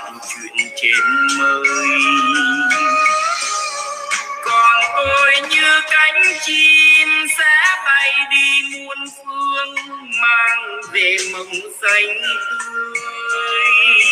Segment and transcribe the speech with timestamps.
[0.00, 1.04] toàn chuyện trên
[1.38, 1.98] mây
[4.44, 9.74] còn tôi như cánh chim sẽ bay đi muôn phương,
[10.22, 12.20] mang về mộng xanh
[13.30, 14.04] tươi.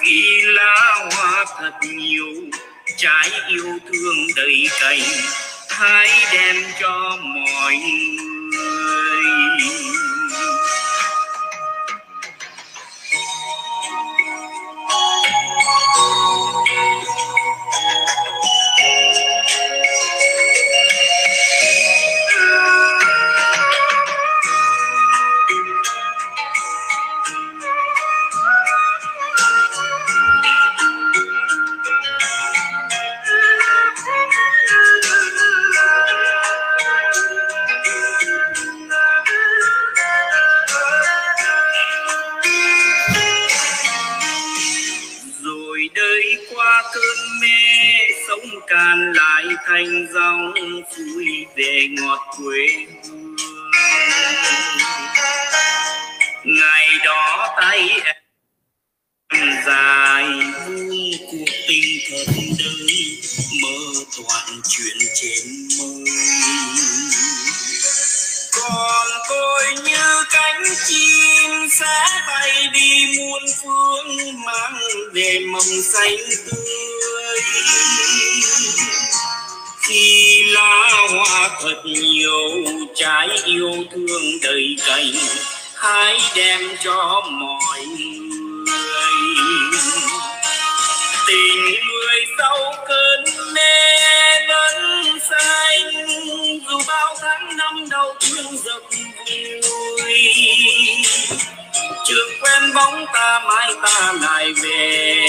[0.00, 2.26] Khi lá hoa thật nhiều,
[2.96, 5.00] trái yêu thương đầy cành,
[5.70, 8.14] hãy đem cho mọi người.
[48.74, 50.52] Can lại thanh dòng
[50.96, 52.66] vui về ngọt quê
[53.04, 53.36] hương.
[56.44, 58.00] Ngày đó tay
[59.28, 60.24] em dài
[60.66, 63.18] vui cuộc tình thật đời
[63.62, 66.04] mơ toàn chuyện trên mây
[68.68, 74.78] còn tôi như cánh chim sẽ bay đi muôn phương, mang
[75.12, 76.16] về mầm xanh
[76.46, 77.40] tươi.
[79.82, 82.40] Khi lá hoa thật nhiều,
[82.94, 85.12] trái yêu thương đầy cành,
[85.74, 88.14] hãy đem cho mọi người.
[91.26, 94.00] Tình người sau cơn mê
[94.48, 96.43] vẫn xanh
[98.44, 98.82] những giấc
[100.02, 100.14] vui.
[102.04, 105.26] Trường quen bóng ta mãi ta lại về.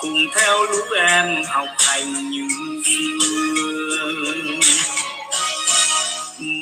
[0.00, 2.82] Cùng theo lũ em học hành những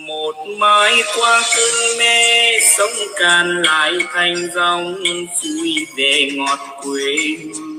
[0.06, 4.94] một mai qua cơn mê, sông càn lại thành dòng
[5.42, 7.77] vui về ngọt quê hương.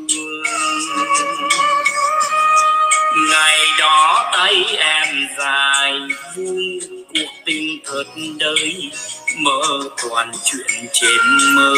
[3.30, 5.94] Ngày đó tay em dài
[6.36, 6.80] vui,
[7.14, 8.04] cuộc tình thật
[8.40, 8.92] đời
[9.38, 9.62] mơ
[10.04, 11.78] toàn chuyện trên mây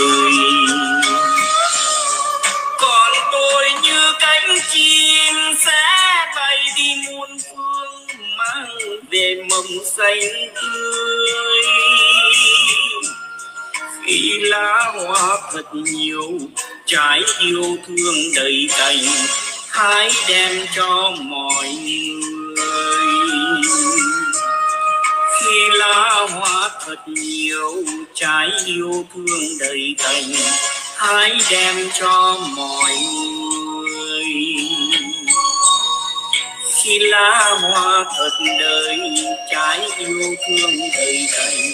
[2.79, 5.35] còn tôi như cánh chim
[5.65, 5.81] sẽ
[6.35, 8.67] bay đi muôn phương, mang
[9.11, 9.65] về mầm
[9.97, 10.19] xanh
[10.61, 11.63] tươi.
[14.05, 16.39] Khi lá hoa thật nhiều,
[16.85, 19.03] trái yêu thương đầy cành
[19.69, 22.23] hãy đem cho mọi người
[25.43, 30.31] khi lá hoa thật nhiều trái yêu thương đầy cành
[30.97, 32.91] hãy đem cho mọi
[33.85, 34.25] người.
[36.83, 38.29] Khi lá hoa thật
[38.59, 38.99] đời
[39.51, 41.71] trái yêu thương đầy cành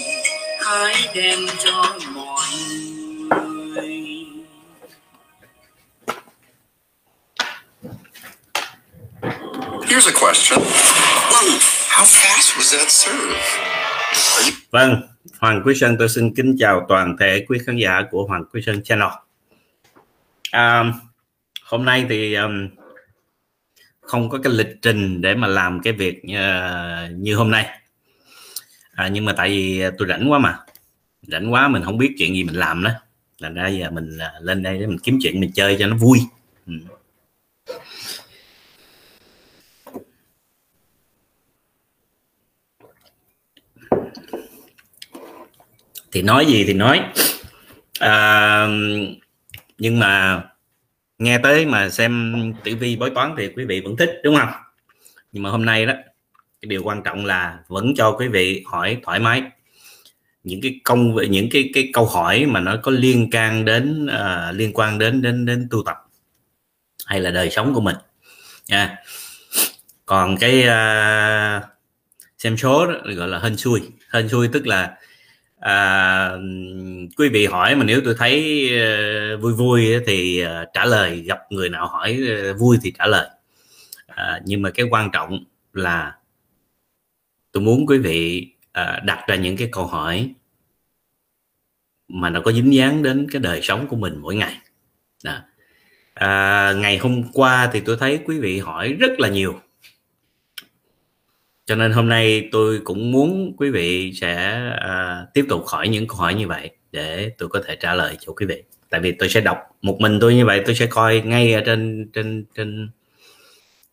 [0.66, 2.48] hãy đem cho mọi
[3.30, 4.00] người.
[9.88, 10.60] Here's a question.
[11.90, 13.36] How fast was that serve?
[14.72, 15.02] Vâng,
[15.40, 18.62] Hoàng Quý Sơn tôi xin kính chào toàn thể quý khán giả của Hoàng Quý
[18.62, 19.08] Sơn Channel.
[20.52, 20.84] À,
[21.64, 22.70] hôm nay thì um,
[24.02, 27.66] không có cái lịch trình để mà làm cái việc uh, như hôm nay
[28.92, 30.60] à, nhưng mà tại vì tôi rảnh quá mà
[31.22, 32.92] rảnh quá mình không biết chuyện gì mình làm đó
[33.40, 35.96] là ra giờ mình uh, lên đây để mình kiếm chuyện mình chơi cho nó
[35.96, 36.20] vui
[36.68, 36.74] ừ.
[46.12, 47.02] Thì nói gì thì nói.
[48.00, 48.68] À,
[49.78, 50.44] nhưng mà
[51.18, 54.50] nghe tới mà xem tử vi bói toán thì quý vị vẫn thích đúng không?
[55.32, 55.94] Nhưng mà hôm nay đó
[56.62, 59.44] cái điều quan trọng là vẫn cho quý vị hỏi thoải mái.
[60.44, 64.56] Những cái công những cái cái câu hỏi mà nó có liên can đến uh,
[64.56, 65.98] liên quan đến đến đến tu tập
[67.06, 67.96] hay là đời sống của mình.
[68.68, 68.98] Nha.
[70.06, 71.64] Còn cái uh,
[72.38, 73.82] xem số đó gọi là hên xui.
[74.14, 74.98] Hên xui tức là
[75.60, 76.32] à,
[77.18, 78.70] quý vị hỏi mà nếu tôi thấy
[79.36, 82.20] uh, vui vui thì uh, trả lời gặp người nào hỏi
[82.52, 83.30] uh, vui thì trả lời.
[84.08, 86.16] À, nhưng mà cái quan trọng là
[87.52, 90.34] tôi muốn quý vị uh, đặt ra những cái câu hỏi
[92.08, 94.58] mà nó có dính dáng đến cái đời sống của mình mỗi ngày.
[95.24, 95.38] Đó.
[96.14, 99.60] À, ngày hôm qua thì tôi thấy quý vị hỏi rất là nhiều
[101.70, 106.08] cho nên hôm nay tôi cũng muốn quý vị sẽ uh, tiếp tục hỏi những
[106.08, 108.64] câu hỏi như vậy để tôi có thể trả lời cho quý vị.
[108.90, 111.62] Tại vì tôi sẽ đọc một mình tôi như vậy tôi sẽ coi ngay ở
[111.66, 112.90] trên trên trên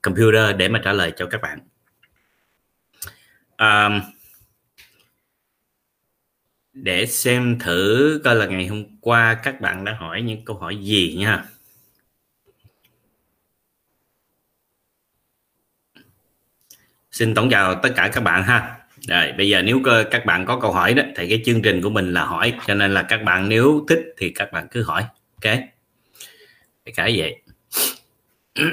[0.03, 1.59] computer để mà trả lời cho các bạn.
[3.59, 4.01] Um,
[6.73, 10.77] để xem thử coi là ngày hôm qua các bạn đã hỏi những câu hỏi
[10.77, 11.45] gì nha.
[17.17, 18.77] Xin tổng chào tất cả các bạn ha.
[19.09, 19.81] Rồi bây giờ nếu
[20.11, 22.55] các bạn có câu hỏi đó thì cái chương trình của mình là hỏi.
[22.67, 25.05] Cho nên là các bạn nếu thích thì các bạn cứ hỏi.
[25.43, 25.59] Ok?
[26.95, 27.43] Cái vậy.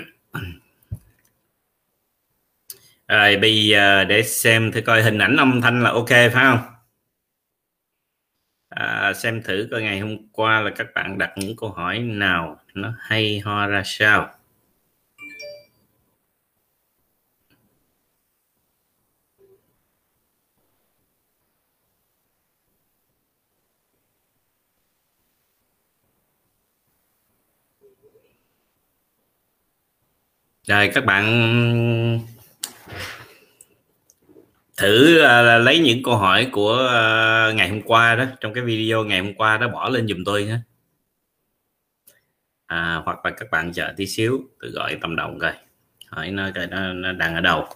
[3.08, 6.60] Rồi bây giờ để xem thử coi hình ảnh âm thanh là ok phải không?
[8.70, 12.60] À, xem thử coi ngày hôm qua là các bạn đặt những câu hỏi nào
[12.74, 14.30] nó hay ho ra sao.
[30.68, 31.24] Rồi các bạn
[34.78, 39.04] thử uh, lấy những câu hỏi của uh, ngày hôm qua đó trong cái video
[39.04, 40.58] ngày hôm qua đó bỏ lên giùm tôi nhé.
[42.66, 45.54] À, hoặc là các bạn chờ tí xíu tôi gọi tâm động coi.
[46.08, 47.68] Hỏi nó coi nó, nó đang ở đâu.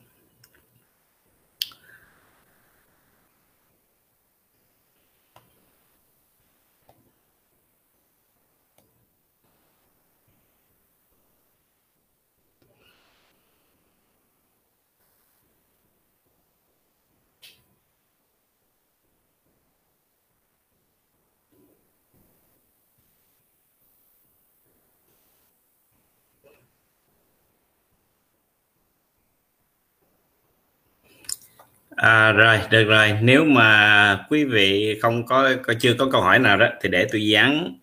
[32.02, 33.12] À, rồi được rồi.
[33.22, 37.06] Nếu mà quý vị không có, có chưa có câu hỏi nào đó thì để
[37.12, 37.74] tôi dán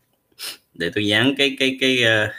[0.75, 2.31] để tôi dán cái cái cái ờ,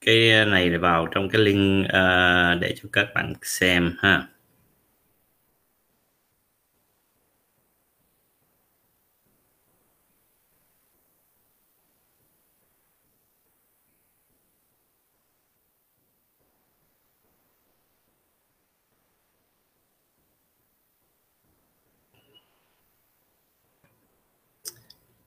[0.00, 4.26] cái này vào trong cái link uh, để cho các bạn xem ha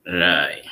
[0.04, 0.62] rồi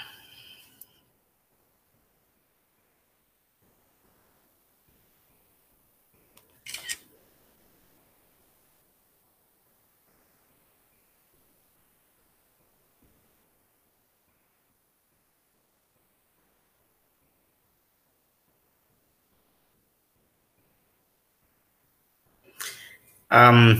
[23.31, 23.79] um,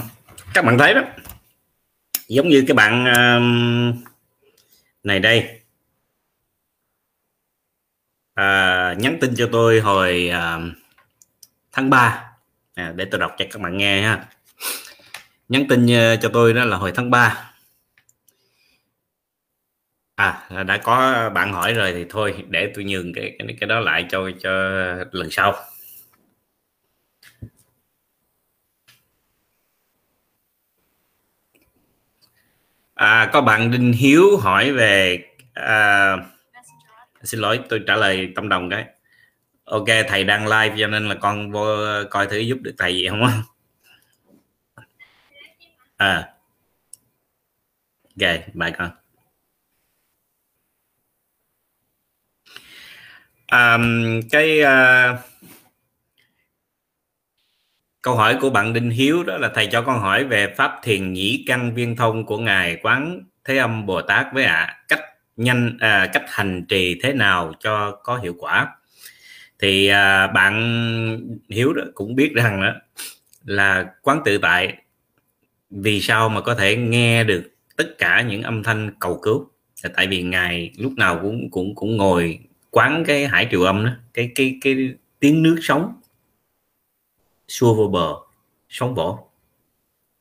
[0.55, 1.03] các bạn thấy đó.
[2.29, 4.03] Giống như cái bạn um,
[5.03, 5.61] này đây.
[8.35, 10.59] À, nhắn tin cho tôi hồi à,
[11.73, 12.33] tháng 3
[12.75, 14.29] à, để tôi đọc cho các bạn nghe ha.
[15.49, 17.53] Nhắn tin ờ, cho tôi đó là hồi tháng 3
[20.15, 23.81] à đã có bạn hỏi rồi thì thôi để tôi nhường cái cái, cái đó
[23.81, 24.51] lại cho cho
[25.13, 25.55] lần sau.
[32.97, 35.25] À, có bạn Đinh Hiếu hỏi về
[35.55, 36.17] à,
[37.23, 38.85] xin lỗi tôi trả lời tâm đồng cái.
[39.65, 41.67] Ok thầy đang live cho nên là con vô
[42.11, 43.23] coi thử giúp được thầy gì không
[45.97, 46.33] à.
[48.21, 48.91] Ok bài con.
[53.47, 53.79] À,
[54.31, 55.21] cái uh,
[58.07, 61.13] câu hỏi của bạn Đinh Hiếu đó là thầy cho con hỏi về pháp thiền
[61.13, 64.55] nhĩ căn viên thông của ngài quán Thế Âm Bồ Tát với ạ.
[64.55, 65.01] À, cách
[65.37, 68.69] nhanh à, cách hành trì thế nào cho có hiệu quả?
[69.59, 72.73] Thì à, bạn Hiếu đó cũng biết rằng đó
[73.45, 74.77] là quán tự tại.
[75.71, 79.51] Vì sao mà có thể nghe được tất cả những âm thanh cầu cứu?
[79.83, 82.39] Là tại vì ngài lúc nào cũng cũng cũng ngồi
[82.71, 85.93] quán cái hải triều âm đó cái cái cái tiếng nước sống
[87.49, 88.15] xua vô bờ
[88.69, 89.31] sóng vỗ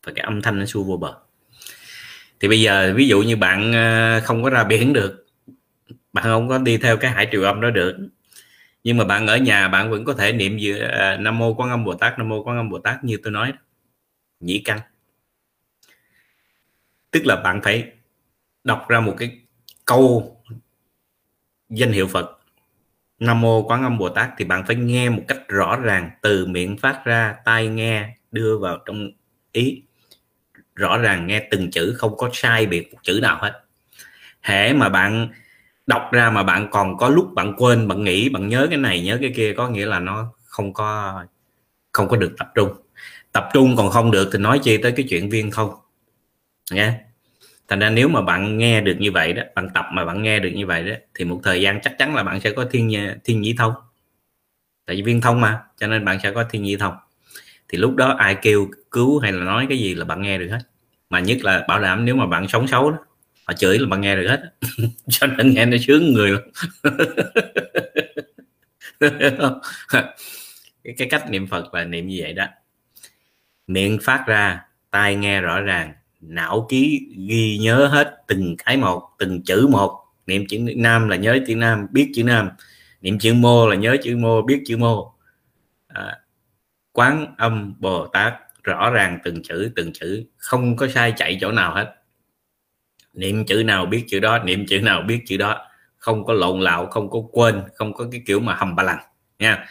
[0.05, 1.17] và cái âm thanh nó xua vô bờ.
[2.39, 5.25] Thì bây giờ ví dụ như bạn ờ, không có ra biển được,
[6.13, 7.97] bạn không có đi theo cái hải triều âm đó được.
[8.83, 11.69] Nhưng mà bạn ở nhà bạn vẫn có thể niệm giữa ờ, nam mô quan
[11.69, 13.53] âm bồ tát, nam mô quan âm bồ tát như tôi nói
[14.39, 14.79] nhĩ căn.
[17.11, 17.91] Tức là bạn phải
[18.63, 19.39] đọc ra một cái
[19.85, 20.37] câu
[21.69, 22.39] danh hiệu phật
[23.19, 26.45] nam mô quán âm bồ tát thì bạn phải nghe một cách rõ ràng, từ
[26.45, 29.11] miệng phát ra, tai nghe đưa vào trong
[29.51, 29.83] ý.
[30.75, 33.61] Rõ ràng nghe từng chữ, không có sai biệt một chữ nào hết.
[34.41, 35.29] Hễ mà bạn
[35.87, 39.03] đọc ra mà bạn còn có lúc bạn quên, bạn nghĩ, bạn nhớ cái này,
[39.03, 41.23] nhớ cái kia, có nghĩa là nó không có
[41.91, 42.69] không có được tập trung.
[43.31, 45.71] Tập trung còn không được thì nói chi tới cái chuyện viên không,
[46.71, 47.04] nghe?
[47.67, 50.39] Thành ra nếu mà bạn nghe được như vậy đó bạn tập mà bạn nghe
[50.39, 52.93] được như vậy đó thì một thời gian chắc chắn là bạn sẽ có thiên
[53.23, 53.73] thiên nhĩ thông.
[54.85, 56.93] Tại vì viên thông mà cho nên bạn sẽ có thiên nhĩ thông.
[57.69, 60.47] Thì lúc đó ai kêu cứu hay là nói cái gì là bạn nghe được
[60.51, 60.59] hết.
[61.09, 62.97] Mà nhất là bảo đảm nếu mà bạn sống xấu đó
[63.47, 64.53] họ chửi là bạn nghe được hết.
[65.09, 66.41] Cho nên nghe nó sướng người lắm.
[70.83, 72.45] Cái, cái cách niệm phật là niệm như vậy đó.
[73.67, 75.93] Miệng phát ra tai nghe rõ ràng
[76.27, 80.01] não ký ghi nhớ hết từng cái một từng chữ một.
[80.27, 82.49] Niệm chữ nam là nhớ chữ nam biết chữ nam.
[83.01, 85.13] Niệm chữ mô là nhớ chữ mô biết chữ mô.
[85.87, 86.19] À,
[86.91, 91.51] quán âm bồ tát rõ ràng từng chữ từng chữ không có sai chạy chỗ
[91.51, 91.95] nào hết.
[93.13, 95.67] Niệm chữ nào biết chữ đó niệm chữ nào biết chữ đó.
[95.97, 98.97] Không có lộn lạo không có quên không có cái kiểu mà hầm ba lần
[99.39, 99.65] nha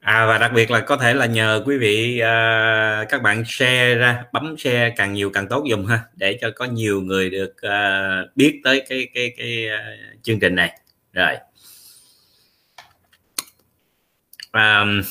[0.00, 3.94] à, và đặc biệt là có thể là nhờ quý vị uh, các bạn share
[3.94, 7.54] ra bấm share càng nhiều càng tốt dùng ha để cho có nhiều người được
[7.66, 10.80] uh, biết tới cái cái cái uh, chương trình này.
[11.12, 11.36] Rồi.
[14.52, 15.02] Um,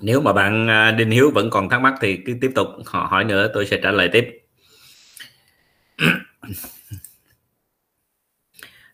[0.00, 3.24] nếu mà bạn Đinh Hiếu vẫn còn thắc mắc thì cứ tiếp tục họ hỏi
[3.24, 4.28] nữa tôi sẽ trả lời tiếp.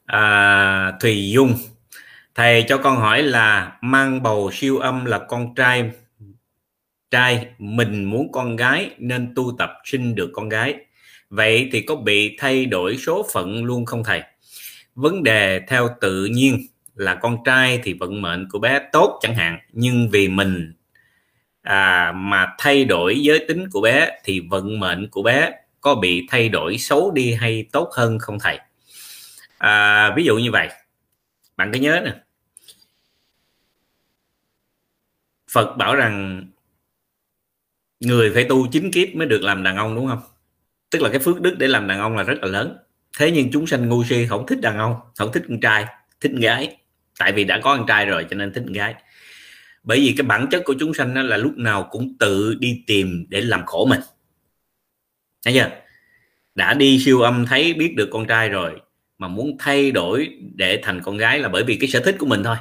[0.07, 1.59] À, Thùy Dung
[2.35, 5.91] thầy cho con hỏi là mang bầu siêu âm là con trai
[7.15, 10.75] trai mình muốn con gái nên tu tập sinh được con gái.
[11.31, 14.23] Vậy thì có bị thay đổi số phận luôn không thầy?
[14.95, 19.35] Vấn đề theo tự nhiên là con trai thì vận mệnh của bé tốt chẳng
[19.35, 20.73] hạn nhưng vì mình
[21.63, 25.51] à, mà thay đổi giới tính của bé thì vận mệnh của bé
[25.81, 28.59] có bị thay đổi xấu đi hay tốt hơn không thầy?
[29.59, 30.69] À, ví dụ như vậy
[31.57, 32.24] bạn cứ nhớ nè.
[35.55, 36.45] Phật bảo rằng
[38.01, 40.21] người phải tu chín kiếp mới được làm đàn ông, đúng không?
[40.91, 42.77] Tức là cái phước đức để làm đàn ông là rất là lớn.
[43.19, 45.87] Thế nhưng chúng sanh ngu si không thích đàn ông, không thích con trai,
[46.21, 46.77] thích con gái.
[47.19, 48.95] Tại vì đã có con trai rồi cho nên thích con gái.
[49.83, 52.85] Bởi vì cái bản chất của chúng sanh đó là lúc nào cũng tự đi
[52.87, 54.01] tìm để làm khổ mình.
[55.45, 55.71] Thấy chưa?
[56.55, 58.81] Đã đi siêu âm thấy biết được con trai rồi
[59.19, 62.27] mà muốn thay đổi để thành con gái là bởi vì cái sở thích của
[62.27, 62.57] mình thôi.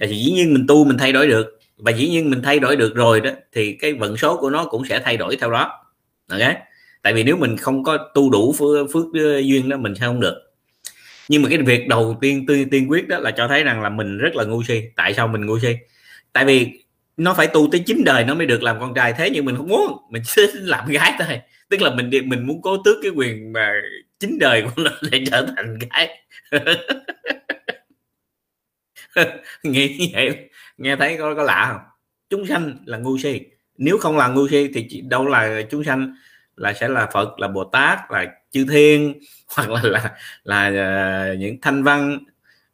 [0.00, 2.76] Thì dĩ nhiên mình tu mình thay đổi được và dĩ nhiên mình thay đổi
[2.76, 5.84] được rồi đó thì cái vận số của nó cũng sẽ thay đổi theo đó.
[6.30, 6.40] Ok?
[7.02, 10.06] Tại vì nếu mình không có tu đủ phước, phước ờ, duyên đó mình sẽ
[10.06, 10.34] không được.
[11.28, 13.88] Nhưng mà cái việc đầu tiên tiên, tiên quyết đó là cho thấy rằng là
[13.88, 14.82] mình rất là ngu si.
[14.96, 15.76] Tại sao mình ngu si?
[16.32, 16.68] Tại vì
[17.16, 19.12] nó phải tu tới chín đời nó mới được làm con trai.
[19.18, 19.92] Thế nhưng mình không muốn.
[20.10, 21.40] Mình sẽ làm gái thôi.
[21.68, 23.72] Tức là mình mình muốn cố tước cái quyền mà
[24.20, 26.08] chín đời của nó để trở thành gái.
[29.62, 31.80] Nghĩ vậy nghe thấy có có lạ không?
[32.30, 33.40] Chúng sanh là ngu si.
[33.78, 36.14] Nếu không là ngu si thì đâu là chúng sanh?
[36.56, 39.14] Là sẽ là phật là bồ tát là chư thiên
[39.56, 40.10] hoặc là là
[40.44, 42.18] là, là uh, những thanh văn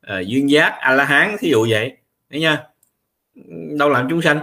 [0.06, 1.96] uh, duyên giác a la hán thí dụ vậy.
[2.30, 2.62] Thấy nha
[3.78, 4.40] đâu làm chúng sanh?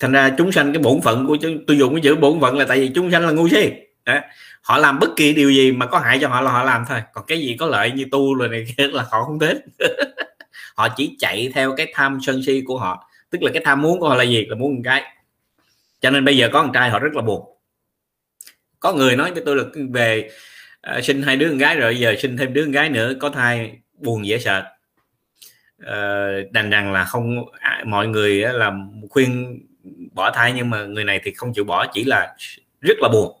[0.00, 2.58] Thành ra chúng sanh cái bổn phận của chúng tôi dùng cái chữ bổn phận
[2.58, 3.72] là tại vì chúng sanh là ngu si.
[4.06, 4.20] Đấy.
[4.62, 6.98] họ làm bất kỳ điều gì mà có hại cho họ là họ làm thôi.
[7.12, 9.64] Còn cái gì có lợi như tu rồi này kia là họ không thích
[10.76, 14.00] họ chỉ chạy theo cái tham sân si của họ tức là cái tham muốn
[14.00, 14.46] của họ là gì?
[14.46, 15.02] Là muốn một cái.
[16.00, 17.56] Cho nên bây giờ có con trai họ rất là buồn.
[18.80, 20.30] Có người nói với tôi là về
[20.96, 23.30] uh, sinh hai đứa con gái rồi giờ sinh thêm đứa con gái nữa có
[23.30, 24.62] thai buồn dễ sợ.
[25.82, 28.72] Uh, đành rằng là không à, mọi người là
[29.10, 29.60] khuyên
[30.12, 32.36] bỏ thai nhưng mà người này thì không chịu bỏ chỉ là
[32.80, 33.40] rất là buồn.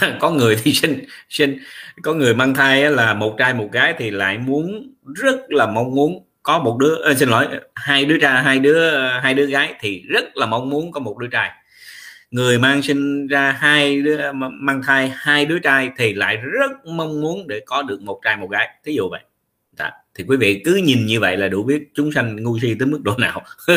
[0.20, 1.58] Có người thì sinh sinh
[2.02, 5.94] có người mang thai là một trai một gái thì lại muốn rất là mong
[5.94, 9.74] muốn có một đứa à, xin lỗi hai đứa trai hai đứa hai đứa gái
[9.80, 11.50] thì rất là mong muốn có một đứa trai.
[12.30, 17.20] Người mang sinh ra hai đứa mang thai hai đứa trai thì lại rất mong
[17.20, 18.68] muốn để có được một trai một gái.
[18.84, 19.20] Thí dụ vậy.
[19.78, 19.90] Đó.
[20.14, 22.88] thì quý vị cứ nhìn như vậy là đủ biết chúng sanh ngu si tới
[22.88, 23.42] mức độ nào.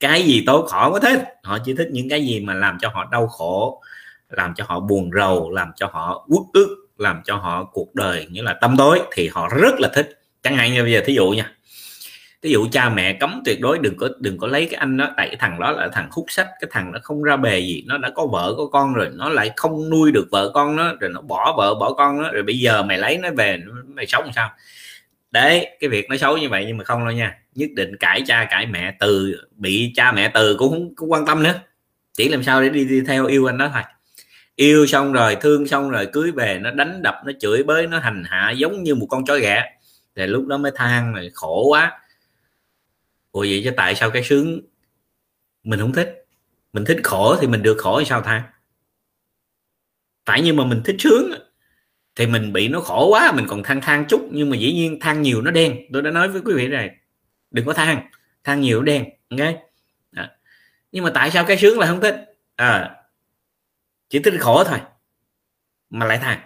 [0.00, 2.88] Cái gì tốt họ có thích họ chỉ thích những cái gì mà làm cho
[2.88, 3.82] họ đau khổ
[4.30, 8.26] làm cho họ buồn rầu làm cho họ uất ức làm cho họ cuộc đời
[8.30, 10.20] như là tâm tối thì họ rất là thích.
[10.42, 11.52] Chẳng hạn như bây giờ thí dụ nha
[12.42, 15.10] ví dụ cha mẹ cấm tuyệt đối đừng có đừng có lấy cái anh đó
[15.16, 17.84] tại cái thằng đó là thằng hút sách cái thằng nó không ra bề gì
[17.86, 20.94] nó đã có vợ có con rồi nó lại không nuôi được vợ con nó
[21.00, 24.06] rồi nó bỏ vợ bỏ con nó rồi bây giờ mày lấy nó về mày
[24.06, 24.50] sống sao?
[25.30, 27.38] Đấy cái việc nó xấu như vậy nhưng mà không đâu nha.
[27.54, 31.26] Nhất định cãi cha cãi mẹ từ bị cha mẹ từ cũng không, không quan
[31.26, 31.54] tâm nữa.
[32.14, 33.82] Chỉ làm sao để đi, đi theo yêu anh đó thôi.
[34.56, 37.98] Yêu xong rồi thương xong rồi cưới về nó đánh đập nó chửi bới nó
[37.98, 39.72] hành hạ giống như một con chó ghẻ.
[40.16, 41.92] Thì lúc đó mới than này khổ quá
[43.32, 44.60] ủa vậy chứ tại sao cái sướng
[45.64, 46.26] mình không thích?
[46.72, 48.42] Mình thích khổ thì mình được khổ thì sao than
[50.24, 51.32] tại nhưng mà mình thích sướng
[52.16, 54.28] thì mình bị nó khổ quá mình còn than than chút.
[54.32, 55.76] Nhưng mà dĩ nhiên than nhiều nó đen.
[55.92, 56.90] Tôi đã nói với quý vị này
[57.50, 58.10] đừng có than.
[58.44, 59.54] Than nhiều nó đen ok?
[60.12, 60.30] À.
[60.92, 62.16] nhưng mà tại sao cái sướng là không thích?
[62.56, 62.96] À,
[64.08, 64.78] chỉ thích khổ thôi
[65.90, 66.40] mà lại than.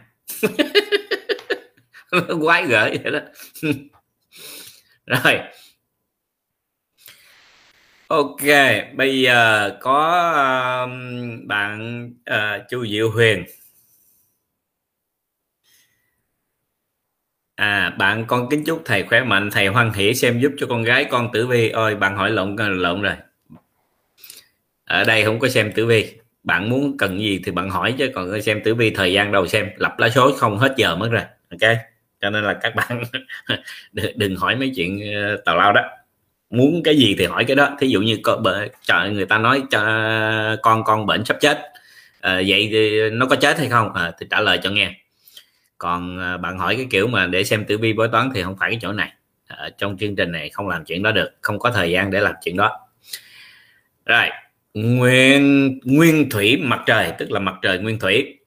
[2.41, 3.21] Quái gở vậy đó.
[5.07, 5.41] Rồi
[8.09, 8.43] ok
[8.95, 9.99] bây giờ có
[10.85, 13.45] uh, bạn uh, chu diệu huyền.
[17.57, 20.83] À bạn con kính chúc thầy khỏe mạnh thầy hoan hỷ xem giúp cho con
[20.83, 21.71] gái con tử vi.
[21.71, 23.15] Ôi bạn hỏi lộn ờ, lộn rồi.
[24.85, 26.19] Ở đây không có xem tử vi.
[26.43, 29.47] Bạn muốn cần gì thì bạn hỏi chứ còn xem tử vi thời gian đầu
[29.47, 31.23] xem lập lá số không hết giờ mất rồi.
[31.51, 31.77] Ok
[32.21, 33.03] cho nên là các bạn
[34.17, 35.83] đừng hỏi mấy chuyện ờ, tào lao đó
[36.51, 37.77] muốn cái gì thì hỏi cái đó.
[37.81, 39.81] Thí dụ như có bệnh trời người ta nói cho
[40.63, 41.73] con con bệnh sắp chết.
[42.21, 43.93] À, vậy thì nó có chết hay không?
[43.95, 44.95] À, thì trả lời cho nghe.
[45.79, 48.57] Còn à, bạn hỏi cái kiểu mà để xem tử vi bói toán thì không
[48.59, 49.13] phải cái chỗ này.
[49.47, 52.21] À, trong chương trình này không làm chuyện đó được không có thời gian để
[52.21, 52.81] làm chuyện đó.
[54.07, 54.27] Rồi
[54.75, 58.39] nguyên nguyên thủy mặt trời tức là mặt trời nguyên thủy.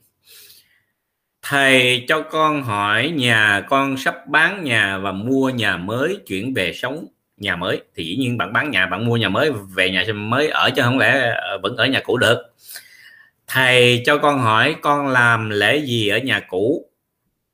[1.41, 6.73] Thầy cho con hỏi nhà con sắp bán nhà và mua nhà mới chuyển về
[6.73, 7.05] sống
[7.39, 7.81] nhà mới.
[7.95, 10.81] Thì dĩ nhiên bạn bán nhà bạn mua nhà mới về nhà mới ở chứ
[10.81, 12.37] không lẽ ờ, vẫn ở nhà cũ được.
[13.47, 16.85] Thầy cho con hỏi con làm lễ gì ở nhà cũ?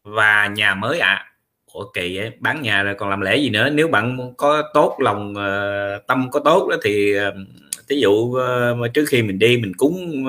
[0.04, 1.14] Và nhà mới ạ.
[1.14, 1.26] À?
[1.74, 3.70] ủa kỳ vậy bán nhà rồi còn làm lễ gì nữa?
[3.70, 7.34] Nếu bạn có tốt lòng ờ, tâm có tốt đó thì ờ,
[7.88, 8.38] ví dụ
[8.94, 10.26] trước khi mình đi mình cúng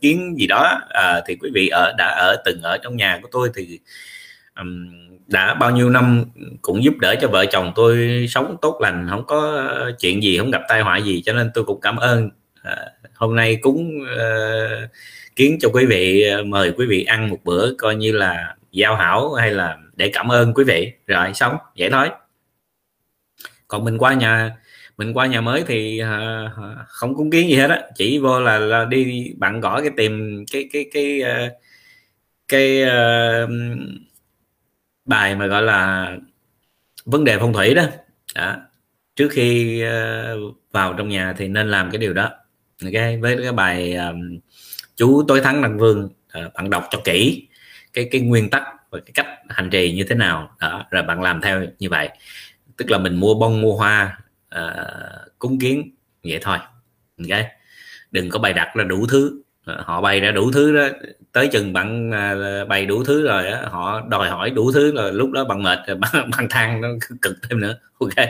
[0.00, 3.28] kiến gì đó à, thì quý vị ở đã ở từng ở trong nhà của
[3.32, 3.78] tôi thì
[4.58, 4.88] um,
[5.28, 6.24] đã bao nhiêu năm
[6.62, 10.38] cũng giúp đỡ cho vợ chồng tôi sống tốt lành không có ờ, chuyện gì
[10.38, 12.30] không gặp tai họa gì cho nên tôi cũng cảm ơn.
[12.62, 14.90] À, hôm nay cúng uh,
[15.36, 18.96] kiến cho quý vị ờ, mời quý vị ăn một bữa coi như là giao
[18.96, 20.92] hảo hay là để cảm ơn quý vị.
[21.06, 22.10] Rồi sống dễ nói.
[23.68, 24.56] Còn mình qua nhà
[24.98, 26.50] mình qua nhà mới thì uh,
[26.88, 30.44] không cúng kiến gì hết á chỉ vô là, là đi bạn gõ cái tìm
[30.52, 31.52] cái cái cái uh,
[32.48, 33.50] cái uh,
[35.08, 36.12] bài mà gọi là
[37.04, 37.84] vấn đề phong thủy đó,
[38.34, 38.56] đó.
[39.16, 42.30] trước khi uh, vào trong nhà thì nên làm cái điều đó.
[42.84, 44.38] Ok với cái bài um,
[44.96, 47.48] chú tối thắng đăng vương uh, bạn đọc cho kỹ
[47.92, 50.56] cái cái nguyên tắc và cái cách hành trì như thế nào.
[50.60, 52.08] Đó rồi bạn làm theo như vậy.
[52.76, 54.18] Tức là mình mua bông mua hoa
[54.56, 55.94] uh, cúng kiến
[56.24, 56.58] vậy thôi.
[57.18, 57.38] Ok?
[58.10, 59.42] Đừng có bày đặt là đủ thứ
[59.78, 60.88] họ bày ra đủ thứ đó
[61.32, 62.34] tới chừng bạn à,
[62.68, 65.78] bày đủ thứ rồi đó, họ đòi hỏi đủ thứ rồi lúc đó bằng mệt
[65.98, 66.88] bạn, bằng, than nó
[67.22, 67.78] cực thêm nữa.
[68.00, 68.26] Ok.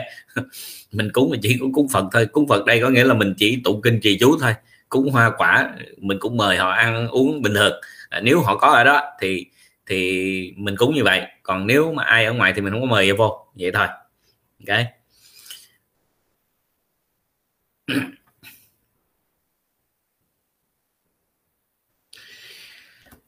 [0.91, 2.25] Mình cúng mình chỉ cúng cúng phật thôi.
[2.25, 4.53] Cúng phật đây có nghĩa là mình chỉ tụng kinh trì chú thôi.
[4.89, 7.81] Cúng hoa quả mình cũng mời họ ăn uống bình thường.
[8.09, 9.45] À, nếu họ có ở đó thì
[9.85, 11.21] thì mình cúng như vậy.
[11.43, 13.45] Còn nếu mà ai ở ngoài thì mình không có mời vô.
[13.55, 13.87] Vậy thôi.
[14.67, 14.85] Ok.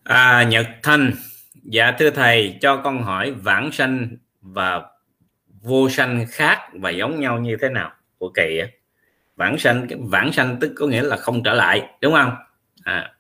[0.03, 1.11] À, Nhật Thanh
[1.63, 4.81] dạ thưa thầy cho con hỏi vãng sanh và
[5.61, 8.67] vô sanh khác và giống nhau như thế nào của kỳ á?
[9.35, 12.35] Vãng sanh vãng sanh tức có nghĩa là không trở lại đúng không?
[12.83, 13.11] À,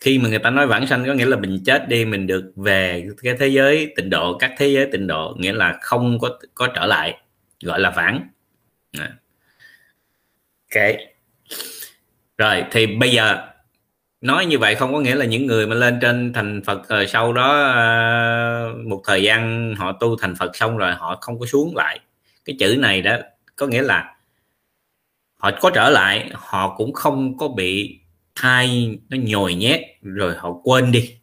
[0.00, 2.52] khi mà người ta nói vãng sanh có nghĩa là mình chết đi mình được
[2.56, 6.38] về cái thế giới tịnh độ các thế giới tịnh độ nghĩa là không có
[6.54, 7.18] có trở lại
[7.62, 8.28] gọi là vãng.
[8.92, 9.16] À.
[10.74, 10.82] ok.
[12.38, 13.48] Rồi thì bây giờ
[14.20, 17.06] nói như vậy không có nghĩa là những người mà lên trên thành phật rồi
[17.06, 21.46] sau đó ờ, một thời gian họ tu thành phật xong rồi họ không có
[21.46, 22.00] xuống lại.
[22.44, 23.16] Cái chữ này đó
[23.56, 24.14] có nghĩa là
[25.36, 27.98] họ có trở lại, họ cũng không có bị
[28.34, 31.14] thai nó nhồi nhét rồi họ quên đi.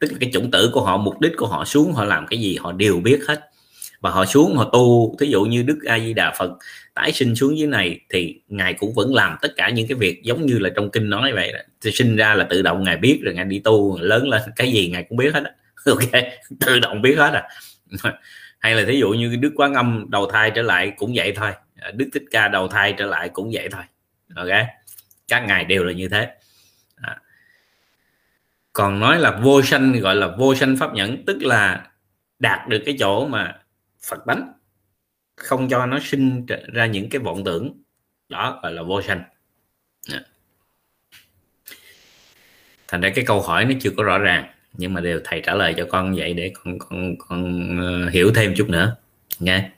[0.00, 2.40] Tức là cái chủng tử của họ, mục đích của họ xuống họ làm cái
[2.40, 3.50] gì họ đều biết hết
[4.00, 5.16] và họ xuống, họ tu.
[5.20, 6.50] Thí dụ như đức a di đà phật
[6.94, 10.22] tái sinh xuống dưới này thì ngài cũng vẫn làm tất cả những cái việc
[10.22, 13.20] giống như là trong kinh nói vậy thì sinh ra là tự động ngài biết
[13.24, 15.50] rồi ngài đi tu, lớn lên cái gì ngài cũng biết hết đó
[15.84, 16.22] ok,
[16.60, 17.48] tự động biết hết à.
[18.58, 21.52] Hay là thí dụ như đức quán âm đầu thai trở lại cũng vậy thôi.
[21.76, 23.82] À, đức thích ca đầu thai trở lại cũng vậy thôi.
[24.36, 24.66] Ok,
[25.28, 26.28] các ngài đều là như thế.
[26.96, 27.16] À.
[28.72, 31.86] còn nói là vô sanh, gọi là vô sanh pháp nhẫn, tức là
[32.38, 33.54] đạt được cái chỗ mà
[34.08, 34.52] phật bánh.
[35.36, 37.82] Không cho nó sinh ra những cái vọng tưởng.
[38.28, 39.22] Đó gọi là vô sanh.
[40.02, 40.20] Dạ.
[42.88, 45.54] Thành ra cái câu hỏi nó chưa có rõ ràng nhưng mà đều thầy trả
[45.54, 48.96] lời cho con vậy để con con con ờ, hiểu thêm chút nữa.
[49.38, 49.70] Nghe.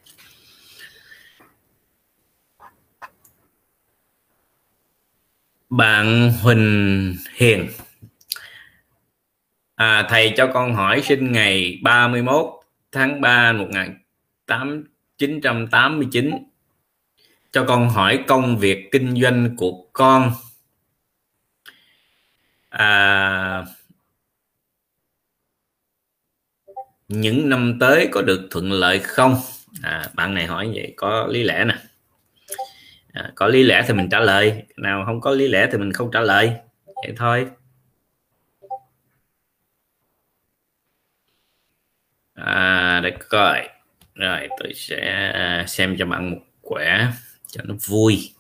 [5.71, 7.69] Bạn Huỳnh Hiền.
[9.75, 12.47] À, thầy cho con hỏi sinh ngày 31
[12.93, 13.53] tháng 3
[14.49, 16.31] 1989
[17.53, 20.33] cho con hỏi công việc kinh doanh của con.
[22.69, 23.65] À,
[27.09, 29.37] những năm tới có được thuận lợi không?
[29.83, 31.77] À, bạn này hỏi vậy có lý lẽ nè.
[33.13, 34.63] À, có lý lẽ thì mình trả lời.
[34.77, 36.53] Nào không có lý lẽ thì mình không trả lời.
[36.87, 37.47] Vậy thôi.
[42.35, 43.69] À, để coi
[44.17, 47.09] rồi, tôi sẽ à, xem cho bạn một quẻ
[47.47, 48.33] cho nó vui.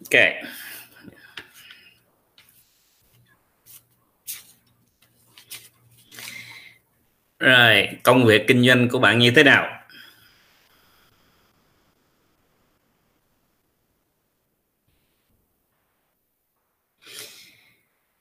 [0.00, 0.20] Ok.
[7.38, 9.81] Rồi, công việc kinh doanh của bạn như thế nào?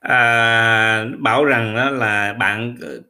[0.02, 3.02] À, bảo rằng đó là bạn ờ,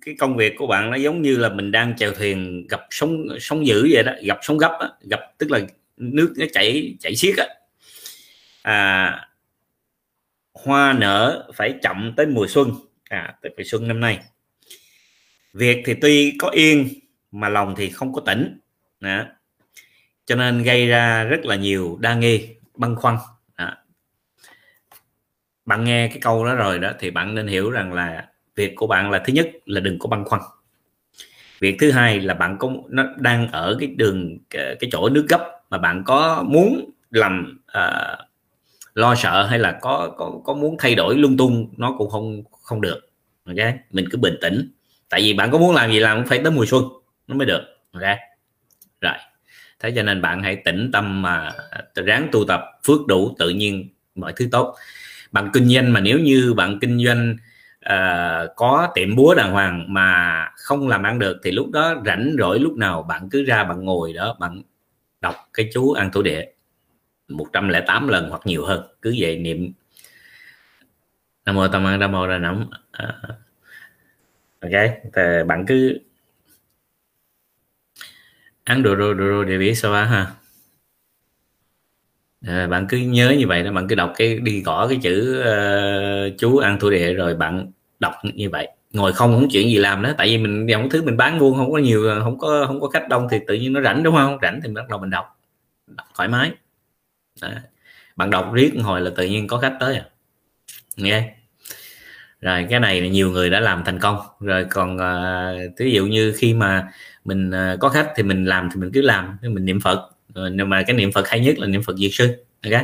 [0.00, 3.26] cái công việc của bạn nó giống như là mình đang chèo thuyền gặp sóng
[3.40, 4.98] sóng dữ vậy đó gặp sóng gấp đó.
[5.10, 5.60] gặp tức là
[5.96, 7.46] nước nó chảy chảy xiết á
[8.62, 9.28] à,
[10.54, 12.72] hoa nở phải chậm tới mùa xuân
[13.10, 14.18] à tới mùa xuân năm nay
[15.52, 16.88] việc thì tuy có yên
[17.30, 18.58] mà lòng thì không có tỉnh
[19.00, 19.24] đó.
[20.26, 23.16] cho nên gây ra rất là nhiều đa nghi băn khoăn
[25.68, 28.86] bạn nghe cái câu đó rồi đó thì bạn nên hiểu rằng là việc của
[28.86, 30.40] bạn là thứ nhất là đừng có băn khoăn.
[31.60, 35.26] Việc thứ hai là bạn có nó đang ở cái đường cái, cái chỗ nước
[35.28, 38.18] gấp mà bạn có muốn làm uh,
[38.94, 42.42] lo sợ hay là có có có muốn thay đổi lung tung nó cũng không
[42.62, 43.10] không được.
[43.46, 43.74] Ok?
[43.90, 44.70] Mình cứ bình tĩnh.
[45.08, 46.84] Tại vì bạn có muốn làm gì làm cũng phải tới mùa xuân
[47.26, 47.62] nó mới được.
[47.92, 48.16] Ok?
[49.00, 49.14] Rồi.
[49.80, 51.52] Thế cho nên bạn hãy tĩnh tâm mà
[51.94, 54.74] ráng tu tập phước đủ tự nhiên mọi thứ tốt
[55.32, 57.36] bạn kinh doanh mà nếu như bạn kinh doanh
[57.86, 62.36] uh, có tiệm búa đàng hoàng mà không làm ăn được thì lúc đó rảnh
[62.38, 64.62] rỗi lúc nào bạn cứ ra bạn ngồi đó bạn
[65.20, 66.44] đọc cái chú an thổ địa
[67.28, 69.72] 108 lần hoặc nhiều hơn cứ vậy niệm.
[71.46, 73.14] Nam mô tam an nam mô ra nắm ờ.
[74.60, 74.70] ok
[75.14, 75.98] thì bạn cứ
[78.64, 80.26] ăn đồ đồ đồ để biết sao ha?
[82.46, 85.42] À, bạn cứ nhớ như vậy đó bạn cứ đọc cái đi gõ cái chữ
[85.42, 88.68] uh, chú ăn thua địa rồi bạn đọc như vậy.
[88.92, 91.56] Ngồi không không chuyện gì làm đó tại vì mình dòng thứ mình bán buôn
[91.56, 94.14] không có nhiều không có không có khách đông thì tự nhiên nó rảnh đúng
[94.14, 94.38] không?
[94.42, 95.40] Rảnh thì bắt đầu mình đọc
[95.86, 96.52] đọc thoải mái.
[97.42, 97.48] Đó.
[98.16, 100.04] bạn đọc riết hồi là tự nhiên có khách tới à.
[100.96, 101.34] Nghe
[102.40, 104.18] rồi cái này là nhiều người đã làm thành công.
[104.40, 106.88] Rồi còn ờ, uh, ví dụ như khi mà
[107.24, 110.10] mình uh, có khách thì mình làm thì mình cứ làm mình niệm phật.
[110.38, 112.44] Ờ, nhưng mà cái niệm phật hay nhất là niệm phật diệt sư.
[112.64, 112.82] Ok.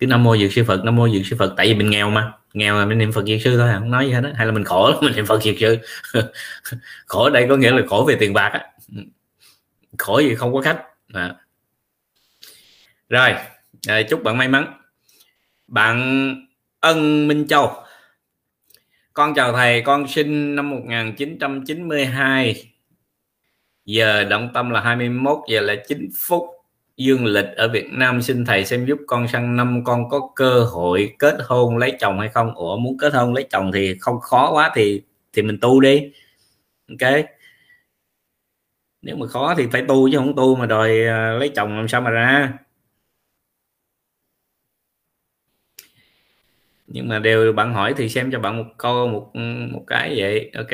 [0.00, 2.10] Cứ nam mô diệt sư phật nam mô diệt sư phật tại vì mình nghèo
[2.10, 2.32] mà.
[2.54, 4.46] Nghèo là mình niệm phật diệt sư thôi à, không nói gì hết đó hay
[4.46, 5.78] là mình khổ mình niệm phật diệt sư.
[7.06, 8.66] Khổ ở đây có nghĩa là khổ về tiền bạc á.
[9.98, 10.82] Khổ gì không có khách.
[11.12, 11.34] À.
[13.08, 13.34] rồi
[13.86, 14.80] à, chúc bạn may mắn.
[15.66, 16.34] Bạn
[16.80, 17.72] ân minh châu.
[19.12, 22.73] Con chào thầy con sinh năm 1992
[23.84, 26.44] giờ động tâm là 21 giờ là 9 phút.
[26.96, 30.64] Dương lịch ở Việt Nam, xin thầy xem giúp con sang năm, con có cơ
[30.64, 32.54] hội kết hôn lấy chồng hay không?
[32.54, 36.12] Ủa, muốn kết hôn lấy chồng thì không khó quá thì thì mình tu đi.
[36.88, 37.24] Ok.
[39.02, 41.88] Nếu mà khó thì phải tu chứ không tu mà đòi à, lấy chồng làm
[41.88, 42.52] sao mà ra?
[46.86, 49.30] Nhưng mà đều bạn hỏi thì xem cho bạn một câu một
[49.72, 50.50] một cái vậy.
[50.54, 50.70] Ok.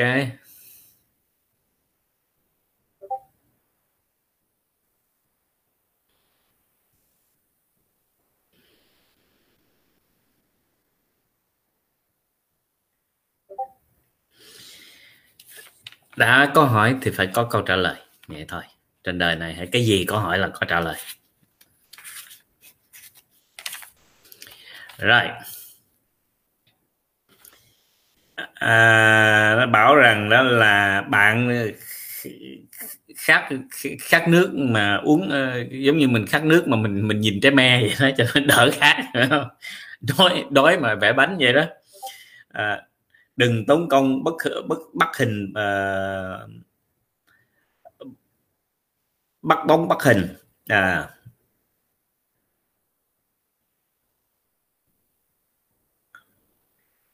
[16.15, 17.95] Đã có hỏi thì phải có câu trả lời.
[18.27, 18.63] Vậy thôi.
[19.03, 20.95] Trên đời này hay cái gì có hỏi là có trả lời.
[24.97, 25.23] Rồi.
[28.53, 31.49] À, nó bảo rằng đó là bạn
[33.17, 33.49] khát
[33.99, 37.51] khát nước mà uống uh, giống như mình khát nước mà mình mình nhìn trái
[37.51, 39.11] me vậy đó cho nó đỡ khát
[40.01, 41.65] đói đói mà vẽ bánh vậy đó.
[42.51, 42.81] À,
[43.35, 44.33] đừng tốn công bất
[44.67, 46.51] bất bắt hình uh,
[49.41, 50.27] bắt bóng bắt hình.
[50.67, 51.09] À,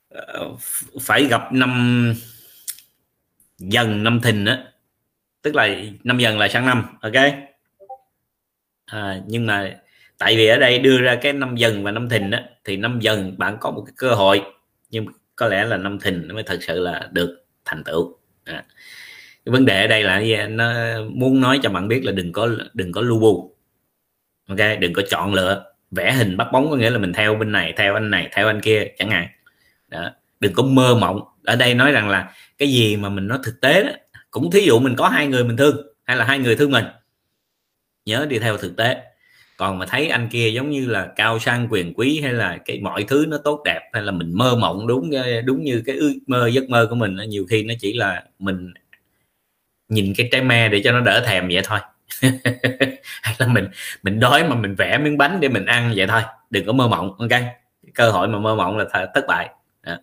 [0.09, 0.55] ờ,
[1.01, 2.13] phải gặp năm
[3.57, 4.73] dần năm thìn á.
[5.41, 5.67] Tức là
[6.03, 7.13] năm dần là sang năm ok?
[8.85, 9.81] À, nhưng mà
[10.17, 12.99] tại vì ở đây đưa ra cái năm dần và năm thìn á thì năm
[13.01, 14.41] dần bạn có một cái cơ hội.
[14.89, 15.05] Nhưng
[15.37, 18.17] có lẽ là năm thìn nó mới thật sự là được thành tựu.
[18.45, 18.63] À.
[19.45, 20.37] cái vấn đề ở đây là gì?
[20.49, 20.73] nó
[21.09, 23.55] muốn nói cho bạn biết là đừng có đừng có lu bu.
[24.47, 24.59] Ok?
[24.79, 27.73] Đừng có chọn lựa vẽ hình bắt bóng, có nghĩa là mình theo bên này,
[27.77, 29.27] theo anh này, theo anh kia, chẳng hạn.
[29.87, 30.11] Đó.
[30.39, 31.21] Đừng có mơ mộng.
[31.43, 33.89] Ở đây nói rằng là cái gì mà mình nói thực tế đó,
[34.31, 36.85] cũng thí dụ mình có hai người mình thương, hay là hai người thương mình,
[38.05, 39.03] nhớ đi theo thực tế
[39.57, 42.79] còn mà thấy anh kia giống như là cao sang quyền quý hay là cái
[42.79, 45.95] mọi thứ nó tốt đẹp hay là mình mơ mộng đúng ờ, đúng như cái
[45.95, 48.73] ước mơ giấc mơ của mình nhiều khi nó chỉ là mình
[49.89, 51.79] nhìn cái trái me để cho nó đỡ thèm vậy thôi.
[53.21, 53.67] Hay là mình
[54.03, 56.21] mình đói mà mình vẽ miếng bánh để mình ăn vậy thôi.
[56.49, 57.41] Đừng có mơ mộng ok?
[57.93, 59.49] Cơ hội mà mơ mộng là thất bại.
[59.83, 59.97] Đó.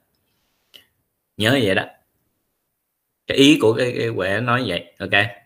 [1.36, 1.84] nhớ vậy đó.
[3.26, 5.43] Cái ý của cái, cái quẻ nói vậy ok?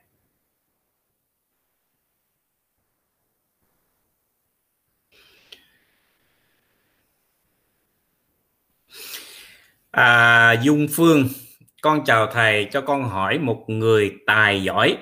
[9.98, 11.28] À, dung phương
[11.82, 14.96] con chào thầy cho con hỏi một người tài giỏi.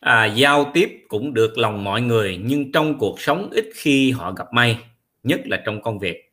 [0.00, 4.32] À, giao tiếp cũng được lòng mọi người nhưng trong cuộc sống ít khi họ
[4.32, 4.78] gặp may
[5.22, 6.32] nhất là trong công việc.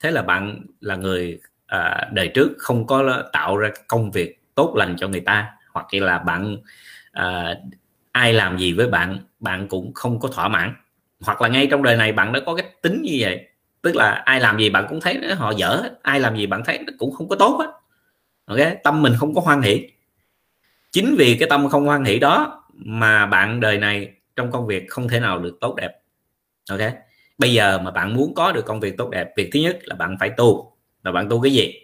[0.00, 4.74] Thế là bạn là người à, đời trước không có tạo ra công việc tốt
[4.76, 6.56] lành cho người ta hoặc là bạn
[7.12, 7.54] à,
[8.12, 10.74] ai làm gì với bạn bạn cũng không có thỏa mãn.
[11.20, 13.49] Hoặc là ngay trong đời này bạn đã có cái tính như vậy
[13.82, 16.80] tức là ai làm gì bạn cũng thấy họ dở, ai làm gì bạn thấy
[16.98, 17.80] cũng không có tốt hết
[18.50, 19.88] ok, tâm mình không có hoan hỷ.
[20.92, 24.90] Chính vì cái tâm không hoan hỷ đó mà bạn đời này trong công việc
[24.90, 25.90] không thể nào được tốt đẹp.
[26.70, 26.80] Ok,
[27.38, 29.94] bây giờ mà bạn muốn có được công việc tốt đẹp, việc thứ nhất là
[29.94, 30.76] bạn phải tu.
[31.04, 31.74] Là bạn tu cái gì?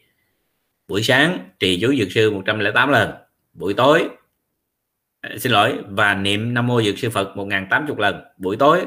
[0.88, 3.10] Buổi sáng trì chú dược sư 108 lần,
[3.52, 4.08] buổi tối
[5.20, 8.86] à, xin lỗi, và niệm nam mô dược sư phật 1080 lần, buổi tối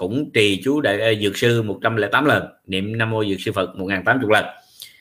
[0.00, 4.28] cũng trì chú đại dược sư 108 lần, niệm nam mô dược sư phật 1080
[4.32, 4.44] lần.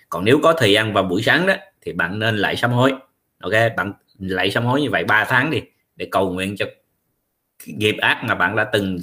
[0.10, 2.94] Còn nếu có thời gian vào buổi sáng đó, thì bạn nên lại sám hối.
[3.40, 5.62] Ok, bạn lại sám hối như vậy 3 tháng đi,
[5.96, 6.66] để cầu nguyện cho
[7.66, 8.98] nghiệp ác mà bạn đã từng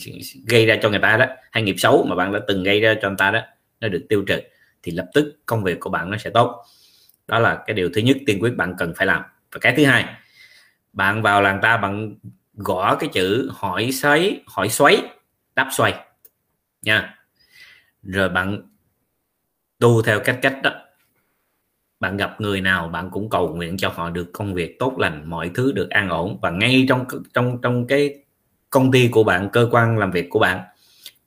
[0.47, 2.95] gây ra cho người ta đó, hay nghiệp xấu mà bạn đã từng gây ra
[3.03, 3.41] cho người ta đó,
[3.81, 4.41] nó được tiêu trừ,
[4.83, 6.65] thì lập tức công việc của bạn nó sẽ tốt.
[7.29, 9.23] Đó là cái điều thứ nhất tiên quyết bạn cần phải làm.
[9.53, 10.05] Và cái thứ hai,
[10.93, 12.15] bạn vào làng ta bạn
[12.55, 15.03] gõ cái chữ hỏi xoáy hỏi xoáy
[15.57, 15.95] đáp xoay
[16.83, 17.19] nha.
[18.03, 18.63] Rồi bạn
[19.79, 20.71] tu theo cách cách đó.
[22.01, 25.31] Bạn gặp người nào bạn cũng cầu nguyện cho họ được công việc tốt lành
[25.31, 26.39] mọi thứ được an ổn.
[26.43, 28.25] Và ngay trong trong trong cái
[28.71, 30.65] công ty của bạn cơ quan làm việc của bạn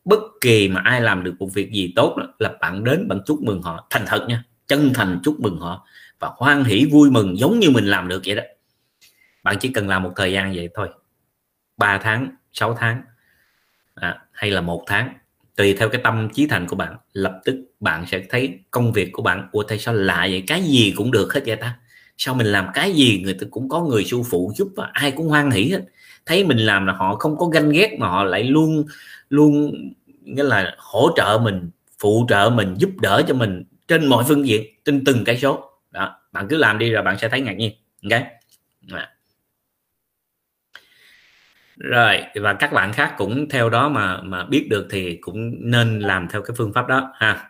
[0.06, 3.20] bất kỳ mà ai làm được một việc gì tốt đó, là bạn đến bạn
[3.26, 3.88] chúc mừng họ.
[3.90, 5.86] Thành thật nha chân thành chúc mừng họ
[6.20, 8.44] và hoan hỷ vui mừng giống như mình làm được vậy đó.
[9.44, 10.90] Bạn chỉ cần làm một thời gian vậy thôi.
[11.78, 13.02] 3 tháng 6 tháng
[14.40, 15.14] hay là một tháng.
[15.56, 19.10] Tùy theo cái tâm trí thành của bạn, lập tức bạn sẽ thấy công việc
[19.12, 20.44] của bạn, ủa, tại sao lạ vậy?
[20.48, 21.76] Cái gì cũng được hết vậy ta?
[22.18, 25.12] Sao mình làm cái gì người ta cũng có người sư phụ giúp và ai
[25.12, 25.82] cũng hoan hỷ hết?
[26.26, 28.86] Thấy mình làm là họ không có ganh ghét mà họ lại luôn
[29.30, 29.74] luôn,
[30.24, 34.48] nghĩa là hỗ trợ mình, phụ trợ mình, giúp đỡ cho mình trên mọi phương
[34.48, 35.70] diện, trên từng cái số.
[35.92, 37.72] Đó, bạn cứ làm đi rồi bạn sẽ thấy ngạc nhiên.
[38.12, 38.22] Ok?
[38.92, 39.08] Dạ
[41.80, 46.00] rồi và các bạn khác cũng theo đó mà mà biết được thì cũng nên
[46.00, 47.50] làm theo cái phương pháp đó ha.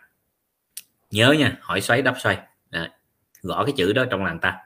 [1.10, 2.38] Nhớ nha hỏi xoáy đắp xoay.
[2.70, 2.88] Đấy.
[3.42, 4.58] gõ cái chữ đó trong làng ta.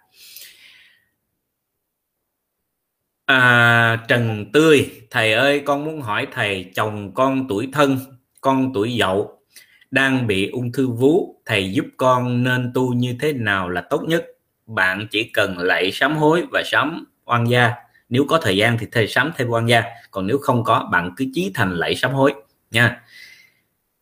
[3.26, 7.98] À, Trần Tươi thầy ơi con muốn hỏi thầy chồng con tuổi thân
[8.40, 9.42] con tuổi dậu
[9.90, 14.02] đang bị ung thư vú thầy giúp con nên tu như thế nào là tốt
[14.08, 14.24] nhất?
[14.66, 17.83] Bạn chỉ cần lạy sám hối và sám oan gia
[18.14, 21.10] nếu có thời gian thì thầy sắm thêm quan gia còn nếu không có bạn
[21.16, 22.34] cứ chí thành lạy sám hối
[22.70, 23.02] nha.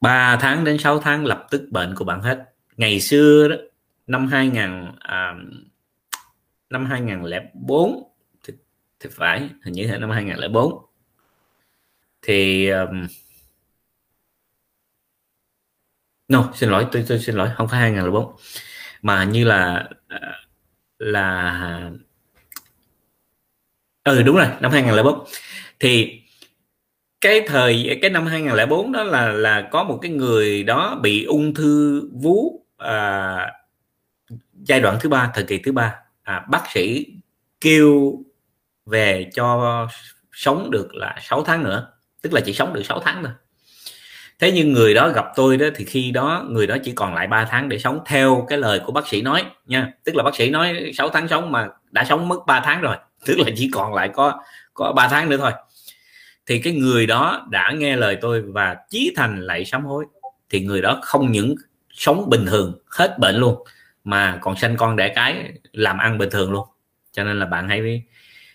[0.01, 2.55] 3 tháng đến 6 tháng lập tức bệnh của bạn hết.
[2.77, 3.57] Ngày xưa đó
[4.07, 5.35] năm 2000 à,
[6.71, 8.03] năm 2004
[8.45, 8.55] thì,
[9.01, 10.87] thì phải hình như là năm 2004
[12.23, 13.07] thì um,
[16.29, 18.37] no xin lỗi tôi, tôi xin lỗi không phải 2004
[19.03, 20.41] mà như là à,
[20.99, 21.91] là
[24.05, 25.25] ừ đúng rồi năm 2004
[25.81, 26.21] thì
[27.21, 31.55] cái thời cái năm 2004 đó là là có một cái người đó bị ung
[31.55, 33.53] thư vú à,
[34.53, 35.95] giai đoạn thứ ba thời kỳ thứ ba.
[36.23, 37.07] À, bác sĩ
[37.61, 38.15] kêu
[38.87, 39.89] về cho
[40.33, 43.33] sống được là 6 tháng nữa tức là chỉ sống được 6 tháng thôi.
[44.39, 47.27] Thế nhưng người đó gặp tôi đó thì khi đó người đó chỉ còn lại
[47.27, 49.93] 3 tháng để sống theo cái lời của bác sĩ nói nha.
[50.05, 52.97] Tức là bác sĩ nói 6 tháng sống mà đã sống mất 3 tháng rồi
[53.27, 54.43] tức là chỉ còn lại có
[54.75, 55.53] có 3 tháng nữa thôi.
[56.47, 60.05] Thì cái người đó đã nghe lời tôi và chí thành lại sám hối.
[60.51, 61.55] Thì người đó không những
[61.91, 63.65] sống bình thường hết bệnh luôn
[64.05, 66.69] mà còn sanh con đẻ cái làm ăn bình thường luôn.
[67.13, 68.03] Cho nên là bạn hãy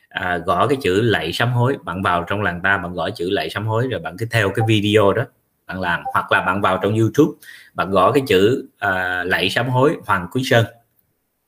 [0.10, 1.78] à, gõ cái chữ lạy sám hối.
[1.84, 4.50] Bạn vào trong làng ta bạn gõ chữ lạy sám hối rồi bạn cứ theo
[4.50, 5.24] cái video đó
[5.68, 6.02] bạn làm.
[6.14, 7.32] Hoặc là bạn vào trong YouTube
[7.74, 10.66] bạn gõ cái chữ à, lạy sám hối Hoàng Quý Sơn.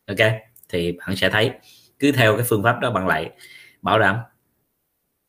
[0.08, 0.32] Ok?
[0.69, 1.51] Thì bạn sẽ thấy
[1.99, 3.31] cứ theo cái phương pháp đó bạn lại
[3.81, 4.17] bảo đảm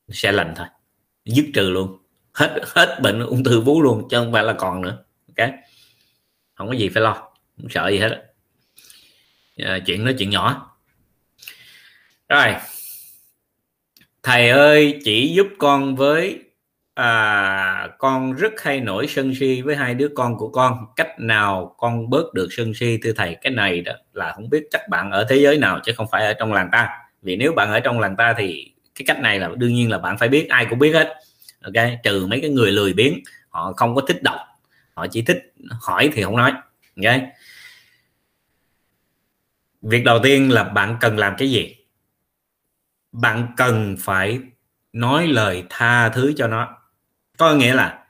[0.08, 0.66] sẽ lành thôi.
[1.24, 1.98] Dứt trừ luôn.
[2.32, 5.04] Hết hết bệnh ung thư vú luôn chứ không phải là còn nữa.
[5.36, 5.50] Ok?
[6.54, 7.12] Không có gì phải lo
[7.56, 8.32] không sợ gì hết
[9.56, 10.76] à, chuyện nói chuyện nhỏ.
[12.28, 12.54] Rồi.
[14.22, 16.49] Thầy ơi chỉ giúp con với
[16.94, 20.86] à, con rất hay nổi sân si với hai đứa con của con.
[20.96, 24.62] Cách nào con bớt được sân si thưa thầy cái này đó là không biết
[24.70, 26.88] chắc bạn ở thế giới nào chứ không phải ở trong làng ta.
[27.22, 29.98] Vì nếu bạn ở trong làng ta thì cái cách này là đương nhiên là
[29.98, 31.14] bạn phải biết ai cũng biết hết.
[31.62, 34.38] Ok trừ mấy cái người lười biếng họ không có thích đọc.
[34.94, 36.52] Họ chỉ thích hỏi thì không nói.
[37.04, 37.14] Ok.
[39.82, 41.76] Việc đầu tiên là bạn cần làm cái gì?
[43.12, 44.40] Bạn cần phải
[44.92, 46.79] nói lời tha thứ cho nó
[47.40, 48.04] có nghĩa là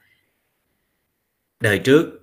[1.60, 2.20] đời trước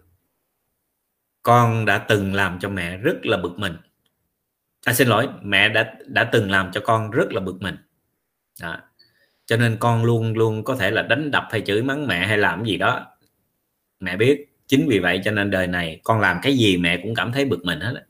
[1.43, 3.77] con đã từng làm cho mẹ rất là bực mình.
[4.85, 7.75] À, xin lỗi mẹ đã đã từng làm cho con rất là bực mình.
[8.61, 8.77] Đó.
[9.45, 12.37] cho nên con luôn luôn có thể là đánh đập hay chửi mắng mẹ hay
[12.37, 13.05] làm gì đó.
[13.99, 17.15] Mẹ biết chính vì vậy cho nên đời này con làm cái gì mẹ cũng
[17.15, 18.05] cảm thấy bực mình hết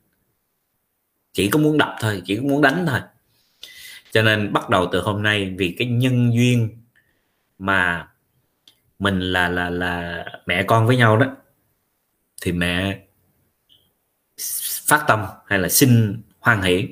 [1.34, 3.00] chỉ có muốn đập thôi chỉ có muốn đánh thôi.
[4.12, 6.82] Cho nên bắt đầu từ hôm nay vì cái nhân duyên
[7.58, 8.08] mà
[9.00, 11.26] mình là là là mẹ con với nhau đó,
[12.42, 13.00] thì mẹ
[14.88, 16.88] phát tâm hay là xin hoan hỷ,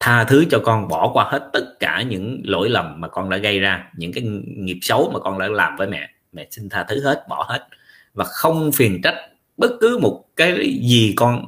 [0.00, 3.36] tha thứ cho con bỏ qua hết tất cả những lỗi lầm mà con đã
[3.36, 6.08] gây ra, những cái nghiệp xấu mà con đã làm với mẹ.
[6.32, 7.66] Mẹ xin tha thứ hết, bỏ hết.
[8.14, 9.14] Và không phiền trách
[9.56, 11.44] bất cứ một cái gì con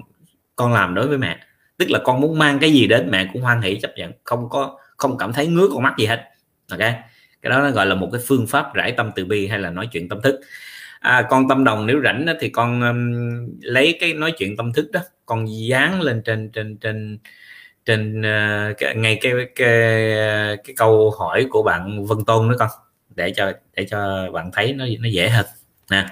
[0.56, 1.38] con làm đối với mẹ.
[1.76, 4.12] Tức là con muốn mang cái gì đến, mẹ cũng hoan hỷ, chấp nhận.
[4.24, 6.30] Không có, không cảm thấy ngứa con mắt gì hết.
[6.70, 6.80] Ok?
[7.42, 9.70] Cái đó nó gọi là một cái phương pháp rải tâm từ bi hay là
[9.70, 10.40] nói chuyện tâm thức.
[11.00, 14.72] À, con tâm đồng nếu rảnh đó, thì con um, lấy cái nói chuyện tâm
[14.72, 17.18] thức đó con dán lên trên trên trên
[17.84, 19.66] trên uh, cái, ngay cái, cái
[20.64, 22.68] cái câu hỏi của bạn Vân Tôn đó con
[23.16, 25.46] để cho để cho bạn thấy nó nó dễ hơn.
[25.90, 26.06] Nè.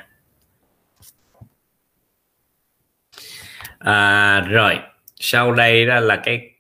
[3.78, 4.78] À, rồi
[5.16, 6.50] sau đây đó là cái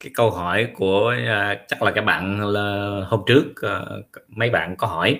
[0.00, 4.76] cái câu hỏi của uh, chắc là các bạn uh, hôm trước uh, mấy bạn
[4.76, 5.18] có hỏi.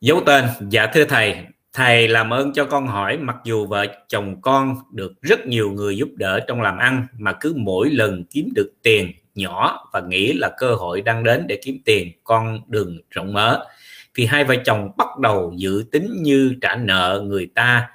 [0.00, 1.36] Dấu tên dạ thưa thầy
[1.72, 5.96] thầy làm ơn cho con hỏi mặc dù vợ chồng con được rất nhiều người
[5.96, 10.32] giúp đỡ trong làm ăn mà cứ mỗi lần kiếm được tiền nhỏ và nghĩ
[10.32, 13.66] là cơ hội đang đến để kiếm tiền con đừng rộng mở.
[14.14, 17.88] Thì hai vợ chồng bắt đầu dự tính như trả nợ người ta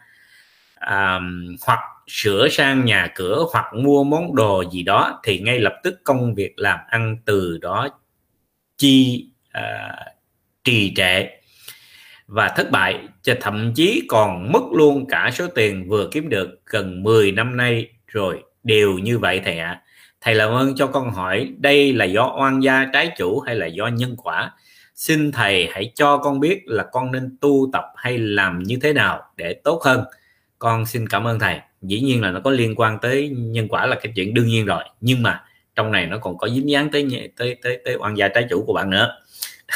[0.76, 1.20] à,
[1.68, 6.02] hoặc sửa sang nhà cửa hoặc mua món đồ gì đó thì ngay lập tức
[6.04, 7.88] công việc làm ăn từ đó
[8.78, 9.96] chi à,
[10.64, 11.28] trì trệ
[12.28, 16.60] và thất bại cho thậm chí còn mất luôn cả số tiền vừa kiếm được
[16.66, 17.88] gần 10 năm nay.
[18.08, 19.70] Rồi đều như vậy thầy ạ.
[19.70, 19.82] À.
[20.22, 23.66] thầy làm ơn cho con hỏi đây là do oan gia trái chủ hay là
[23.66, 24.52] do nhân quả?
[24.96, 28.94] Xin thầy hãy cho con biết là con nên tu tập hay làm như thế
[28.94, 30.04] nào để tốt hơn.
[30.60, 33.86] Con xin cảm ơn thầy dĩ nhiên là nó có liên quan tới nhân quả
[33.86, 35.44] là cái chuyện đương nhiên rồi nhưng mà
[35.76, 38.64] trong này nó còn có dính dáng tới tới tới tới oan gia trái chủ
[38.68, 39.18] của bạn nữa.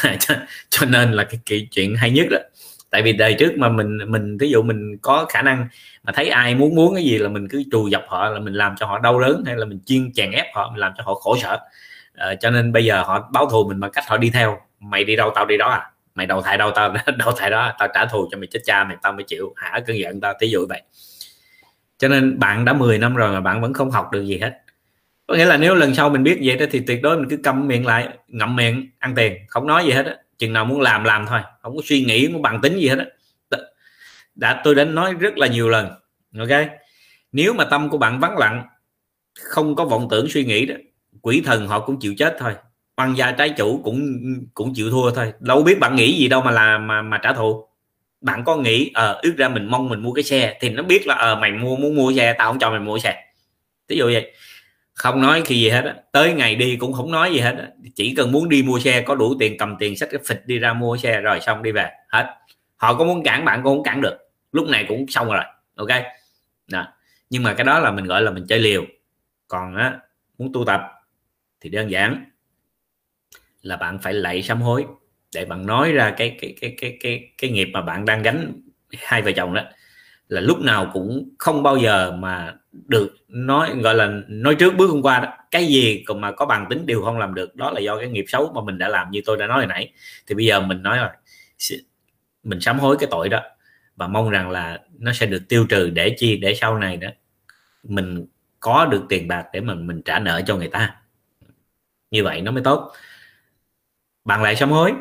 [0.20, 0.36] Cho,
[0.70, 2.38] cho nên là cái, cái chuyện hay nhất đó.
[2.90, 5.68] Tại vì đời trước mà mình mình ví dụ mình có khả năng
[6.04, 8.54] mà thấy ai muốn muốn cái gì là mình cứ trù dập họ là mình
[8.54, 11.04] làm cho họ đau đớn hay là mình chiên chèn ép họ mình làm cho
[11.06, 11.60] họ khổ sở.
[12.16, 14.60] À, cho nên bây giờ họ báo thù mình bằng cách họ đi theo.
[14.80, 15.92] Mày đi đâu tao đi đó à?
[16.16, 18.84] Mày đầu thai đâu tao đầu thai đó tao trả thù cho mày chết cha
[18.84, 20.82] mày tao mới chịu hả cơn giận tao tí dụ vậy
[21.98, 24.62] cho nên bạn đã 10 năm rồi mà bạn vẫn không học được gì hết.
[25.28, 27.38] Có nghĩa là nếu lần sau mình biết vậy đó thì tuyệt đối mình cứ
[27.38, 30.16] câm miệng lại, ngậm miệng, ăn tiền, không nói gì hết á.
[30.38, 32.98] Chừng nào muốn làm làm thôi, không có suy nghĩ có bằng tính gì hết
[33.00, 33.06] á.
[34.36, 35.90] Đã, tôi đã nói rất là nhiều lần,
[36.40, 36.68] ok?
[37.32, 38.68] Nếu mà tâm của bạn vắng lặng,
[39.40, 40.76] không có vọng tưởng suy nghĩ đó,
[41.22, 42.56] quỷ thần họ cũng chịu chết thôi.
[42.96, 44.20] Bằng gia trái chủ cũng
[44.54, 45.34] cũng chịu thua thôi.
[45.40, 47.67] Đâu biết bạn nghĩ gì đâu mà là, mà mà trả thù
[48.22, 50.84] bạn có nghĩ ờ uh, ước ra mình mong mình mua cái xe thì nó
[50.84, 53.24] biết là ờ uh, mày mua muốn mua xe tao không cho mày mua xe.
[53.88, 54.34] Ví dụ vậy.
[54.94, 55.96] Không nói khi gì hết á.
[56.12, 57.68] Tới ngày đi cũng không nói gì hết á.
[57.96, 60.60] Chỉ cần muốn đi mua xe có đủ tiền cầm tiền sách cái phịch đi
[60.60, 61.90] ra mua xe rồi xong đi về.
[62.10, 62.36] Hết.
[62.76, 64.18] Họ có muốn cản bạn cũng không cản được.
[64.52, 65.44] Lúc này cũng xong rồi.
[65.76, 65.90] Ok?
[66.68, 66.88] Đó.
[67.30, 68.86] nhưng mà cái đó là mình gọi là mình chơi liều.
[69.48, 70.00] Còn á
[70.38, 70.82] muốn tu tập
[71.62, 72.26] thì đơn giản
[73.62, 74.86] là bạn phải lạy sám hối
[75.36, 78.62] để bạn nói ra cái cái cái cái cái cái nghiệp mà bạn đang gánh
[78.98, 79.64] hai vợ chồng đó,
[80.28, 84.90] là lúc nào cũng không bao giờ mà được nói, gọi là, nói trước bước
[84.90, 85.34] hôm qua đó.
[85.52, 88.08] Cái gì còn mà có bằng tính đều không làm được, đó là do cái
[88.08, 89.94] nghiệp xấu mà mình đã làm như tôi đã nói hồi nãy.
[90.28, 91.10] Thì bây giờ mình nói rồi
[92.44, 93.42] mình sám hối cái tội đó
[93.96, 97.10] và mong rằng là nó sẽ được tiêu trừ để chi, để sau này đó
[97.84, 98.26] mình
[98.60, 100.96] có được tiền bạc để mà mình trả nợ cho người ta.
[102.12, 102.92] Như vậy nó mới tốt.
[104.26, 104.94] Bạn lại sám hối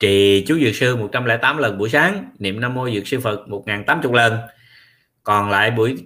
[0.00, 4.12] trì chú dược sư 108 lần buổi sáng, niệm nam mô dược sư phật 1080
[4.14, 4.38] lần.
[5.22, 5.96] Còn lại buổi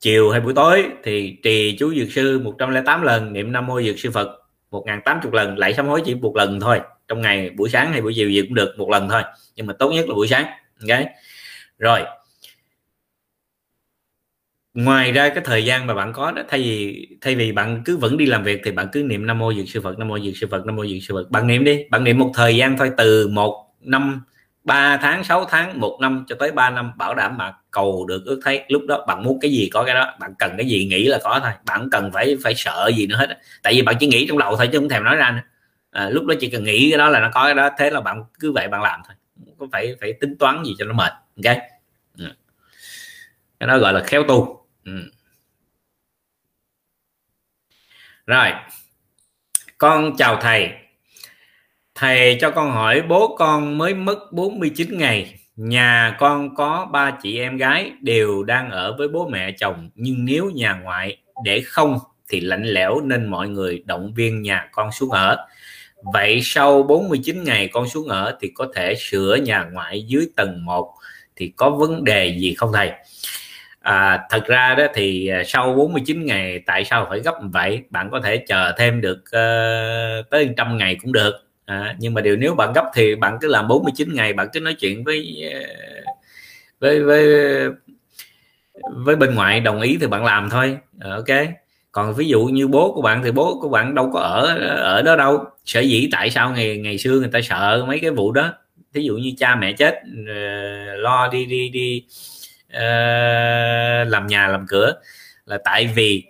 [0.00, 3.98] chiều hay buổi tối thì trì chú dược sư 108 lần, niệm nam mô dược
[3.98, 4.28] sư phật
[4.70, 5.58] 1080 lần.
[5.58, 8.42] Lại sám hối chỉ một lần thôi, trong ngày buổi sáng hay buổi chiều gì
[8.42, 9.22] cũng được, một lần thôi.
[9.56, 10.46] Nhưng mà tốt nhất là buổi sáng,
[10.88, 11.00] ok?
[11.78, 12.00] Rồi
[14.74, 17.96] ngoài ra cái thời gian mà bạn có đó thay vì thay vì bạn cứ
[17.96, 20.18] vẫn đi làm việc thì bạn cứ niệm nam mô dược sư phật nam mô
[20.18, 21.30] dược sư phật nam mô dược sư phật.
[21.30, 24.20] Bạn niệm đi bạn niệm một thời gian thôi từ một năm
[24.64, 28.22] 3 tháng 6 tháng một năm cho tới 3 năm bảo đảm bạn cầu được
[28.26, 28.64] ước thấy.
[28.68, 31.18] Lúc đó bạn muốn cái gì có cái đó bạn cần cái gì nghĩ là
[31.24, 31.52] có thôi.
[31.66, 34.56] Bạn cần phải phải sợ gì nữa hết tại vì bạn chỉ nghĩ trong đầu
[34.56, 35.42] thôi chứ không thèm nói ra nữa.
[35.90, 38.00] À, lúc đó chỉ cần nghĩ cái đó là nó có cái đó thế là
[38.00, 39.14] bạn cứ vậy bạn làm thôi.
[39.46, 41.12] Không có phải phải tính toán gì cho nó mệt
[41.46, 41.56] ok
[43.60, 44.66] cái đó gọi là khéo tu.
[44.84, 45.10] Ừ.
[48.26, 48.48] rồi.
[49.78, 50.70] Con chào thầy.
[51.94, 55.34] Thầy cho con hỏi bố con mới mất 49 ngày.
[55.56, 59.90] Nhà con có ba chị em gái đều đang ở với bố mẹ chồng.
[59.94, 61.98] Nhưng nếu nhà ngoại để không
[62.28, 65.48] thì lạnh lẽo nên mọi người động viên nhà con xuống ở.
[66.12, 70.64] Vậy sau 49 ngày con xuống ở thì có thể sửa nhà ngoại dưới tầng
[70.64, 70.94] 1
[71.36, 72.92] thì có vấn đề gì không thầy?
[73.80, 77.82] À, thật ra đó thì à, sau 49 ngày tại sao phải gấp vậy?
[77.90, 81.48] Bạn có thể chờ thêm được uh, tới 100 ngày cũng được.
[81.64, 84.60] À, nhưng mà điều nếu bạn gấp thì bạn cứ làm 49 ngày bạn cứ
[84.60, 85.60] nói chuyện với ờ,
[86.80, 87.26] với với
[88.90, 90.78] với bên ngoại đồng ý thì bạn làm thôi.
[91.00, 91.38] À, ok.
[91.92, 95.02] Còn ví dụ như bố của bạn thì bố của bạn đâu có ở ở
[95.02, 95.44] đó đâu.
[95.64, 98.52] Sở dĩ tại sao ngày ngày xưa người ta sợ mấy cái vụ đó?
[98.92, 102.04] Ví dụ như cha mẹ chết uh, lo đi đi đi
[102.76, 104.92] uh, làm nhà làm cửa.
[105.44, 106.24] Là tại vì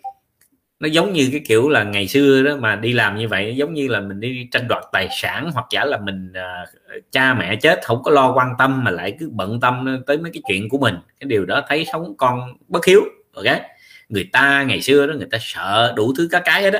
[0.81, 3.75] nó giống như cái kiểu là ngày xưa đó mà đi làm như vậy giống
[3.75, 6.69] như là mình đi tranh đoạt tài sản hoặc giả là mình uh,
[7.13, 10.33] cha mẹ chết không có lo quan tâm mà lại cứ bận tâm tới mấy
[10.33, 10.95] cái chuyện của mình.
[11.21, 13.01] Cái điều đó thấy sống con bất hiếu
[13.35, 13.61] ok?
[14.09, 16.79] Người ta ngày xưa đó người ta sợ đủ thứ các cái đó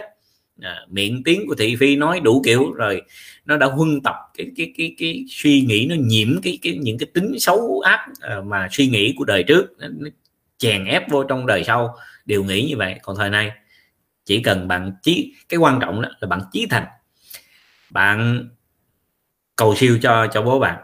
[0.63, 3.03] à, miệng tiếng của thị phi nói đủ kiểu rồi
[3.45, 6.99] nó đã huân tập cái cái cái cái suy nghĩ nó nhiễm cái cái những
[6.99, 10.09] cái tính xấu ác à, mà suy nghĩ của đời trước nó, nó
[10.59, 11.97] chèn ép vô trong đời sau.
[12.27, 12.99] Đều nghĩ như vậy.
[13.03, 13.53] Còn thời nay
[14.25, 16.85] chỉ cần bạn chí cái quan trọng đó là bạn chí thành.
[17.91, 18.49] Bạn
[19.57, 20.79] cầu siêu cho cho bố bạn.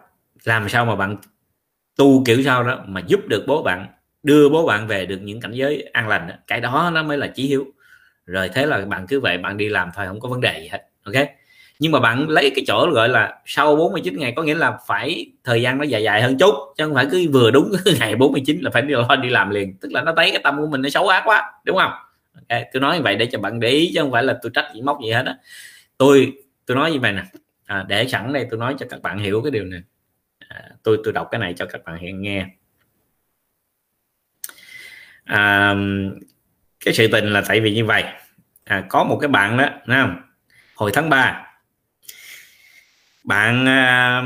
[0.44, 1.16] Làm sao mà bạn
[1.96, 3.86] tu kiểu sao đó mà giúp được bố bạn
[4.22, 6.34] đưa bố bạn về được những cảnh giới an lành đó.
[6.46, 7.66] cái đó nó mới là chí hiếu
[8.26, 10.68] rồi thế là bạn cứ vậy bạn đi làm thôi không có vấn đề gì
[10.68, 11.28] hết ok?
[11.78, 15.26] Nhưng mà bạn lấy cái chỗ gọi là sau 49 ngày có nghĩa là phải
[15.44, 18.60] thời gian nó dài dài hơn chút chứ không phải cứ vừa đúng ngày 49
[18.60, 19.76] là phải đi lo đi làm liền.
[19.80, 21.92] Tức là nó thấy cái tâm của mình nó xấu ác quá đúng không?
[22.48, 22.68] Okay.
[22.72, 24.66] tôi nói như vậy để cho bạn để ý chứ không phải là tôi trách
[24.74, 25.36] gì móc gì hết á.
[25.98, 26.32] Tôi
[26.66, 27.22] tôi nói như vậy nè.
[27.66, 29.80] À, để sẵn đây tôi nói cho các bạn hiểu cái điều này.
[30.48, 32.46] À, tôi tôi đọc cái này cho các bạn hiện nghe.
[35.24, 35.74] À,
[36.84, 38.04] cái sự tình là tại vì như vậy.
[38.64, 40.16] À, có một cái bạn đó không?
[40.76, 41.46] hồi tháng 3
[43.24, 44.22] bạn à,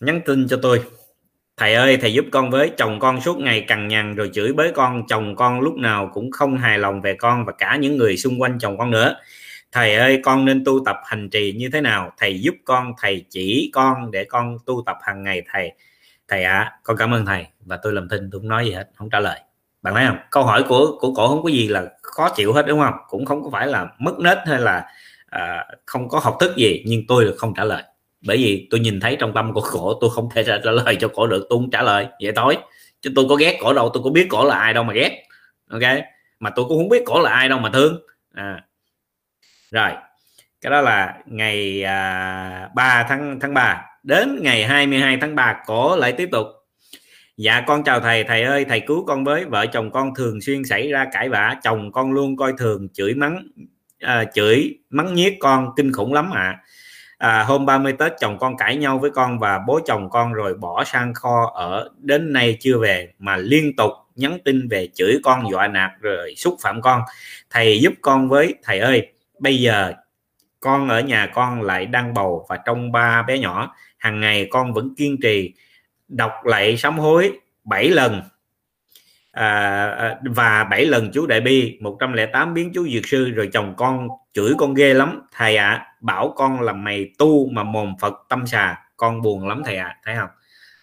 [0.00, 0.82] nhắn tin cho tôi.
[1.56, 4.72] Thầy ơi thầy giúp con với chồng con suốt ngày cằn nhằn rồi chửi bới
[4.74, 8.16] con chồng con lúc nào cũng không hài lòng về con và cả những người
[8.16, 9.16] xung quanh chồng con nữa.
[9.72, 12.12] Thầy ơi con nên tu tập hành trì như thế nào?
[12.18, 15.72] Thầy giúp con thầy chỉ con để con tu tập hàng ngày thầy.
[16.28, 18.72] Thầy ạ à, con cảm ơn thầy và tôi làm thinh tôi không nói gì
[18.72, 19.40] hết không trả lời
[19.82, 20.18] bạn thấy không?
[20.30, 22.94] Câu hỏi của của cổ không có gì là khó chịu hết đúng không?
[23.08, 24.86] Cũng không có phải là mất nết hay là
[25.30, 27.82] à, không có học thức gì nhưng tôi là không trả lời.
[28.26, 31.08] Bởi vì tôi nhìn thấy trong tâm của cổ tôi không thể trả lời cho
[31.08, 32.06] cổ được tôi không trả lời.
[32.22, 32.58] Vậy thôi.
[33.00, 35.22] Chứ tôi có ghét cổ đâu tôi có biết cổ là ai đâu mà ghét.
[35.70, 35.82] Ok?
[36.40, 38.02] Mà tôi cũng không biết cổ là ai đâu mà thương.
[38.34, 38.64] À.
[39.70, 39.90] rồi.
[40.60, 45.96] Cái đó là ngày à, 3 tháng tháng 3 đến ngày 22 tháng 3 cổ
[45.96, 46.46] lại tiếp tục
[47.36, 48.24] dạ con chào thầy.
[48.24, 49.44] Thầy ơi thầy cứu con với.
[49.44, 51.56] Vợ chồng con thường xuyên xảy ra cãi vã.
[51.62, 53.48] Chồng con luôn coi thường chửi mắng
[54.02, 56.60] à, chửi mắng nhiếc con kinh khủng lắm ạ.
[57.18, 57.28] À.
[57.28, 60.54] à, hôm 30 Tết chồng con cãi nhau với con và bố chồng con rồi
[60.54, 65.18] bỏ sang kho ở đến nay chưa về mà liên tục nhắn tin về chửi
[65.22, 67.02] con dọa nạt rồi xúc phạm con.
[67.50, 68.54] Thầy giúp con với.
[68.62, 69.92] Thầy ơi bây giờ
[70.60, 73.74] con ở nhà con lại đang bầu và trong ba bé nhỏ.
[73.98, 75.52] Hàng ngày con vẫn kiên trì
[76.12, 77.32] đọc lại sám hối
[77.64, 78.22] 7 lần.
[79.32, 83.74] À, à và 7 lần chú đại bi 108 biến chú dược sư rồi chồng
[83.76, 85.22] con chửi con ghê lắm.
[85.32, 89.48] Thầy ạ à, bảo con là mày tu mà mồm phật tâm xà con buồn
[89.48, 90.30] lắm thầy ạ à, thấy không?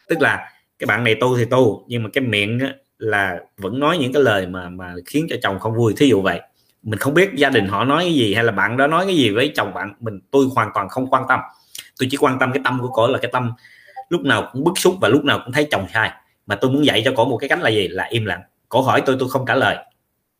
[0.07, 0.49] Tức là
[0.79, 4.13] cái bạn này tu thì tu nhưng mà cái miệng á, là vẫn nói những
[4.13, 5.93] cái lời mà mà khiến cho chồng không vui.
[5.97, 6.41] Thí dụ vậy
[6.83, 9.15] mình không biết gia đình họ nói cái gì hay là bạn đó nói cái
[9.15, 11.39] gì với chồng bạn mình tôi hoàn toàn không quan tâm.
[11.99, 13.51] Tôi chỉ quan tâm cái tâm của cổ là cái tâm
[14.09, 16.11] lúc nào cũng bức xúc và lúc nào cũng thấy chồng sai.
[16.45, 17.87] Mà tôi muốn dạy cho cổ một cái cánh là gì?
[17.87, 18.41] Là im lặng.
[18.69, 19.77] Cổ hỏi tôi tôi không trả lời.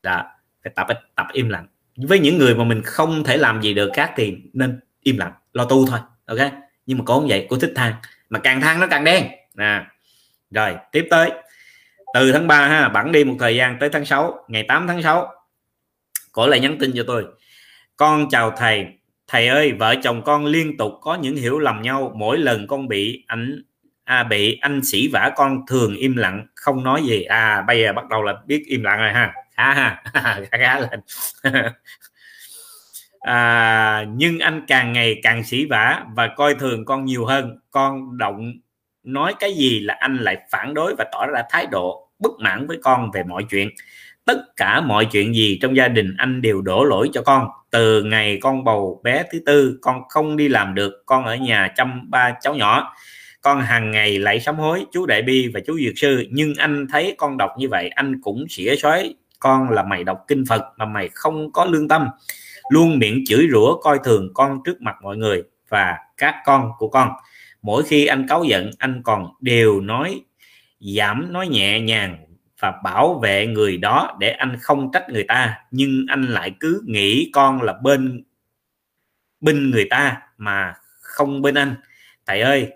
[0.04, 0.24] Đó,
[0.64, 1.68] phải tập tập im lặng.
[1.96, 5.34] Với những người mà mình không thể làm gì được khác thì nên im lặng,
[5.54, 6.52] lo tu thôi, ok?
[6.86, 7.94] Nhưng mà cổ không vậy cô thích than.
[8.30, 9.28] Mà càng than nó càng đen.
[9.56, 9.86] Nè,
[10.52, 11.32] rồi, tiếp tới.
[12.14, 15.04] Từ tháng 3 ha, bẵng đi một thời gian tới tháng 6 ngày 8 tháng
[15.04, 15.34] 6
[16.32, 17.26] cổ lại nhắn tin cho tôi.
[17.98, 18.86] Con chào thầy
[19.30, 22.88] thầy ơi vợ chồng con liên tục có những hiểu lầm nhau mỗi lần con
[22.88, 23.64] bị ảnh
[24.04, 27.24] à, bị anh sĩ vả con thường im lặng không nói gì.
[27.24, 29.34] À bây giờ bắt đầu là biết im lặng rồi ha.
[29.52, 30.04] Khá ha.
[30.14, 31.00] Khá, khá lên.
[33.20, 37.60] À, nhưng anh càng ngày càng sĩ vả và coi thường con nhiều hơn.
[37.72, 38.54] Con động
[39.04, 42.68] nói cái gì là anh lại phản đối và tỏ ra thái độ bất mãn
[42.68, 43.70] với con về mọi chuyện.
[44.26, 48.04] Tất cả mọi chuyện gì trong gia đình anh đều đổ lỗi cho con từ
[48.04, 52.10] ngày con bầu bé thứ tư, con không đi làm được, con ở nhà chăm
[52.10, 52.94] ba cháu nhỏ.
[53.42, 56.26] Con hàng ngày lại sám hối, chú đại bi và chú dược sư.
[56.32, 59.14] Nhưng anh thấy con đọc như vậy, anh cũng xỉa xói.
[59.40, 62.08] Con là mày đọc kinh phật mà mày không có lương tâm.
[62.70, 66.90] Luôn miệng chửi rủa, coi thường con trước mặt mọi người và các con của
[66.90, 67.12] con.
[67.62, 70.22] Mỗi khi anh cáu giận, anh còn đều nói,
[70.80, 72.18] giảm nói nhẹ nhàng
[72.60, 76.84] và bảo vệ người đó để anh không trách người ta nhưng anh lại cứ
[76.86, 78.24] nghĩ con là bên
[79.42, 81.76] bên người ta mà không bên anh.
[82.26, 82.68] Thầy ơi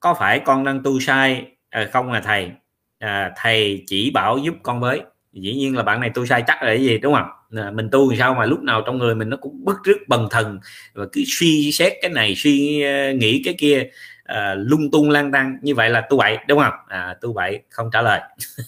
[0.00, 1.46] có phải con đang tu sai?
[1.70, 2.50] À, không là thầy.
[2.98, 5.02] À, thầy chỉ bảo giúp con với.
[5.32, 7.28] Dĩ nhiên là bạn này tu sai chắc là cái gì đúng không?
[7.56, 10.28] À, mình tu sao mà lúc nào trong người mình nó cũng bức rứt bần
[10.30, 10.58] thần
[10.94, 13.90] và cứ suy xét cái này suy uh, nghĩ cái kia.
[14.28, 16.72] Ờ, lung tung lang tăng như vậy là tu bậy đúng không?
[16.88, 18.20] À, tu bậy không trả lời.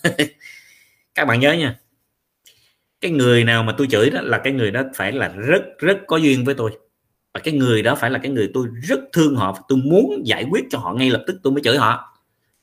[1.15, 1.79] Các bạn nhớ nha.
[3.01, 5.99] Cái người nào mà tôi chửi đó là cái người đó phải là rất rất
[6.07, 6.71] có duyên với tôi.
[7.35, 10.27] Và cái người đó phải là cái người tôi rất thương họ và tôi muốn
[10.27, 12.19] giải quyết cho họ ngay lập tức tôi mới chửi họ.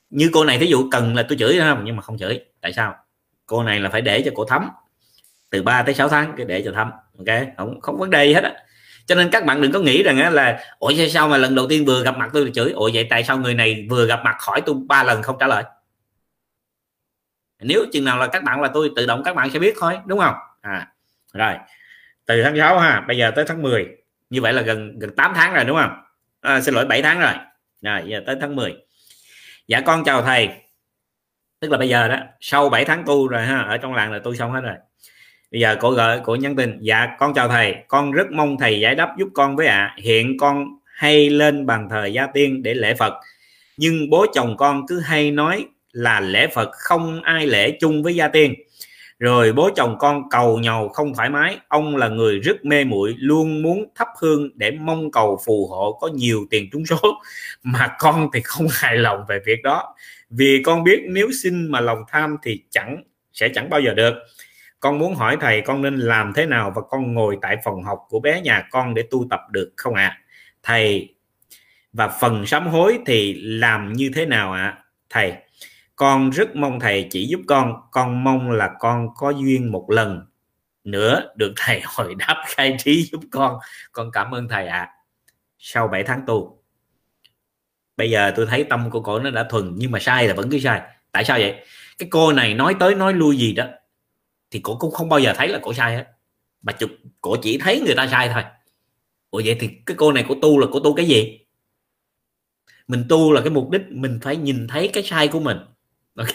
[0.09, 1.81] Như cô này thí dụ cần là tôi chửi không?
[1.85, 2.39] Nhưng mà không chửi.
[2.61, 2.95] Tại sao?
[3.45, 4.69] Cô này là phải để cho cô thấm.
[5.49, 7.47] Từ 3 tới 6 tháng cái để cho thấm ok?
[7.57, 8.53] Không không vấn đề gì hết á
[9.07, 11.85] cho nên các bạn đừng có nghĩ rằng là ủa sao mà lần đầu tiên
[11.85, 12.71] vừa gặp mặt tôi chửi?
[12.71, 15.47] Ủa vậy tại sao người này vừa gặp mặt hỏi tôi ba lần không trả
[15.47, 15.63] lời?
[17.59, 19.99] Nếu chừng nào là các bạn là tôi tự động các bạn sẽ biết thôi
[20.05, 20.35] đúng không?
[20.61, 20.87] À
[21.33, 21.53] rồi.
[22.25, 23.87] Từ tháng 6 ha bây giờ tới tháng 10
[24.29, 25.91] như vậy là gần gần 8 tháng rồi đúng không?
[26.41, 27.33] À, xin lỗi 7 tháng rồi.
[27.81, 28.75] Rồi giờ tới tháng 10
[29.67, 30.49] dạ con chào thầy.
[31.59, 34.19] Tức là bây giờ đó sau 7 tháng tu rồi ha ở trong làng là
[34.23, 34.75] tôi xong hết rồi
[35.51, 38.79] bây giờ cô gọi, cô nhắn tin dạ con chào thầy, con rất mong thầy
[38.79, 39.77] giải đáp giúp con với ạ.
[39.77, 39.95] À.
[40.03, 43.13] hiện con hay lên bàn thờ gia tiên để lễ phật,
[43.77, 48.15] nhưng bố chồng con cứ hay nói là lễ phật không ai lễ chung với
[48.15, 48.53] gia tiên.
[49.19, 51.57] Rồi bố chồng con cầu nhầu không thoải mái.
[51.67, 55.97] Ông là người rất mê muội, luôn muốn thắp hương để mong cầu phù hộ
[56.01, 57.21] có nhiều tiền trúng số,
[57.63, 59.95] mà con thì không hài lòng về việc đó.
[60.29, 64.13] Vì con biết nếu xin mà lòng tham thì chẳng, sẽ chẳng bao giờ được
[64.79, 67.99] con muốn hỏi thầy con nên làm thế nào và con ngồi tại phòng học
[68.09, 70.19] của bé nhà con để tu tập được không ạ à?
[70.63, 71.15] thầy,
[71.93, 74.83] và phần sám hối thì làm như thế nào ạ à?
[75.09, 75.33] thầy,
[75.95, 80.25] con rất mong thầy chỉ giúp con con mong là con có duyên một lần
[80.83, 83.59] nữa được thầy hồi đáp khai trí giúp con
[83.91, 84.91] con cảm ơn thầy ạ à.
[85.59, 86.63] sau 7 tháng tu,
[87.97, 90.49] bây giờ tôi thấy tâm của cổ nó đã thuần, nhưng mà sai là vẫn
[90.49, 91.55] cứ sai tại sao vậy
[91.97, 93.65] cái cô này nói tới nói lui gì đó
[94.51, 96.05] thì cổ cũng không bao giờ thấy là cổ sai hết.
[96.61, 96.89] Mà chụp,
[97.21, 98.43] cổ chỉ thấy người ta sai thôi.
[99.29, 101.39] Ủa vậy thì cái cô này của tu là của tu cái gì?
[102.87, 105.57] Mình tu là cái mục đích mình phải nhìn thấy cái sai của mình.
[106.17, 106.29] Ok?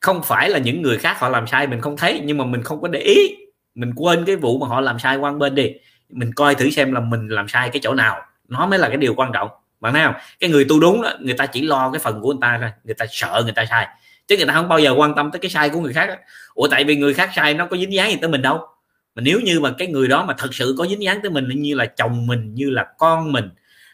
[0.00, 2.62] Không phải là những người khác họ làm sai mình không thấy, nhưng mà mình
[2.62, 3.36] không có để ý.
[3.74, 5.72] Mình quên cái vụ mà họ làm sai quan bên đi.
[6.08, 8.20] Mình coi thử xem là mình làm sai cái chỗ nào.
[8.48, 9.48] Nó mới là cái điều quan trọng.
[9.80, 10.14] Bạn thấy không?
[10.40, 12.70] Cái người tu đúng đó, người ta chỉ lo cái phần của người ta thôi.
[12.84, 13.88] Người ta sợ người ta sai
[14.28, 16.14] chứ người ta không bao giờ quan tâm tới cái sai của người khác đó.
[16.54, 18.66] ủa tại vì người khác sai nó có dính dáng gì tới mình đâu.
[19.14, 21.48] Mà nếu như mà cái người đó mà thật sự có dính dáng tới mình
[21.62, 23.50] như là chồng mình như là con mình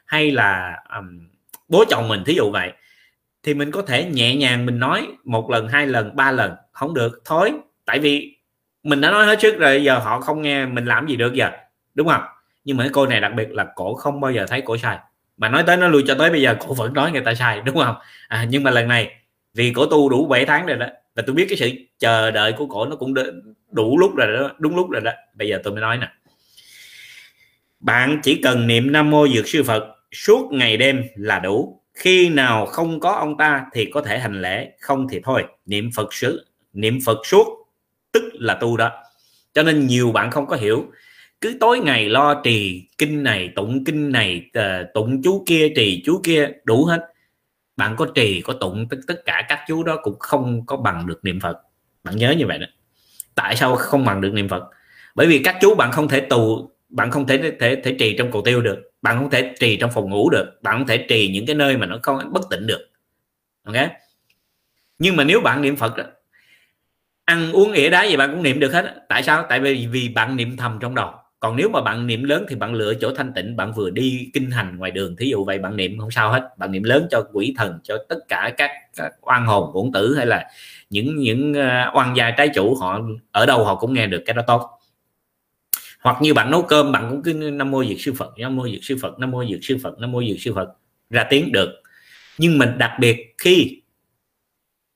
[0.06, 1.28] hay là um,
[1.68, 2.72] bố chồng mình thí dụ vậy
[3.42, 6.94] thì mình có thể nhẹ nhàng mình nói một lần hai lần ba lần không
[6.94, 7.52] được thôi.
[7.84, 8.36] Tại vì
[8.82, 11.50] mình đã nói hết trước rồi giờ họ không nghe mình làm gì được giờ
[11.94, 12.22] đúng không?
[12.64, 14.98] Nhưng mà cái cô này đặc biệt là cổ không bao giờ thấy cổ sai.
[15.36, 17.60] Mà nói tới nó lui cho tới bây giờ cổ vẫn nói người ta sai
[17.60, 17.96] đúng không?
[18.28, 19.23] À, nhưng mà lần này
[19.54, 20.86] vì cổ tu đủ 7 tháng rồi đó.
[21.14, 23.14] Và tôi biết cái sự chờ đợi của cổ nó cũng
[23.70, 25.12] đủ lúc rồi đó, đúng lúc rồi đó.
[25.34, 26.08] Bây giờ tôi mới nói nè.
[27.80, 31.80] Bạn chỉ cần niệm nam mô dược sư phật, suốt ngày đêm là đủ.
[31.94, 35.44] Khi nào không có ông ta thì có thể hành lễ, không thì thôi.
[35.66, 36.44] Niệm phật sứ
[36.74, 37.46] niệm phật suốt,
[38.12, 38.90] tức là tu đó.
[39.54, 40.84] Cho nên nhiều bạn không có hiểu.
[41.40, 46.02] Cứ tối ngày lo trì kinh này, tụng kinh này ờ, tụng chú kia, trì
[46.04, 47.00] chú kia, đủ hết
[47.76, 51.06] bạn có trì có tụng tất tất cả các chú đó cũng không có bằng
[51.06, 51.58] được niệm phật.
[52.04, 52.66] Bạn nhớ như vậy đó.
[53.34, 54.64] Tại sao không bằng được niệm phật?
[55.14, 58.32] Bởi vì các chú bạn không thể tù bạn không thể thể thể trì trong
[58.32, 58.90] cầu tiêu được.
[59.02, 60.58] Bạn không thể trì trong phòng ngủ được.
[60.62, 62.90] Bạn không thể trì những cái nơi mà nó không bất tỉnh được.
[63.64, 63.76] Ok?
[64.98, 66.04] Nhưng mà nếu bạn niệm phật đó,
[67.24, 69.46] ăn uống ỉa đá gì bạn cũng niệm được hết tại sao?
[69.48, 71.14] Tại vì vì bạn niệm thầm trong đầu
[71.44, 74.30] còn nếu mà bạn niệm lớn thì bạn lựa chỗ thanh tịnh bạn vừa đi
[74.34, 76.58] kinh hành ngoài đường thí dụ vậy bạn niệm không sao hết.
[76.58, 80.14] Bạn niệm lớn cho quỷ thần cho tất cả các, các oan hồn uổng tử
[80.16, 80.50] hay là
[80.90, 83.00] những những ờ, oan gia trái chủ họ
[83.32, 84.80] ở đâu họ cũng nghe được cái đó tốt.
[86.00, 88.68] Hoặc như bạn nấu cơm bạn cũng cứ nam mô diệt sư phật nam mô
[88.68, 90.68] diệt sư phật nam mô diệt sư phật nam mô diệt sư phật
[91.10, 91.70] ra tiếng được.
[92.38, 93.82] Nhưng mình đặc biệt khi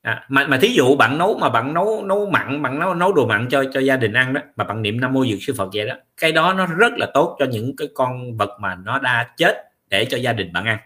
[0.01, 3.13] à, mà mà thí dụ bạn nấu mà bạn nấu nấu mặn bạn nấu nấu
[3.13, 5.53] đồ mặn cho cho gia đình ăn đó mà bạn niệm nam mô dược sư
[5.57, 8.75] phật vậy đó cái đó nó rất là tốt cho những cái con vật mà
[8.75, 9.55] nó đã chết
[9.89, 10.77] để cho gia đình bạn ăn.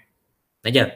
[0.63, 0.87] Thấy chưa?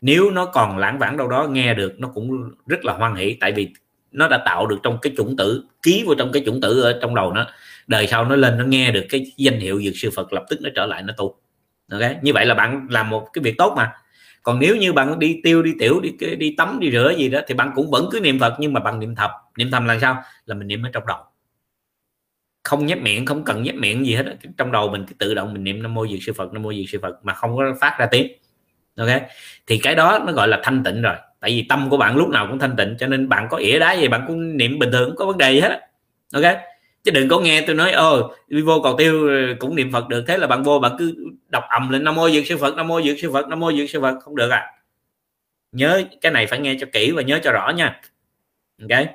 [0.00, 3.36] Nếu nó còn lãng vãng đâu đó nghe được nó cũng rất là hoan hỷ
[3.40, 3.72] tại vì
[4.12, 6.98] nó đã tạo được trong cái chủng tử ký vào trong cái chủng tử ở
[7.02, 7.46] trong đầu nó
[7.86, 10.60] đời sau nó lên nó nghe được cái danh hiệu dược sư Phật lập tức
[10.62, 11.36] nó trở lại nó tu.
[11.92, 12.02] Ok?
[12.22, 13.92] Như vậy là bạn làm một cái việc tốt mà
[14.46, 17.40] còn nếu như bạn đi tiêu, đi tiểu, đi đi tắm, đi rửa gì đó,
[17.46, 19.30] thì bạn cũng vẫn cứ niệm Phật, nhưng mà bằng niệm thập.
[19.58, 20.22] Niệm thầm là sao?
[20.44, 21.18] Là mình niệm ở trong đầu.
[22.64, 25.52] Không nhép miệng, không cần nhép miệng gì hết trong đầu mình cứ tự động
[25.52, 27.74] mình niệm nam mô dược sư Phật, nam mô dược sư Phật mà không có
[27.80, 28.32] phát ra tiếng.
[28.96, 29.08] Ok?
[29.66, 31.16] Thì cái đó nó gọi là thanh tịnh rồi.
[31.40, 33.78] Tại vì tâm của bạn lúc nào cũng thanh tịnh, cho nên bạn có ỉa
[33.78, 35.80] đá gì bạn cũng niệm bình thường, không có vấn đề gì hết
[36.32, 36.56] ok?
[37.06, 40.24] Chứ đừng có nghe tôi nói ồ đi vô cầu tiêu cũng niệm phật được.
[40.28, 41.14] Thế là bạn vô bạn cứ
[41.48, 43.72] đọc ầm lên nam mô dược sư phật nam mô dược sư phật nam mô
[43.72, 44.18] dược sư phật.
[44.20, 44.66] Không được à.
[45.72, 48.00] Nhớ cái này phải nghe cho kỹ và nhớ cho rõ nha.
[48.82, 49.06] Ok?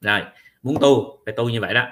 [0.00, 0.20] Rồi
[0.62, 1.86] muốn tu phải tu như vậy đó.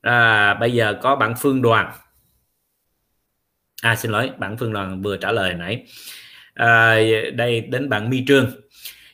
[0.00, 1.92] À, bây giờ có bạn phương đoàn.
[3.82, 5.86] À xin lỗi bạn phương đoàn vừa trả lời nãy.
[6.54, 6.96] À,
[7.34, 8.65] đây đến bạn mi trương.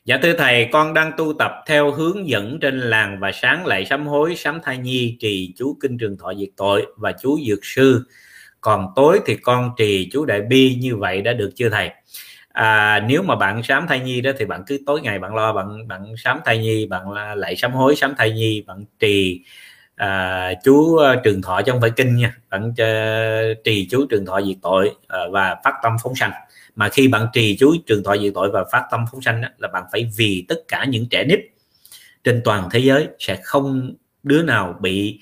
[0.04, 3.84] Dạ thưa thầy, con đang tu tập theo hướng dẫn trên làng và sáng lại
[3.84, 7.58] sám hối, sám thai nhi, trì chú kinh trường thọ diệt tội và chú dược
[7.62, 8.04] sư.
[8.60, 11.90] Còn tối thì con trì chú đại bi như vậy đã được chưa thầy?
[12.52, 15.52] À, nếu mà bạn sám thai nhi đó thì bạn cứ tối ngày bạn lo
[15.52, 19.40] bạn bạn sám thai nhi, bạn lại sám hối, sám thai nhi, bạn trì
[19.96, 24.42] à, chú ờ, trường thọ trong phải kinh nha bạn uh, trì chú trường thọ
[24.42, 26.32] diệt tội uh, và phát tâm phóng sanh
[26.76, 29.68] mà khi bạn trì chú trường thọ diệt tội và phát tâm phóng sanh là
[29.68, 31.40] bạn phải vì tất cả những trẻ nít
[32.24, 35.20] trên toàn thế giới sẽ không đứa nào bị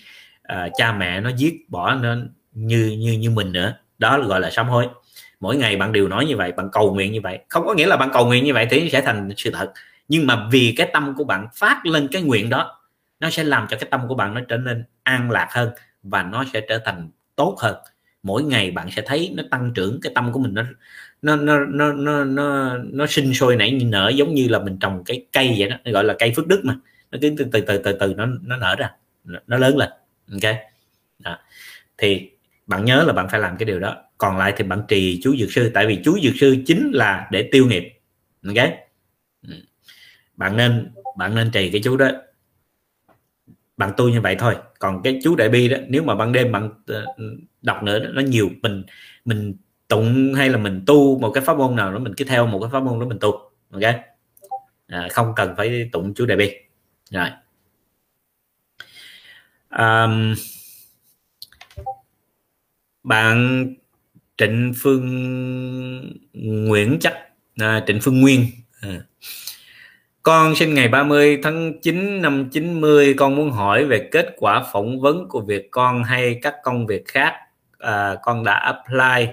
[0.53, 2.17] uh, cha mẹ nó giết bỏ nó
[2.53, 3.75] như như như mình nữa.
[3.99, 4.89] Đó là gọi là sám hối.
[5.41, 7.39] Mỗi ngày bạn đều nói như vậy bạn cầu nguyện như vậy.
[7.49, 9.73] Không có nghĩa là bạn cầu nguyện như vậy thì sẽ thành sự thật.
[10.09, 12.81] Nhưng mà vì cái tâm của bạn phát lên cái nguyện đó
[13.21, 15.71] nó sẽ làm cho cái tâm của bạn nó trở nên an lạc hơn
[16.03, 17.77] và nó sẽ trở thành tốt hơn.
[18.23, 20.63] Mỗi ngày bạn sẽ thấy nó tăng trưởng cái tâm của mình nó
[21.23, 25.03] nó nó nó nó nó, nó sinh sôi nảy nở giống như là mình trồng
[25.05, 25.77] cái cây vậy đó.
[25.85, 26.77] Nó gọi là cây phước đức mà.
[27.11, 28.91] Nó cứ từ từ từ từ từ nó nó nở ra.
[29.25, 29.89] Nó lớn lên.
[30.33, 30.57] Ok?
[31.19, 31.39] Đó.
[31.99, 32.31] thì
[32.67, 33.97] bạn nhớ là bạn phải làm cái điều đó.
[34.19, 35.71] Còn lại thì bạn trì chú dược sư.
[35.75, 38.01] Tại vì chú dược sư chính là để tiêu nghiệp.
[38.47, 38.71] Ok?
[39.49, 39.55] Ừ.
[40.37, 42.11] Bạn nên bạn nên trì cái chú đó.
[43.77, 44.57] Bạn tu như vậy thôi.
[44.79, 47.07] Còn cái chú đại bi đó nếu mà ban đêm bạn ờ,
[47.63, 48.51] đọc nữa nó nhiều.
[48.63, 48.85] Mình
[49.25, 49.55] mình
[49.91, 52.61] tụng hay là mình tu một cái pháp môn nào đó mình cứ theo một
[52.61, 53.31] cái pháp môn đó mình tu
[53.71, 53.95] ok?
[54.87, 56.55] À, không cần phải tụng chú đại bi
[57.11, 57.29] rồi.
[59.79, 60.35] Um,
[63.03, 63.67] bạn
[64.37, 67.15] Trịnh Phương Nguyễn chắc
[67.57, 68.47] à, Trịnh Phương Nguyên.
[68.81, 69.01] À.
[70.23, 75.01] Con sinh ngày 30 tháng 9 năm 90 con muốn hỏi về kết quả phỏng
[75.01, 77.35] vấn của việc con hay các công việc khác
[77.79, 79.33] à, con đã apply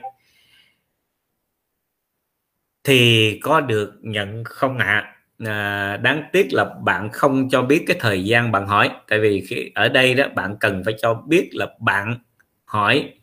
[2.88, 4.86] thì có được nhận không ạ?
[4.86, 5.14] À?
[5.46, 8.90] à, đáng tiếc là bạn không cho biết cái thời gian bạn hỏi.
[9.10, 12.16] Tại vì khi ở đây đó bạn cần phải cho biết là bạn
[12.66, 13.14] hỏi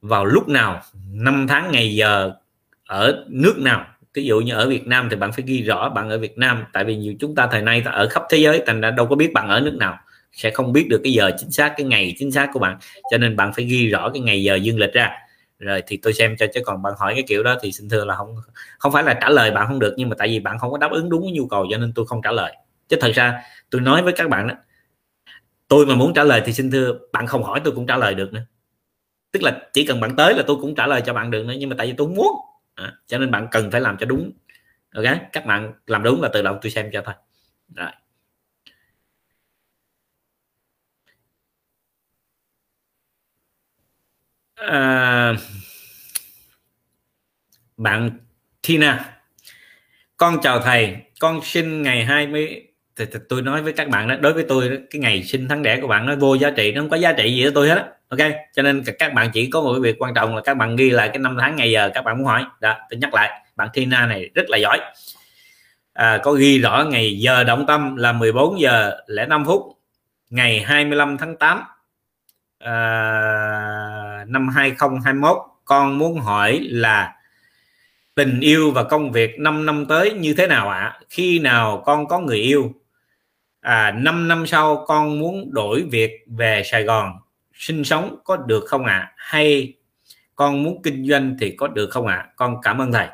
[0.00, 0.82] vào lúc nào
[1.12, 2.32] năm tháng ngày giờ
[2.86, 3.86] ở nước nào.
[4.14, 6.64] Ví dụ như ở Việt Nam thì bạn phải ghi rõ bạn ở Việt Nam.
[6.72, 9.06] Tại vì nhiều chúng ta thời nay ta ở khắp thế giới thành ra đâu
[9.06, 9.98] có biết bạn ở nước nào.
[10.32, 12.78] Sẽ không biết được cái giờ chính xác cái ngày chính xác của bạn.
[13.10, 15.10] Cho nên bạn phải ghi rõ cái ngày giờ dương lịch ra
[15.58, 18.04] rồi thì tôi xem cho chứ còn bạn hỏi cái kiểu đó thì xin thưa
[18.04, 18.36] là không
[18.78, 20.78] không phải là trả lời bạn không được nhưng mà tại vì bạn không có
[20.78, 22.56] đáp ứng đúng nhu cầu cho nên tôi không trả lời.
[22.88, 24.54] Chứ thật ra tôi nói với các bạn đó
[25.68, 28.14] tôi mà muốn trả lời thì xin thưa bạn không hỏi tôi cũng trả lời
[28.14, 28.42] được nữa.
[29.32, 31.54] Tức là chỉ cần bạn tới là tôi cũng trả lời cho bạn được nữa
[31.58, 32.36] nhưng mà tại vì tôi muốn.
[32.74, 34.32] À, cho nên bạn cần phải làm cho đúng.
[34.94, 37.14] Ok các bạn làm đúng là tự động tôi xem cho thôi.
[37.74, 37.90] Rồi.
[44.66, 45.34] À,
[47.76, 48.10] bạn
[48.68, 49.16] Tina
[50.16, 52.62] con chào thầy con sinh ngày 20
[52.96, 55.62] thì, thì tôi nói với các bạn đó đối với tôi cái ngày sinh tháng
[55.62, 57.68] đẻ của bạn nó vô giá trị nó không có giá trị gì với tôi
[57.68, 57.82] hết đó.
[58.08, 58.30] ok?
[58.54, 60.90] Cho nên các bạn chỉ có một cái việc quan trọng là các bạn ghi
[60.90, 62.44] lại cái năm tháng ngày giờ các bạn muốn hỏi.
[62.60, 64.80] Đó tôi nhắc lại bạn Tina này rất là giỏi.
[65.92, 69.62] À, có ghi rõ ngày giờ động tâm là 14 giờ lẻ 5 phút
[70.30, 71.62] ngày 25 tháng 8
[72.66, 77.14] à, năm 2021 con muốn hỏi là
[78.14, 81.00] tình yêu và công việc 5 năm tới như thế nào ạ à?
[81.08, 82.72] khi nào con có người yêu
[83.60, 87.12] à 5 năm sau con muốn đổi việc về Sài Gòn
[87.54, 89.12] sinh sống có được không ạ à?
[89.16, 89.74] hay
[90.34, 92.28] con muốn kinh doanh thì có được không ạ à?
[92.36, 93.08] con cảm ơn thầy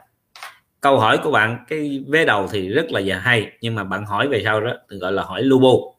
[0.81, 4.07] câu hỏi của bạn cái vế đầu thì rất là giờ hay nhưng mà bạn
[4.07, 5.92] hỏi về sau đó gọi là hỏi lu bu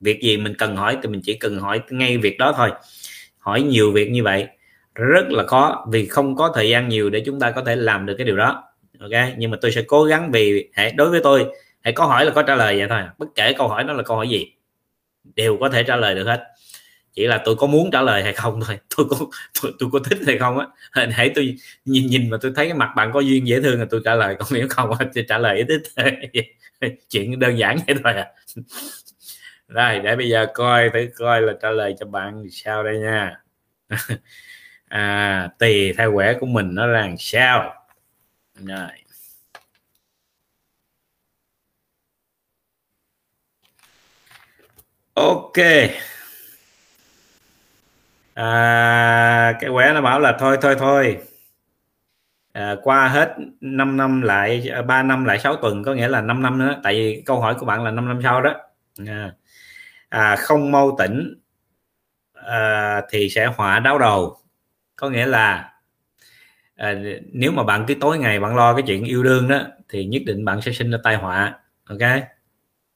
[0.00, 2.70] việc gì mình cần hỏi thì mình chỉ cần hỏi ngay việc đó thôi.
[3.38, 4.46] Hỏi nhiều việc như vậy
[4.94, 8.06] rất là khó vì không có thời gian nhiều để chúng ta có thể làm
[8.06, 8.64] được cái điều đó.
[9.00, 11.46] Ok nhưng mà tôi sẽ cố gắng vì hãy đối với tôi
[11.80, 13.02] hãy có hỏi là có trả lời vậy thôi.
[13.18, 14.52] Bất kể câu hỏi đó là câu hỏi gì
[15.36, 16.44] đều có thể trả lời được hết.
[17.14, 18.78] Chỉ là tôi có muốn trả lời hay không thôi.
[18.96, 19.16] Tôi có
[19.62, 20.66] tôi, tôi có thích hay không á.
[21.10, 23.86] Hãy tôi nhìn nhìn mà tôi thấy cái mặt bạn có duyên dễ thương là
[23.90, 24.36] tôi trả lời.
[24.38, 25.82] Còn nếu không thì trả lời ít
[27.10, 28.26] chuyện đơn giản vậy thôi à
[29.68, 33.42] rồi để bây giờ coi thử coi là trả lời cho bạn sao đây nha.
[34.88, 37.74] À, tùy theo quẻ của mình nó là sao.
[38.54, 38.90] Rồi.
[45.14, 45.58] Ok.
[48.34, 51.18] À, cái quẻ nó bảo là thôi thôi thôi.
[52.52, 56.20] À, qua hết 5 năm lại à, 3 năm lại 6 tuần có nghĩa là
[56.20, 56.80] 5 năm nữa.
[56.82, 58.54] Tại vì câu hỏi của bạn là 5 năm sau đó.
[59.06, 59.32] À,
[60.08, 61.34] à, không mau tỉnh
[62.32, 64.36] à, thì sẽ họa đau đầu
[64.96, 65.72] có nghĩa là
[66.76, 66.94] à,
[67.32, 70.22] nếu mà bạn cứ tối ngày bạn lo cái chuyện yêu đương đó thì nhất
[70.26, 71.54] định bạn sẽ sinh ra tai họa
[71.84, 71.98] ok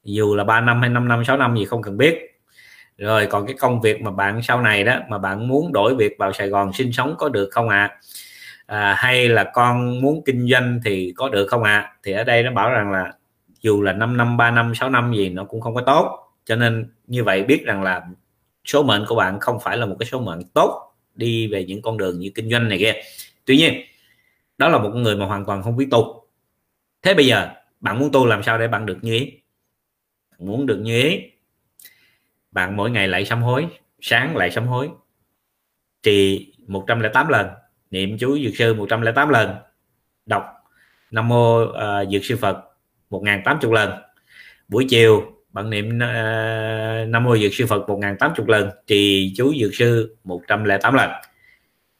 [0.03, 2.33] dù là 3 năm hay 5 năm 6 năm gì không cần biết
[2.97, 6.15] rồi còn cái công việc mà bạn sau này đó mà bạn muốn đổi việc
[6.19, 7.99] vào Sài Gòn sinh sống có được không ạ à?
[8.65, 11.93] à, hay là con muốn kinh doanh thì có được không ạ à?
[12.03, 13.13] thì ở đây nó bảo rằng là
[13.61, 16.55] dù là 5 năm 3 năm 6 năm gì nó cũng không có tốt cho
[16.55, 18.07] nên như vậy biết rằng là
[18.65, 21.81] số mệnh của bạn không phải là một cái số mệnh tốt đi về những
[21.81, 22.93] con đường như kinh doanh này kia.
[23.45, 23.73] Tuy nhiên
[24.57, 26.27] đó là một người mà hoàn toàn không biết tu.
[27.01, 29.31] Thế bây giờ bạn muốn tu làm sao để bạn được như ý?
[30.39, 31.19] Muốn được như ý
[32.53, 33.67] bạn mỗi ngày lại sám hối
[34.01, 34.89] sáng lại sám hối
[36.03, 37.47] trì 108 lần
[37.91, 39.55] niệm chú dược sư 108 lần
[40.25, 40.43] đọc
[41.11, 41.73] nam mô uh,
[42.11, 42.57] dược sư phật
[43.09, 44.01] 1080 lần
[44.67, 49.75] buổi chiều bạn niệm uh, nam mô dược sư phật 1080 lần trì chú dược
[49.75, 51.09] sư 108 lần.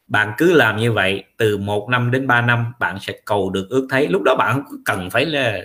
[0.08, 3.70] Bạn cứ làm như vậy từ một năm đến 3 năm bạn sẽ cầu được
[3.70, 4.08] ước thấy.
[4.08, 5.60] Lúc đó bạn không cần phải là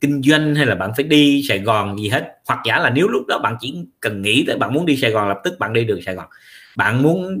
[0.00, 2.38] kinh doanh hay là bạn phải đi Sài Gòn gì hết.
[2.46, 5.10] Hoặc giả là nếu lúc đó bạn chỉ cần nghĩ tới bạn muốn đi Sài
[5.10, 6.26] Gòn lập tức bạn đi được Sài Gòn.
[6.76, 7.38] Bạn muốn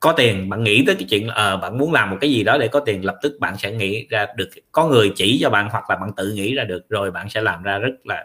[0.00, 2.44] có tiền bạn nghĩ tới cái chuyện ờ à, bạn muốn làm một cái gì
[2.44, 4.48] đó để có tiền lập tức bạn sẽ nghĩ ra được.
[4.72, 7.42] Có người chỉ cho bạn hoặc là bạn tự nghĩ ra được rồi bạn sẽ
[7.42, 8.24] làm ra rất là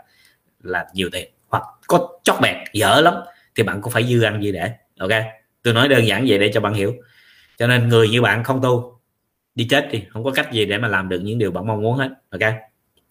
[0.64, 3.14] là nhiều tiền hoặc có chót bẹt dở lắm
[3.56, 5.12] thì bạn cũng phải dư ăn gì để ok?
[5.64, 6.94] Tôi nói đơn giản vậy để cho bạn hiểu.
[7.58, 9.00] Cho nên người như bạn không tu
[9.56, 11.82] đi chết đi không có cách gì để mà làm được những điều bạn mong
[11.82, 12.54] muốn hết ok?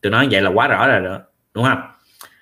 [0.01, 1.21] Tôi nói vậy là quá rõ rồi đó
[1.55, 1.81] đúng không?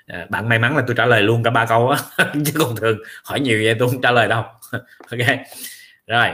[0.07, 1.99] À, bạn may mắn là tôi trả lời luôn cả ba câu á
[2.45, 4.43] chứ còn thường hỏi nhiều vậy tôi không trả lời đâu
[5.11, 5.39] ok?
[6.07, 6.29] Rồi.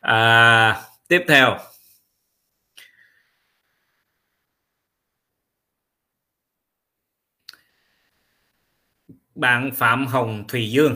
[0.00, 1.58] À, tiếp theo.
[9.36, 10.94] Bạn Phạm Hồng Thùy Dương.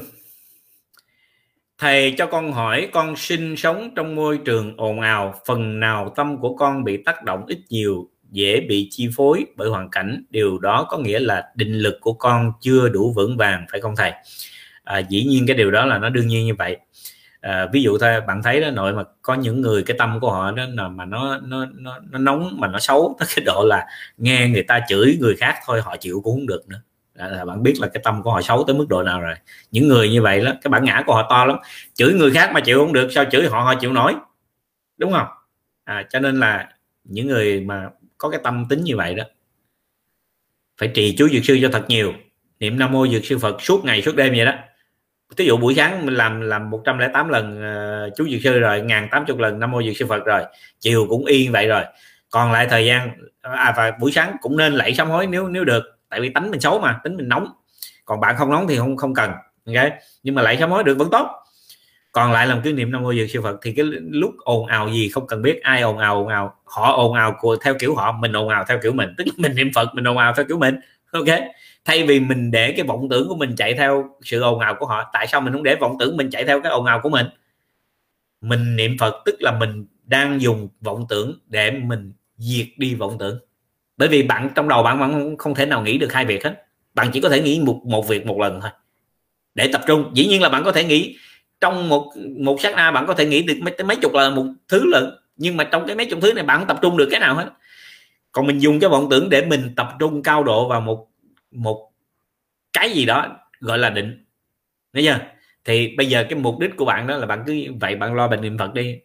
[1.79, 6.41] Thầy cho con hỏi con sinh sống trong môi trường ồn ào phần nào tâm
[6.41, 10.25] của con bị tác động ít nhiều dễ bị chi phối bởi hoàn cảnh?
[10.31, 13.97] Điều đó có nghĩa là định lực của con chưa đủ vững vàng phải không
[13.97, 14.13] thầy?
[14.85, 16.77] À, dĩ nhiên cái điều đó là nó đương nhiên như vậy.
[17.41, 20.31] À, ví dụ thôi bạn thấy đó nội mà có những người cái tâm của
[20.31, 23.65] họ đó là mà nó nó nó, nó nóng mà nó xấu tới cái độ
[23.65, 23.87] là
[24.17, 26.81] nghe người ta chửi người khác thôi họ chịu cũng không được nữa
[27.29, 29.35] là bạn biết là cái tâm của họ xấu tới mức độ nào rồi.
[29.71, 31.57] Những người như vậy đó cái bản ngã của họ to lắm.
[31.95, 34.15] Chửi người khác mà chịu không được sao chửi họ họ chịu nổi?
[34.99, 35.27] Đúng không?
[35.85, 36.69] À, cho nên là
[37.05, 39.25] những người mà có cái tâm tính như vậy đó
[40.81, 42.13] phải trì chú dược sư cho thật nhiều.
[42.61, 44.53] Niệm nam mô dược sư phật suốt ngày suốt đêm vậy đó.
[45.37, 48.81] Ví dụ buổi sáng mình làm làm 108 lần ờ, uh, chú dược sư rồi
[48.81, 50.43] ngàn tám chục lần nam mô dược sư phật rồi
[50.81, 51.83] chiều cũng yên vậy rồi.
[52.31, 53.11] Còn lại thời gian
[53.41, 56.51] à và buổi sáng cũng nên lạy sám hối nếu nếu được tại vì tính
[56.51, 57.47] mình xấu mà tính mình nóng.
[58.05, 59.31] Còn bạn không nóng thì không không cần,
[59.67, 59.93] ok?
[60.23, 61.27] Nhưng mà lại sám hối được vẫn tốt.
[62.13, 64.89] Còn lại làm kỷ niệm năm ngôi dược siêu phật, thì cái lúc ồn ào
[64.89, 66.55] gì không cần biết, ai ồn ào ồn ào.
[66.65, 69.15] Họ ồn ào của, theo kiểu họ, mình ồn ào theo kiểu mình.
[69.19, 70.81] Tức là mình niệm phật, mình ồn ào theo kiểu mình,
[71.13, 71.39] ok?
[71.85, 74.87] Thay vì mình để cái vọng tưởng của mình chạy theo sự ồn ào của
[74.87, 77.09] họ, tại sao mình không để vọng tưởng mình chạy theo cái ồn ào của
[77.09, 77.27] mình?
[78.41, 83.17] Mình niệm phật tức là mình đang dùng vọng tưởng để mình diệt đi vọng
[83.19, 83.39] tưởng
[84.01, 86.67] bởi vì bạn, trong đầu bạn bạn không thể nào nghĩ được hai việc hết.
[86.95, 88.71] Bạn chỉ có thể nghĩ một một việc một lần thôi.
[89.55, 90.11] Để tập trung.
[90.15, 91.17] Dĩ nhiên là bạn có thể nghĩ,
[91.61, 94.45] trong một một sát na bạn có thể nghĩ được mấy mấy chục lần một
[94.69, 95.05] thứ lận
[95.37, 97.35] nhưng mà trong cái mấy chục thứ này bạn không tập trung được cái nào
[97.35, 97.51] hết.
[98.33, 101.09] Còn mình dùng cái vọng tưởng để mình tập trung cao độ vào một
[101.51, 101.91] một
[102.73, 103.27] cái gì đó,
[103.61, 104.25] gọi là định.
[104.95, 105.19] Thấy chưa?
[105.65, 108.29] Thì bây giờ cái mục đích của bạn đó là bạn cứ vậy, bạn lo
[108.29, 108.97] bệnh niệm phật đi.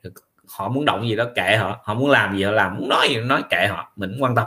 [0.47, 1.81] Họ muốn động gì đó kệ họ.
[1.83, 2.75] Họ muốn làm gì họ làm.
[2.77, 3.91] Muốn nói gì nói kệ họ.
[3.95, 4.45] Mình cũng quan tâm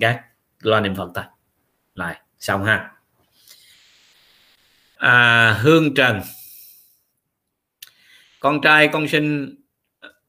[0.00, 0.20] các
[0.60, 1.24] lo niệm phật thôi.
[1.94, 2.90] Rồi xong ha.
[4.96, 6.20] À, hương trần.
[8.40, 9.54] Con trai con sinh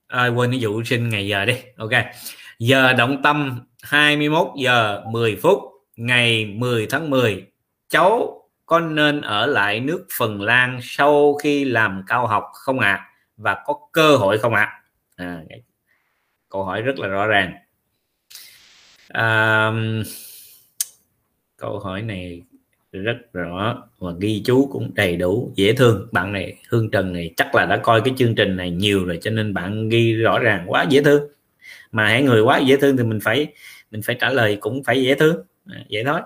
[0.08, 1.56] à, quên cái vụ sinh ngày giờ đi.
[1.78, 1.92] Ok.
[2.60, 5.60] Giờ động tâm 21 giờ 10 phút
[5.96, 7.48] ngày 10 tháng 10
[7.90, 12.92] cháu có nên ở lại nước Phần Lan sau khi làm cao học không ạ?
[12.92, 13.08] À?
[13.38, 14.82] và có cơ hội không ạ?
[15.16, 15.42] À?
[15.50, 15.56] à,
[16.50, 17.54] câu hỏi rất là rõ ràng
[19.08, 19.72] à,
[21.58, 22.42] câu hỏi này
[22.92, 26.08] rất rõ và ghi chú cũng đầy đủ dễ thương.
[26.12, 29.20] Bạn này hương trần này chắc là đã coi cái chương trình này nhiều rồi
[29.22, 31.24] cho nên bạn ghi rõ ràng quá dễ thương.
[31.92, 33.48] Mà hãy người quá dễ thương thì mình phải
[33.92, 35.44] mình phải trả lời cũng phải dễ thương.
[35.66, 36.22] À, vậy thôi.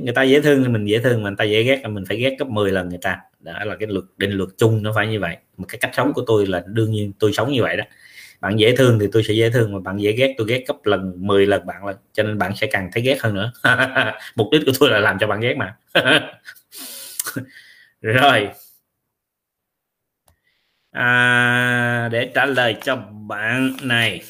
[0.00, 2.04] Người ta dễ thương thì mình dễ thương mà người ta dễ ghét là mình
[2.08, 3.18] phải ghét gấp 10 lần người ta.
[3.40, 5.36] Đó là cái luật định luật chung nó phải như vậy.
[5.56, 7.84] Một cái cách sống của tôi là đương nhiên tôi sống như vậy đó
[8.40, 10.86] bạn dễ thương thì tôi sẽ dễ thương mà bạn dễ ghét tôi ghét gấp
[10.86, 13.52] lần 10 lần bạn lần cho nên bạn sẽ càng thấy ghét hơn nữa.
[14.36, 15.76] Mục đích của tôi là làm cho bạn ghét mà.
[18.02, 18.48] Rồi.
[20.92, 22.96] À, để trả lời cho
[23.28, 24.22] bạn này.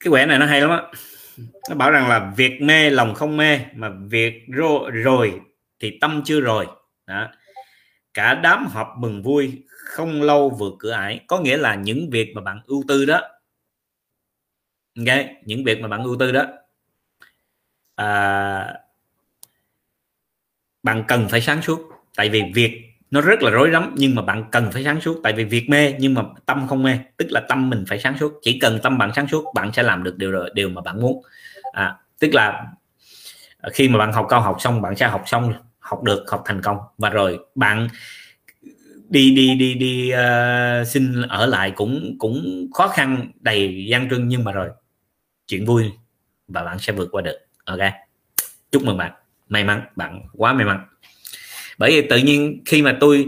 [0.00, 0.82] Cái quẻ này nó hay lắm á
[1.68, 5.40] nó bảo rằng là việc mê lòng không mê mà việc rồi, rồi
[5.80, 6.66] thì tâm chưa rồi.
[7.06, 7.28] Đó.
[8.14, 11.20] Cả đám họp mừng vui không lâu vượt cửa ải.
[11.26, 13.20] Có nghĩa là những việc mà bạn ưu tư đó.
[14.98, 16.44] Ok những việc mà bạn ưu tư đó.
[17.94, 18.74] À,
[20.82, 21.80] bạn cần phải sáng suốt.
[22.16, 25.20] Tại vì việc nó rất là rối rắm nhưng mà bạn cần phải sáng suốt.
[25.22, 26.98] Tại vì việc mê nhưng mà tâm không mê.
[27.16, 28.32] Tức là tâm mình phải sáng suốt.
[28.42, 31.00] Chỉ cần tâm bạn sáng suốt bạn sẽ làm được điều rồi điều mà bạn
[31.00, 31.22] muốn.
[31.72, 32.66] À, tức là
[33.72, 36.62] khi mà bạn học cao học xong bạn sẽ học xong học được học thành
[36.62, 36.78] công.
[36.98, 37.88] Và rồi bạn
[39.08, 44.28] đi đi đi đi uh, xin ở lại cũng cũng khó khăn đầy gian trưng
[44.28, 44.68] nhưng mà rồi
[45.46, 45.92] chuyện vui
[46.48, 47.38] và bạn sẽ vượt qua được.
[47.64, 47.80] Ok?
[48.72, 49.12] Chúc mừng bạn.
[49.48, 50.86] May mắn bạn quá may mắn
[51.78, 53.26] bởi vì tự nhiên khi mà tôi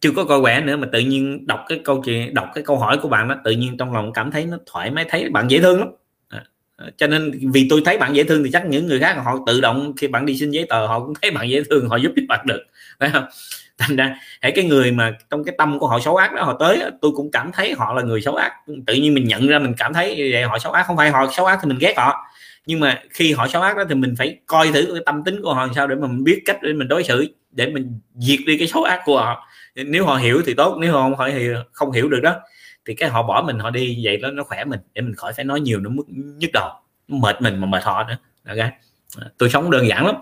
[0.00, 2.78] chưa có coi quẻ nữa mà tự nhiên đọc cái câu chuyện đọc cái câu
[2.78, 5.50] hỏi của bạn đó tự nhiên trong lòng cảm thấy nó thoải mái thấy bạn
[5.50, 5.88] dễ thương lắm.
[6.28, 9.38] À, cho nên vì tôi thấy bạn dễ thương thì chắc những người khác họ
[9.46, 11.96] tự động khi bạn đi xin giấy tờ họ cũng thấy bạn dễ thương họ
[11.96, 12.62] giúp bạn được.
[13.00, 13.24] Phải không?
[13.78, 16.56] Thành ra hãy cái người mà trong cái tâm của họ xấu ác đó họ
[16.60, 18.52] tới tôi cũng cảm thấy họ là người xấu ác.
[18.86, 21.26] Tự nhiên mình nhận ra mình cảm thấy vậy họ xấu ác không phải họ
[21.36, 22.26] xấu ác thì mình ghét họ
[22.66, 25.42] nhưng mà khi họ xấu ác đó thì mình phải coi thử cái tâm tính
[25.42, 28.00] của họ làm sao để mà mình biết cách để mình đối xử, để mình
[28.14, 29.48] diệt đi cái xấu ác của họ.
[29.74, 32.40] Nếu họ hiểu thì tốt, nếu họ không phải thì không hiểu được đó.
[32.86, 35.32] Thì cái họ bỏ mình, họ đi vậy đó, nó khỏe mình, để mình khỏi
[35.32, 36.70] phải nói nhiều nó nhức đầu,
[37.08, 38.16] nó mệt mình mà mệt họ nữa.
[38.48, 38.70] Ok
[39.18, 40.14] à, tôi sống đơn giản lắm.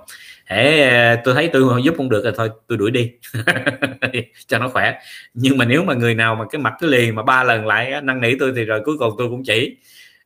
[0.50, 3.10] Để tôi thấy tôi giúp không được rồi thôi, tôi đuổi đi.
[4.46, 4.98] Cho nó khỏe.
[5.34, 8.00] Nhưng mà nếu mà người nào mà cái mặt cái liền mà ba lần lại
[8.02, 9.76] năn nỉ tôi thì rồi cuối cùng tôi cũng chỉ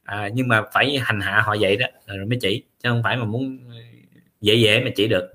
[0.02, 3.16] à, nhưng mà phải hành hạ họ vậy đó rồi mới chỉ chứ không phải
[3.16, 3.76] mà muốn ờ,
[4.40, 5.32] dễ dễ mà chỉ được.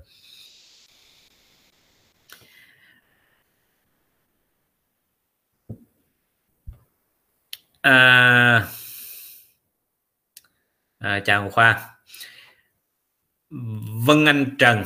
[7.82, 8.68] À,
[10.98, 11.90] à, chào khoa.
[14.06, 14.84] Vân Anh Trần.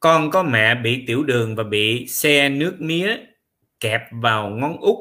[0.00, 3.16] Con có mẹ bị tiểu đường và bị xe nước mía
[3.80, 4.96] kẹp vào ngón út.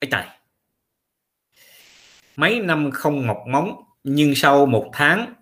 [0.00, 0.24] Ấy trời
[2.42, 5.34] mấy năm không mọc móng nhưng sau một tháng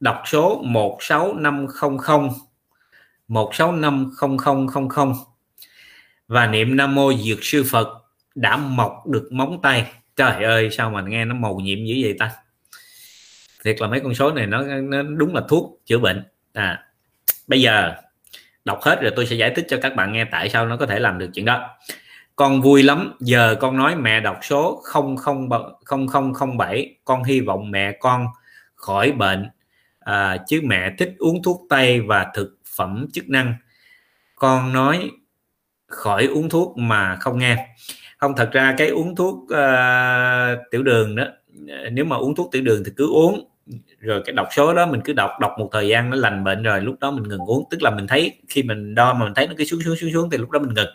[0.00, 2.28] đọc số 16500
[3.28, 5.14] 1650000
[6.28, 7.88] và niệm Nam Mô Dược Sư Phật
[8.34, 9.92] đã mọc được móng tay.
[10.16, 12.30] Trời ơi sao mà nghe nó màu nhiệm dữ vậy ta?
[13.64, 16.24] Thiệt là mấy con số này nó, nó đúng là thuốc chữa bệnh.
[16.52, 16.84] À
[17.46, 17.94] bây giờ
[18.64, 20.86] đọc hết rồi tôi sẽ giải thích cho các bạn nghe tại sao nó có
[20.86, 21.78] thể làm được chuyện đó
[22.40, 24.82] con vui lắm giờ con nói mẹ đọc số
[26.56, 28.26] 0007 con hy vọng mẹ con
[28.74, 29.50] khỏi bệnh.
[30.00, 33.54] À, chứ mẹ thích uống thuốc tây và thực phẩm chức năng.
[34.34, 35.10] Con nói
[35.86, 37.68] khỏi uống thuốc mà không nghe.
[38.18, 41.24] Không thật ra cái uống thuốc uh, tiểu đường đó
[41.92, 43.50] nếu mà uống thuốc tiểu đường thì cứ uống.
[43.98, 46.62] Rồi cái đọc số đó mình cứ đọc đọc một thời gian nó lành bệnh
[46.62, 47.64] rồi lúc đó mình ngừng uống.
[47.70, 50.10] Tức là mình thấy khi mình đo mà mình thấy nó cứ xuống xuống xuống
[50.12, 50.90] xuống thì lúc đó mình ngừng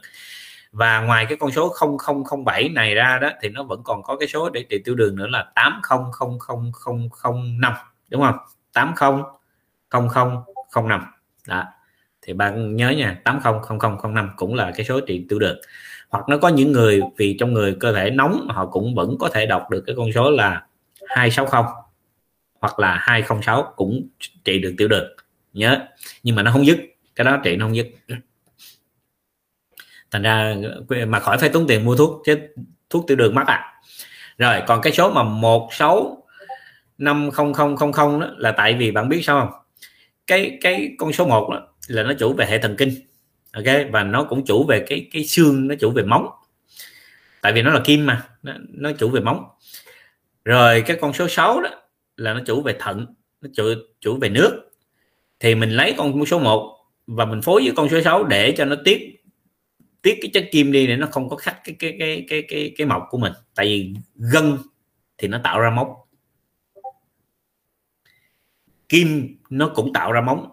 [0.75, 1.73] và ngoài cái con số
[2.35, 5.15] 0007 này ra đó, thì nó vẫn còn có cái số để trị tiêu đường
[5.15, 7.73] nữa là 800005
[8.09, 8.35] đúng không?
[8.73, 11.01] 800005
[11.47, 11.63] đó.
[12.21, 15.57] Thì bạn nhớ nha 800005 cũng là cái số trị tiêu đường.
[16.09, 19.29] Hoặc nó có những người, vì trong người cơ thể nóng, họ cũng vẫn có
[19.33, 20.65] thể đọc được cái con số là
[21.07, 21.63] 260
[22.61, 24.07] hoặc là 206 cũng
[24.43, 25.15] trị được tiểu đường.
[25.53, 25.87] Nhớ.
[26.23, 26.79] Nhưng mà nó không dứt,
[27.15, 27.87] cái đó trị nó không dứt
[30.15, 30.55] thành ra
[30.89, 32.37] ờ, mà khỏi phải tốn tiền mua thuốc chứ
[32.89, 33.73] thuốc tiểu đường mắc à.
[34.37, 36.23] Rồi còn cái số mà một sáu
[36.97, 39.59] năm không không không không đó là tại vì bạn biết sao không?
[40.27, 42.89] Cái cái con số 1 đó là nó chủ về hệ thần kinh
[43.53, 43.65] ok?
[43.91, 46.27] Và nó cũng chủ về cái cái xương nó chủ về móng.
[47.41, 49.45] Tại vì nó là kim mà nó, nó chủ về móng.
[50.45, 51.69] Rồi cái con số 6 đó
[52.17, 53.05] là nó chủ về thận
[53.41, 53.63] nó chủ
[54.01, 54.69] chủ về nước.
[55.39, 56.75] Thì mình lấy con số 1
[57.07, 59.14] và mình phối với con số 6 để cho nó tiết
[60.05, 62.73] tiết cái chất kim đi để nó không có khắc cái cái cái cái cái
[62.77, 63.33] cái mọc của mình.
[63.55, 64.57] Tại vì gân
[65.17, 65.93] thì nó tạo ra móng.
[68.89, 70.51] Kim nó cũng tạo ra móng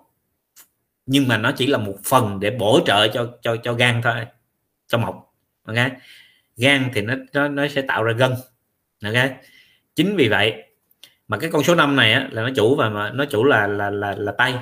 [1.06, 4.14] nhưng mà nó chỉ là một phần để bổ trợ cho cho cho gan thôi
[4.86, 5.34] cho mọc.
[5.64, 5.76] Ok?
[6.56, 8.32] Gan thì nó nó, nó sẽ tạo ra gân.
[9.04, 9.30] Ok?
[9.94, 10.62] Chính vì vậy
[11.28, 13.66] mà cái con số 5 này á, là nó chủ và mà nó chủ là
[13.66, 14.52] là là là tay.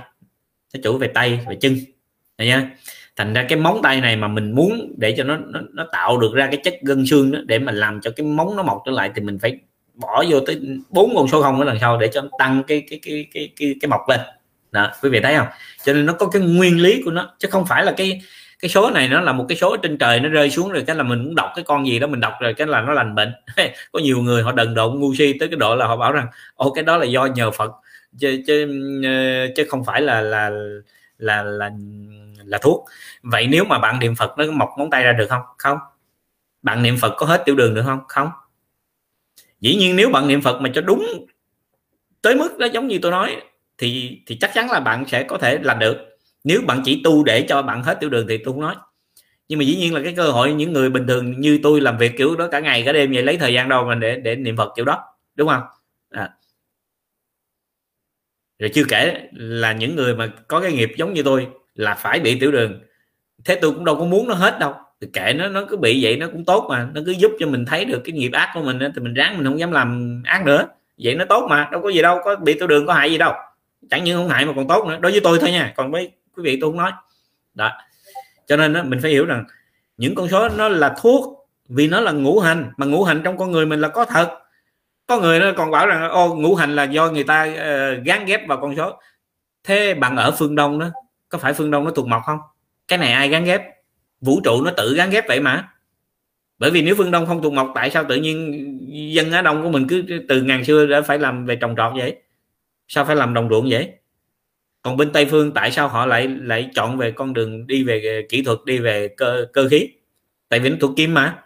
[0.75, 1.77] Nó chủ về tay về chân.
[2.39, 2.77] Này nha
[3.21, 6.19] thành ra cái móng tay này mà mình muốn để cho nó nó, nó tạo
[6.19, 8.83] được ra cái chất gân xương đó để mà làm cho cái móng nó mọc
[8.87, 9.59] trở lại thì mình phải
[9.95, 10.61] bỏ vô tới
[10.91, 13.49] bốn con số không ở lần sau để cho nó tăng cái cái cái cái
[13.57, 14.21] cái, cái mọc lên.
[14.73, 15.47] Đó quý vị thấy không?
[15.85, 18.21] Cho nên nó có cái nguyên lý của nó chứ không phải là cái
[18.61, 20.97] cái số này nó là một cái số trên trời nó rơi xuống rồi cái
[20.97, 23.15] là mình muốn đọc cái con gì đó mình đọc rồi cái là nó lành
[23.15, 23.33] bệnh.
[23.93, 26.27] Có nhiều người họ đần độn ngu si tới cái độ là họ bảo rằng
[26.55, 27.71] ô cái đó là do nhờ phật.
[28.19, 28.67] Chứ chứ,
[29.05, 30.51] ờ, chứ không phải là là
[31.19, 31.71] là là
[32.51, 32.85] là thuốc.
[33.23, 35.43] Vậy nếu mà bạn niệm phật nó mọc ngón tay ra được không?
[35.59, 35.79] Không.
[36.63, 38.01] Bạn niệm phật có hết tiểu đường được không?
[38.09, 38.31] Không.
[39.61, 41.27] Dĩ nhiên nếu bạn niệm phật mà cho đúng
[42.23, 43.37] tới mức đó giống như tôi nói,
[43.79, 45.97] thì thì chắc chắn là bạn sẽ có thể làm được.
[46.45, 48.77] Nếu bạn chỉ tu để cho bạn hết tiểu đường thì tôi không nói.
[49.49, 51.99] Nhưng mà dĩ nhiên là cái cơ hội những người bình thường như tôi làm
[51.99, 54.37] việc kiểu đó cả ngày, cả đêm vậy lấy thời gian đâu mà để để
[54.37, 55.05] niệm phật kiểu đó,
[55.37, 55.63] đúng không?
[56.11, 56.31] À.
[58.61, 61.49] rồi chưa kể là những người mà có cái nghiệp giống như tôi
[61.81, 62.81] là phải bị tiểu đường.
[63.45, 64.75] Thế tôi cũng đâu có muốn nó hết đâu.
[65.01, 66.89] Thì kệ nó nó cứ bị vậy nó cũng tốt mà.
[66.95, 69.37] Nó cứ giúp cho mình thấy được cái nghiệp ác của mình thì mình ráng
[69.37, 70.69] mình không dám làm ác nữa.
[70.99, 73.19] Vậy nó tốt mà đâu có gì đâu có bị tiểu đường có hại gì
[73.19, 73.33] đâu.
[73.91, 74.99] Chẳng những không hại mà còn tốt nữa.
[75.01, 76.93] Đối với tôi thôi nha còn với quý vị tôi không nói.
[77.55, 77.71] Đó.
[78.47, 79.45] Cho nên đó, mình phải hiểu rằng
[79.97, 83.37] những con số nó là thuốc vì nó là ngũ hành mà ngũ hành trong
[83.37, 84.39] con người mình là có thật.
[85.07, 88.25] Có người nó còn bảo rằng ô ngũ hành là do người ta uh, gán
[88.25, 89.01] ghép vào con số.
[89.65, 90.91] Thế bạn ở phương đông đó
[91.31, 92.39] có phải phương đông nó thuộc mộc không?
[92.89, 93.63] Cái này ai gắn ghép?
[94.21, 95.69] Vũ trụ nó tự gắn ghép vậy mà.
[96.59, 98.79] Bởi vì nếu phương đông không thuộc mộc tại sao tự nhiên
[99.15, 101.93] dân ở đông của mình cứ từ ngàn xưa đã phải làm về trồng trọt
[101.97, 102.17] vậy?
[102.89, 103.93] Sao phải làm đồng ruộng vậy?
[104.83, 108.27] Còn bên tây phương, tại sao họ lại lại chọn về con đường đi về
[108.29, 109.89] kỹ thuật, đi về cơ cơ khí?
[110.49, 111.43] Tại vì nó thuộc kim mà.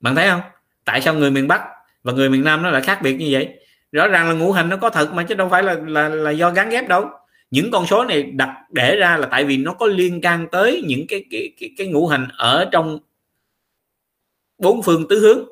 [0.00, 0.40] Bạn thấy không?
[0.84, 1.62] Tại sao người miền bắc
[2.02, 3.48] và người miền nam nó lại khác biệt như vậy?
[3.92, 6.30] Rõ ràng là ngũ hành nó có thật mà, chứ đâu phải là là là
[6.30, 7.10] do gắn ghép đâu
[7.50, 10.82] những con số này đặt để ra là tại vì nó có liên can tới
[10.86, 12.98] những cái cái cái, cái ngũ hành ở trong
[14.58, 15.48] bốn phương tứ hướng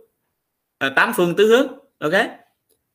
[0.79, 1.67] à, tám phương tứ hướng
[1.99, 2.27] ok?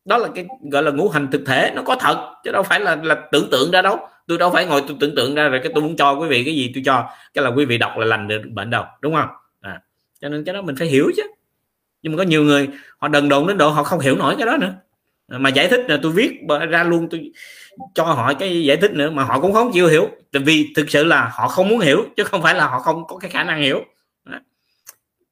[0.06, 2.80] Đó là cái gọi là ngũ hành thực thể nó có thật chứ đâu phải
[2.80, 4.00] là là tưởng tượng ra đâu.
[4.28, 6.44] Tôi đâu phải ngồi tôi tưởng tượng ra rồi cái tôi muốn cho quý vị
[6.44, 7.10] cái gì tôi cho.
[7.34, 9.30] Cái là quý vị đọc là lành được bệnh đâu đúng không?
[9.62, 9.82] À,
[10.22, 11.24] cho nên cái đó mình phải hiểu chứ.
[12.02, 14.46] Nhưng mà có nhiều người họ đần độn đến độ họ không hiểu nổi cái
[14.46, 14.74] đó nữa.
[15.28, 16.32] À, mà giải thích là tôi viết
[16.70, 17.32] ra luôn tôi
[17.96, 20.10] cho họ cái giải thích nữa mà họ cũng không chịu hiểu.
[20.32, 23.18] Vì thực sự là họ không muốn hiểu, chứ không phải là họ không có
[23.18, 23.86] cái khả năng hiểu.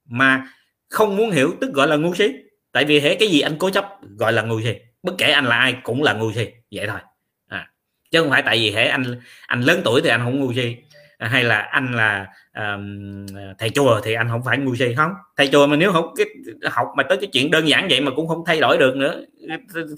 [0.06, 0.48] Mà
[0.90, 2.34] không muốn hiểu tức gọi là ngu si.
[2.72, 4.74] Tại vì thế cái gì anh cố chấp gọi là ngu si.
[5.04, 6.48] Bất kể anh là ai cũng là ngu si.
[6.72, 7.00] Vậy thôi.
[7.48, 7.72] À.
[8.12, 10.76] chứ không phải tại vì thế anh anh lớn tuổi thì anh không ngu si.
[11.20, 12.28] Hay là anh là
[12.58, 13.26] um,
[13.58, 15.12] thầy chùa thì anh không phải ngu si không.
[15.38, 16.26] Thầy chùa mà nếu không cái
[16.72, 19.22] học mà tới cái chuyện đơn giản vậy mà cũng không thay đổi được nữa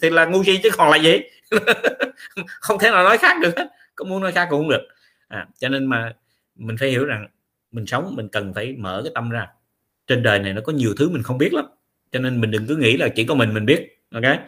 [0.02, 1.20] thì là ngu si chứ còn là gì?
[2.46, 3.56] Không thể nào nói khác được
[3.96, 4.88] có muốn nói khác cũng không được.
[5.28, 6.14] À, cho nên mà
[6.56, 7.28] mình phải hiểu rằng
[7.72, 9.48] mình sống mình cần phải mở cái tâm ra.
[10.08, 11.66] Trên đời này nó có nhiều thứ mình không biết lắm
[12.12, 14.40] cho nên mình đừng cứ nghĩ là chỉ có mình mình biết ok?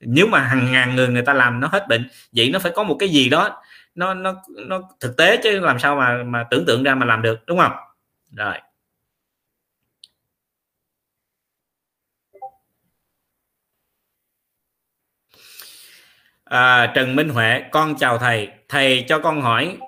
[0.00, 2.82] Nếu mà hàng ngàn người người ta làm nó hết bệnh vậy nó phải có
[2.82, 3.62] một cái gì đó
[3.94, 7.22] nó nó nó thực tế chứ làm sao mà mà tưởng tượng ra mà làm
[7.22, 7.72] được đúng không?
[8.36, 8.54] Rồi.
[16.44, 18.48] À, Trần Minh Huệ con chào thầy.
[18.68, 19.78] Thầy cho con hỏi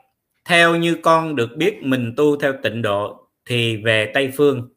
[0.45, 4.69] theo như con được biết mình tu theo tịnh độ thì về Tây phương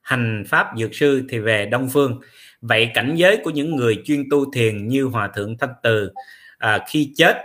[0.00, 2.20] hành pháp dược sư thì về Đông phương.
[2.60, 6.10] Vậy cảnh giới của những người chuyên tu thiền như hòa thượng thanh từ
[6.58, 7.36] à, khi chết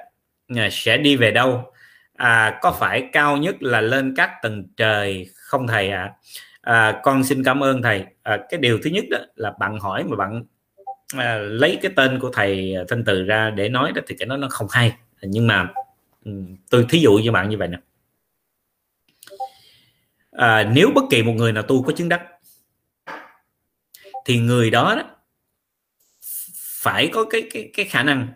[0.71, 1.73] sẽ đi về đâu?
[2.15, 6.01] À, có phải cao nhất là lên các tầng trời không thầy ạ?
[6.01, 6.13] À?
[6.63, 8.05] à, con xin cảm ơn thầy.
[8.23, 10.43] À, cái điều thứ nhất đó là bạn hỏi mà bạn
[11.17, 14.37] à, lấy cái tên của thầy thanh từ ra để nói đó thì cái nó
[14.37, 14.93] nó không hay.
[15.21, 15.67] Nhưng mà
[16.25, 16.31] ừ,
[16.69, 17.77] tôi thí dụ cho bạn như vậy nè.
[20.31, 22.21] À, nếu bất kỳ một người nào tu có chứng đắc
[24.25, 25.03] thì người đó, đó
[26.81, 28.27] phải có cái cái cái khả năng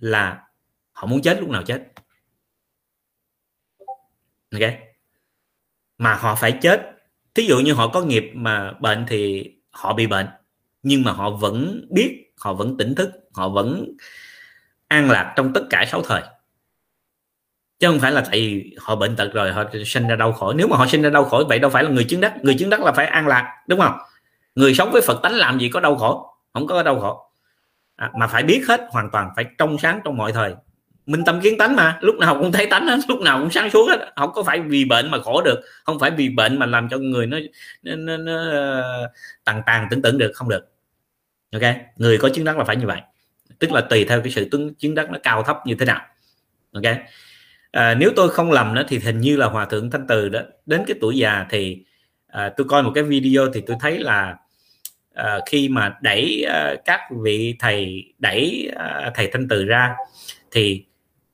[0.00, 0.45] là
[0.96, 1.82] họ muốn chết lúc nào chết?
[4.52, 4.70] Ok.
[5.98, 6.92] Mà họ phải chết.
[7.34, 10.26] Thí dụ như họ có nghiệp mà bệnh thì họ bị bệnh.
[10.82, 13.96] Nhưng mà họ vẫn biết họ vẫn tỉnh thức họ vẫn
[14.88, 16.22] an lạc trong tất cả sáu thời.
[17.78, 20.52] Chứ không phải là tại vì họ bệnh tật rồi họ sinh ra đau khổ.
[20.52, 22.34] Nếu mà họ sinh ra đau khổ vậy đâu phải là người chứng đắc.
[22.42, 23.98] Người chứng đắc là phải an lạc đúng không?
[24.54, 26.34] Người sống với phật tánh làm gì có đau khổ?
[26.52, 27.30] Không có đau khổ.
[27.96, 30.54] À, mà phải biết hết hoàn toàn phải trong sáng trong mọi thời
[31.06, 33.70] minh tâm kiến tánh mà lúc nào cũng thấy tánh hết lúc nào cũng sáng
[33.70, 34.12] suốt hết.
[34.16, 36.98] Không có phải vì bệnh mà khổ được không phải vì bệnh mà làm cho
[36.98, 37.38] người nó
[37.82, 39.12] nó, nó, nó ờ,
[39.44, 40.72] tàn tàn tưởng tưởng được không được.
[41.52, 41.62] Ok
[41.96, 43.00] người có chứng đắc là phải như vậy.
[43.58, 46.00] Tức là tùy theo cái sự tướng chứng đắc nó cao thấp như thế nào.
[46.72, 46.96] Ok.
[47.70, 50.40] À, nếu tôi không lầm nữa thì hình như là hòa thượng thanh từ đó
[50.66, 51.84] đến cái tuổi già thì
[52.26, 54.36] à, tôi coi một cái video thì tôi thấy là
[55.14, 59.94] à, khi mà đẩy à, các vị thầy đẩy à, thầy thanh từ ra
[60.50, 60.84] thì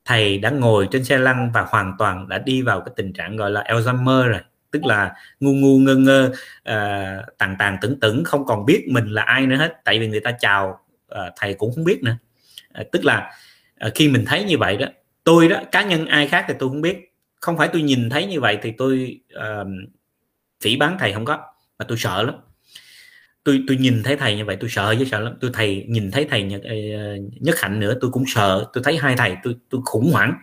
[0.05, 3.35] thầy đã ngồi trên xe lăn và hoàn toàn đã đi vào cái tình trạng
[3.35, 4.39] gọi là Alzheimer rồi.
[4.71, 6.31] Tức là ngu ngu ngơ ngơ
[6.69, 9.73] uh, tàn tàn tưởng tưởng không còn biết mình là ai nữa hết.
[9.83, 10.79] Tại vì người ta chào
[11.11, 12.17] uh, thầy cũng không biết nữa.
[12.81, 13.31] Uh, tức là
[13.87, 14.87] uh, khi mình thấy như vậy đó
[15.23, 17.13] tôi đó cá nhân ai khác thì tôi không biết.
[17.41, 19.67] Không phải tôi nhìn thấy như vậy thì tôi uh,
[20.63, 21.37] phỉ bán thầy không có
[21.79, 22.35] mà tôi sợ lắm
[23.43, 25.33] tôi tôi nhìn thấy thầy như vậy tôi sợ chứ sợ lắm.
[25.41, 26.75] Tôi thầy nhìn thấy thầy nhất, ờ,
[27.39, 28.65] nhất hạnh nữa tôi cũng sợ.
[28.73, 30.33] Tôi thấy hai thầy tôi tôi khủng hoảng.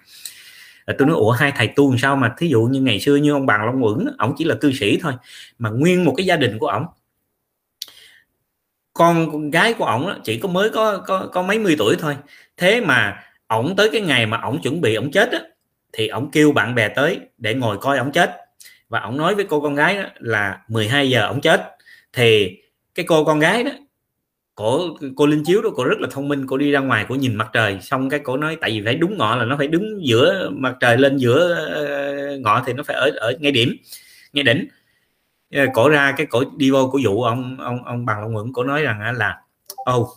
[0.84, 2.34] Ờ, tôi nói ủa hai thầy tu làm sao mà?
[2.38, 4.98] Thí dụ như ngày xưa như ông bằng long uẩn ông chỉ là cư sĩ
[5.02, 5.12] thôi
[5.58, 6.86] mà nguyên một cái gia đình của ổng.
[8.94, 12.16] Con, con gái của ổng chỉ có mới có có có mấy mươi tuổi thôi.
[12.56, 15.40] Thế mà ổng tới cái ngày mà ổng chuẩn bị ổng chết á,
[15.92, 18.36] thì ổng kêu bạn bè tới để ngồi coi ổng chết.
[18.88, 21.76] Và ổng nói với cô con gái đó là 12 giờ ổng chết.
[22.12, 22.59] Thì
[22.94, 23.70] cái cô con gái đó
[24.54, 27.14] cổ cô linh chiếu đó cô rất là thông minh cô đi ra ngoài cô
[27.14, 29.68] nhìn mặt trời xong cái cổ nói tại vì phải đúng ngọ là nó phải
[29.68, 33.76] đứng giữa mặt trời lên giữa ờ, ngọ thì nó phải ở ở ngay điểm
[34.32, 34.68] ngay đỉnh.
[35.54, 38.52] Ờ, cổ ra cái cổ đi vô của vụ ông ông ông bằng ông nguyễn
[38.52, 39.40] cổ nói rằng là
[39.76, 40.08] ô oh,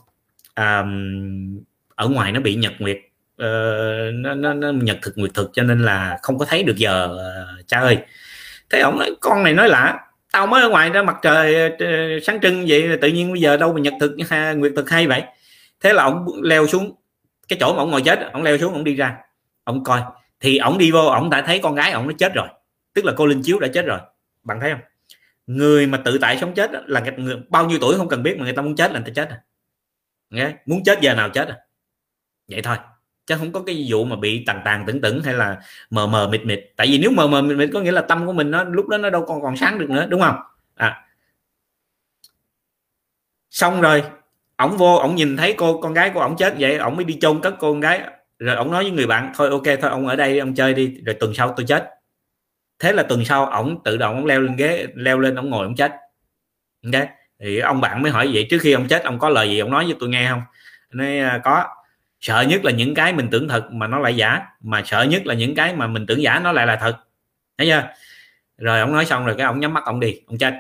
[0.56, 1.64] um,
[1.95, 2.98] ở ngoài nó bị nhật nguyệt
[3.41, 6.78] uh, nó, nó, nó nhật thực nguyệt thực cho nên là không có thấy được
[6.78, 7.98] giờ uh, cha ơi.
[8.70, 10.00] Thế ông nói con này nói lạ
[10.34, 13.57] tao mới ở ngoài ra mặt trời ờ, sáng trưng vậy tự nhiên bây giờ
[13.57, 15.23] đâu mà nhật thực ha, nguyệt thực hay vậy.
[15.80, 16.95] Thế là ông leo xuống
[17.47, 19.18] cái chỗ mà ông ngồi chết ông leo xuống ông đi ra.
[19.64, 20.01] Ông coi
[20.39, 22.47] thì ông đi vô ông đã thấy con gái ông nó chết rồi.
[22.93, 23.99] Tức là cô linh chiếu đã chết rồi.
[24.43, 24.81] Bạn thấy không?
[25.47, 28.43] Người mà tự tại sống chết là người, bao nhiêu tuổi không cần biết mà
[28.43, 29.41] người ta muốn chết là người ta chết à.
[30.30, 31.57] Nghe muốn chết giờ nào chết à.
[32.47, 32.77] Vậy thôi
[33.26, 35.58] chứ không có cái vụ mà bị tàn tàn tửng tửng hay là
[35.90, 36.60] mờ mờ mịt mịt.
[36.76, 38.88] Tại vì nếu mờ mờ mịt mịt có nghĩa là tâm của mình nó, lúc
[38.88, 40.36] đó nó đâu còn còn sáng được nữa, đúng không?
[40.76, 41.06] À.
[43.50, 44.04] Xong rồi,
[44.58, 47.18] ổng vô, ổng nhìn thấy cô, con gái của ổng chết vậy, ổng mới đi
[47.22, 48.02] chôn cất cô con gái.
[48.40, 50.95] Rồi ổng nói với người bạn, thôi ok, thôi ông ở đây ông chơi đi,
[51.06, 51.90] rồi tuần sau tôi chết.
[52.80, 55.66] Thế là tuần sau ổng tự động ổng leo lên ghế, leo lên ổng ngồi
[55.66, 55.91] ổng chết.
[56.86, 57.04] Ok?
[57.40, 59.72] Thì ông bạn mới hỏi vậy, trước khi ông chết, ông có lời gì ông
[59.72, 60.41] nói với tôi nghe không?
[60.91, 61.66] Nói à, có
[62.24, 65.26] sợ nhất là những cái mình tưởng thật mà nó lại giả mà sợ nhất
[65.26, 66.95] là những cái mà mình tưởng giả nó lại là thật.
[67.58, 67.84] Thấy chưa?
[68.58, 70.54] Rồi ông nói xong rồi cái ông nhắm mắt ông đi ông chết.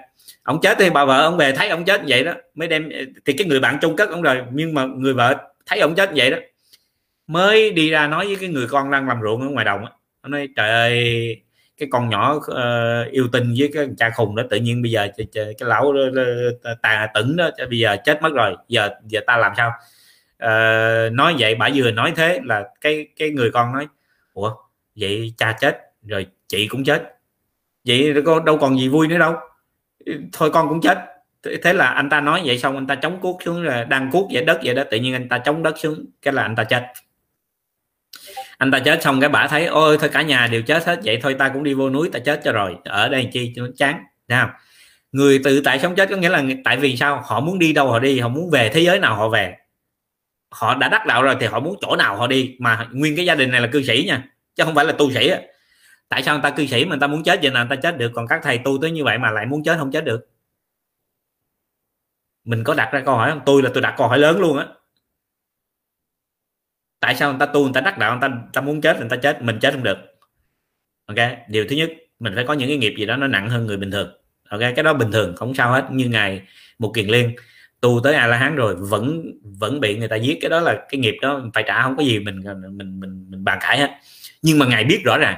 [0.43, 2.89] Ông chết thì bà vợ ông về thấy ông chết vậy đó mới đem
[3.25, 5.35] thì cái người bạn chung cất ông rồi nhưng mà người vợ
[5.65, 6.37] thấy ông chết vậy đó
[7.27, 9.85] mới đi ra nói với cái người con đang làm ruộng ở ngoài đồng
[10.21, 11.41] Ông nói trời ơi
[11.77, 15.07] cái con nhỏ uh, yêu tình với cái cha khùng đó tự nhiên bây giờ
[15.17, 15.93] cái lão
[16.81, 19.71] tà tửng đó bây giờ chết mất rồi giờ giờ ta làm sao?
[20.43, 23.87] Uh, nói vậy bà vừa nói thế là cái cái người con nói
[24.33, 24.55] ủa
[24.95, 27.03] vậy cha chết rồi chị cũng chết.
[27.85, 29.33] Vậy con đâu còn gì vui nữa đâu.
[30.33, 30.97] Thôi con cũng chết.
[31.63, 34.27] Thế là anh ta nói vậy xong anh ta chống cuốc xuống là đang cuốc
[34.33, 36.63] vậy đất vậy đó tự nhiên anh ta chống đất xuống cái là anh ta
[36.63, 36.83] chết.
[38.57, 41.19] Anh ta chết xong cái bà thấy ôi thôi cả nhà đều chết hết vậy
[41.21, 42.75] thôi ta cũng đi vô núi ta chết cho rồi.
[42.85, 44.03] Ở đây chi cho nó chán.
[44.27, 44.51] Nào
[45.11, 47.21] người tự tại sống chết có nghĩa là tại vì sao?
[47.25, 49.55] Họ muốn đi đâu họ đi họ muốn về thế giới nào họ về
[50.53, 52.55] họ đã đắc đạo rồi thì họ muốn chỗ nào họ đi.
[52.59, 55.11] Mà nguyên cái gia đình này là cư sĩ nha chứ không phải là tu
[55.11, 55.31] sĩ
[56.09, 57.81] tại sao người ta cư sĩ mà người ta muốn chết vậy nào người ta
[57.81, 58.11] chết được?
[58.15, 60.29] Còn các thầy tu tới như vậy mà lại muốn chết không chết được?
[62.43, 63.41] Mình có đặt ra câu hỏi không?
[63.45, 64.67] Tôi là tôi đặt câu hỏi lớn luôn á.
[66.99, 68.99] Tại sao người ta tu người ta đắc đạo người ta, người ta muốn chết
[68.99, 69.97] người ta chết mình chết không được.
[71.05, 71.17] Ok
[71.47, 73.77] điều thứ nhất mình phải có những cái nghiệp gì đó nó nặng hơn người
[73.77, 74.11] bình thường.
[74.49, 76.41] Ok cái đó bình thường không sao hết như ngày
[76.79, 77.35] một kiền liên
[77.83, 80.37] tu tới a la hán rồi, vẫn vẫn bị người ta giết.
[80.41, 83.43] Cái đó là cái nghiệp đó phải trả, không có gì mình mình mình mình
[83.43, 83.91] bàn cãi hết.
[84.41, 85.37] Nhưng mà ngài biết rõ ràng,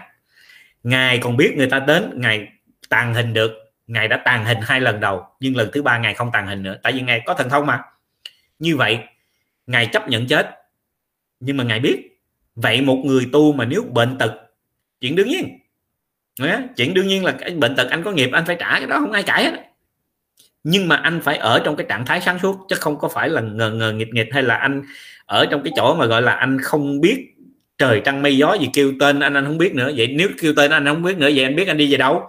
[0.84, 2.48] ngài còn biết người ta đến, ngài
[2.90, 3.52] tàn hình được.
[3.88, 6.64] Ngài đã tàn hình hai lần đầu, nhưng lần thứ ba ngài không tàn hình
[6.64, 7.82] nữa, tại vì ngài có thần thông mà.
[8.60, 9.00] Như vậy,
[9.68, 10.50] ngài chấp nhận chết.
[11.40, 12.20] Nhưng mà ngài biết,
[12.56, 14.32] vậy một người tu mà nếu bệnh tật,
[15.02, 15.60] chuyện đương nhiên.
[16.76, 19.00] Chuyện đương nhiên là cái bệnh tật anh có nghiệp, anh phải trả, cái đó
[19.00, 19.75] không ai cãi hết
[20.66, 23.30] nhưng mà anh phải ở trong cái trạng thái sáng suốt, chứ không có phải
[23.30, 24.84] là ngờ ngờ nghịch nghịch hay là anh
[25.26, 27.36] ở trong cái chỗ mà gọi là anh không biết
[27.78, 29.92] trời trăng mây gió gì kêu tên anh anh không biết nữa.
[29.98, 32.24] Vậy nếu kêu tên anh không biết nữa, vậy anh biết anh đi về đâu?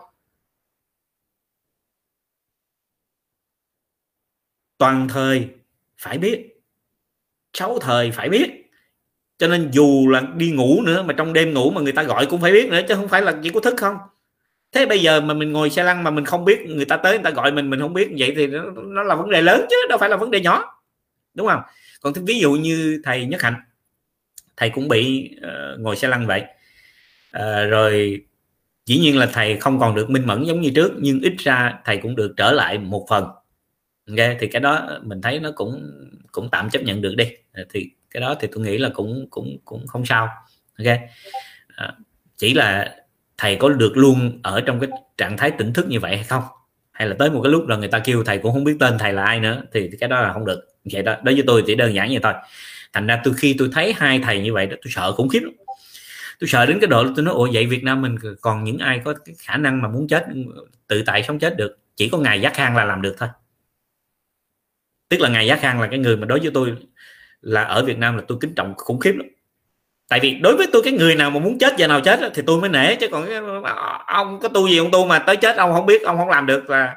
[4.79, 5.49] Toàn thời
[5.99, 6.63] phải biết,
[7.53, 8.71] sáu thời phải biết.
[9.39, 12.27] Cho nên dù là đi ngủ nữa, mà trong đêm ngủ mà người ta gọi
[12.27, 13.97] cũng phải biết nữa, chứ không phải là chỉ có thức không
[14.77, 17.13] thế bây giờ mà mình ngồi xe lăn mà mình không biết người ta tới
[17.13, 19.67] người ta gọi mình mình không biết vậy thì nó, nó là vấn đề lớn
[19.71, 20.83] chứ đâu phải là vấn đề nhỏ.
[21.35, 21.61] Đúng không?
[22.01, 23.55] Còn ví dụ như thầy nhất hạnh
[24.57, 26.43] thầy cũng bị uh, ngồi xe lăn vậy.
[27.37, 28.25] Uh, rồi
[28.87, 31.79] dĩ nhiên là thầy không còn được minh mẫn giống như trước nhưng ít ra
[31.85, 33.25] thầy cũng được trở lại một phần.
[34.09, 35.91] Ok thì cái đó mình thấy nó cũng
[36.33, 37.33] cũng tạm chấp nhận được đi.
[37.53, 40.29] Ờ, thì cái đó thì tôi nghĩ là cũng cũng cũng không sao.
[40.79, 40.99] Ok.
[41.77, 41.93] À,
[42.37, 42.97] chỉ là
[43.39, 46.43] thầy có được luôn ở trong cái trạng thái tỉnh thức như vậy hay không?
[46.93, 48.99] Hay là tới một cái lúc là người ta kêu thầy cũng không biết tên
[48.99, 50.61] thầy là ai nữa, thì cái đó là không được.
[50.93, 52.33] Vậy đó, đối với tôi chỉ đơn giản như thôi.
[52.93, 55.41] Thành ra tôi khi tôi thấy hai thầy như vậy đó, tôi sợ khủng khiếp
[55.43, 55.53] lắm.
[56.41, 59.01] Tôi sợ đến cái độ tôi nói, ủa, vậy Việt Nam mình còn những ai
[59.05, 60.27] có cái khả năng mà muốn chết,
[60.87, 61.79] tự tại sống chết được?
[61.97, 63.29] Chỉ có ngài Giác Khang là làm được thôi.
[65.09, 66.77] Tức là ngài Giác Khang là cái người mà đối với tôi
[67.41, 69.27] là ở Việt Nam là tôi kính trọng khủng khiếp lắm
[70.09, 72.43] tại vì đối với tôi, cái người nào mà muốn chết, giờ nào chết thì
[72.47, 73.27] tôi mới nể, chứ còn
[73.65, 76.29] ờ, ông có tu gì ông tu mà tới chết, ông không biết, ông không
[76.29, 76.71] làm được.
[76.71, 76.95] Là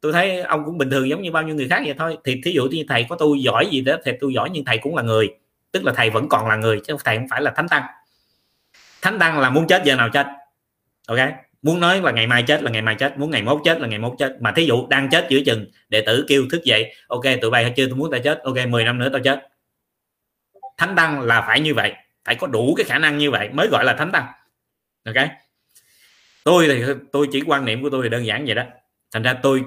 [0.00, 2.18] tôi thấy ông cũng bình thường giống như bao nhiêu người khác vậy thôi.
[2.24, 4.78] Thì thí dụ như thầy có tu giỏi gì đó thì tôi giỏi nhưng thầy
[4.78, 5.30] cũng là người,
[5.72, 7.82] tức là thầy vẫn còn là người chứ thầy không phải là thánh tăng.
[9.02, 10.26] Thánh tăng là muốn chết, giờ nào chết?
[11.06, 11.18] Ok?
[11.62, 13.88] Muốn nói là ngày mai chết là ngày mai chết, muốn ngày mốt chết là
[13.88, 14.36] ngày mốt chết.
[14.40, 17.72] Mà thí dụ đang chết giữa chừng, đệ tử kêu thức dậy, ok, tụi bay
[17.76, 17.86] chưa?
[17.86, 18.40] Tôi muốn tao chết.
[18.42, 19.48] Ok 10 năm nữa tao chết.
[20.78, 21.94] Thánh tăng là phải như vậy
[22.26, 24.26] phải có đủ cái khả năng như vậy mới gọi là thánh tăng.
[25.04, 25.28] Ok?
[26.44, 26.82] Tôi thì
[27.12, 28.62] tôi chỉ quan niệm của tôi thì đơn giản vậy đó.
[29.12, 29.62] Thành ra tôi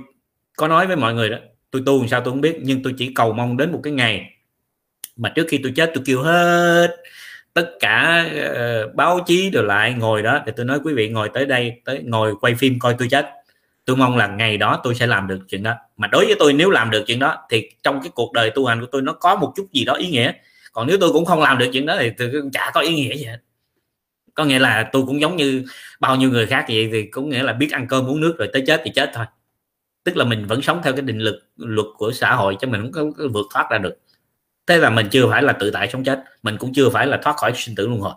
[0.58, 1.38] có nói với mọi người đó
[1.72, 3.94] tôi tu làm sao tôi không biết nhưng tôi chỉ cầu mong đến một cái
[3.94, 4.34] ngày
[5.16, 6.96] mà trước khi tôi chết tôi kêu hết
[7.54, 11.30] tất cả uh, báo chí đều lại ngồi đó thì tôi nói quý vị ngồi
[11.34, 13.30] tới đây tới ngồi quay phim coi tôi chết.
[13.86, 15.74] Tôi mong là ngày đó tôi sẽ làm được chuyện đó.
[15.98, 18.66] Mà đối với tôi nếu làm được chuyện đó thì trong cái cuộc đời tu
[18.66, 20.32] hành của tôi nó có một chút gì đó ý nghĩa
[20.72, 22.96] còn nếu tôi cũng không làm được chuyện đó thì tôi cũng chả có ý
[22.96, 23.38] nghĩa gì hết.
[24.34, 25.66] Có nghĩa là tôi cũng giống như
[26.00, 28.50] bao nhiêu người khác vậy thì cũng nghĩa là biết ăn cơm uống nước rồi
[28.54, 29.26] tới chết thì chết thôi.
[30.04, 32.92] Tức là mình vẫn sống theo cái định lực luật của xã hội cho mình
[32.92, 33.98] không có vượt thoát ra được.
[34.68, 37.20] Thế là mình chưa phải là tự tại sống chết mình cũng chưa phải là
[37.24, 38.14] thoát khỏi sinh tử luân hồi.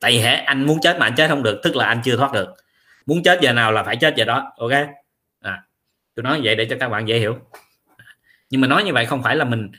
[0.00, 2.16] Tại vì hễ anh muốn chết mà anh chết không được tức là anh chưa
[2.16, 2.48] thoát được.
[3.06, 4.72] Muốn chết giờ nào là phải chết giờ đó ok?
[5.40, 5.62] À,
[6.14, 7.38] tôi nói vậy để cho các bạn dễ hiểu.
[8.50, 9.70] Nhưng mà nói như vậy không phải là mình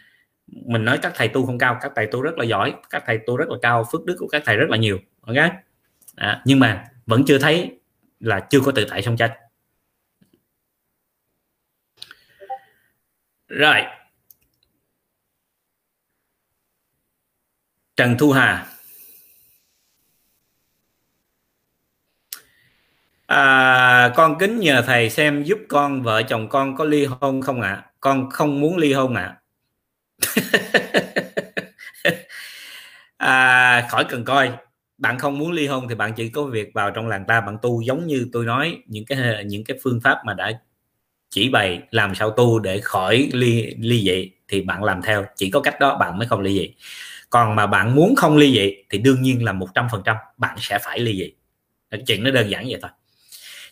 [0.52, 3.20] mình nói các thầy tu không cao các thầy tu rất là giỏi các thầy
[3.28, 5.38] tu rất là cao phước đức của các thầy rất là nhiều ok
[6.16, 7.80] à, nhưng mà vẫn chưa thấy
[8.20, 9.32] là chưa có tự tại song chánh
[13.48, 13.82] rồi
[17.96, 18.66] Trần Thu Hà
[23.26, 27.62] à, con kính nhờ thầy xem giúp con vợ chồng con có ly hôn không
[27.62, 27.92] ạ à?
[28.00, 29.40] con không muốn ly hôn ạ à.
[33.18, 34.52] à, khỏi cần coi.
[34.98, 37.58] Bạn không muốn ly hôn thì bạn chỉ có việc vào trong làng ta bạn
[37.62, 40.52] tu giống như tôi nói những cái những cái phương pháp mà đã
[41.30, 45.26] chỉ bày làm sao tu để khỏi ly ly dị thì bạn làm theo.
[45.36, 46.74] Chỉ có cách đó bạn mới không ly dị.
[47.30, 50.16] Còn mà bạn muốn không ly dị thì đương nhiên là một trăm phần trăm
[50.38, 51.34] bạn sẽ phải ly dị.
[52.08, 52.92] Chuyện nó đơn giản vậy thôi.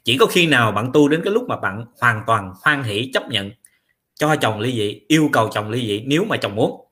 [0.03, 3.11] Chỉ có khi nào bạn tu đến cái lúc mà bạn hoàn toàn hoan hỷ
[3.13, 3.51] chấp nhận
[4.17, 6.83] cho chồng ly dị, yêu cầu chồng ly dị nếu mà chồng muốn.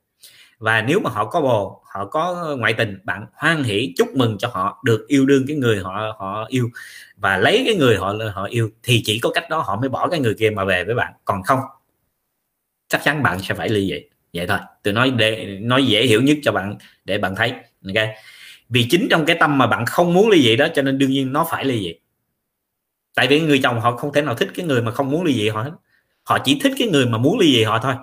[0.57, 4.37] Và nếu mà họ có bồ, họ có ngoại tình, bạn hoan hỷ, chúc mừng
[4.37, 6.69] cho họ, được yêu đương cái người họ họ yêu
[7.17, 10.07] và lấy cái người họ họ yêu thì chỉ có cách đó họ mới bỏ
[10.07, 11.13] cái người kia mà về với bạn.
[11.25, 11.59] Còn không,
[12.87, 14.01] chắc chắn bạn sẽ phải ly dị.
[14.33, 17.51] Vậy thôi, tôi nói để, nói dễ hiểu nhất cho bạn, để bạn thấy,
[17.85, 18.07] ok?
[18.69, 21.09] Vì chính trong cái tâm mà bạn không muốn ly dị đó, cho nên đương
[21.09, 21.93] nhiên nó phải ly dị.
[23.15, 25.33] Tại vì người chồng họ không thể nào thích cái người mà không muốn ly
[25.33, 25.71] dị họ hết
[26.25, 27.93] họ chỉ thích cái người mà muốn ly dị họ thôi.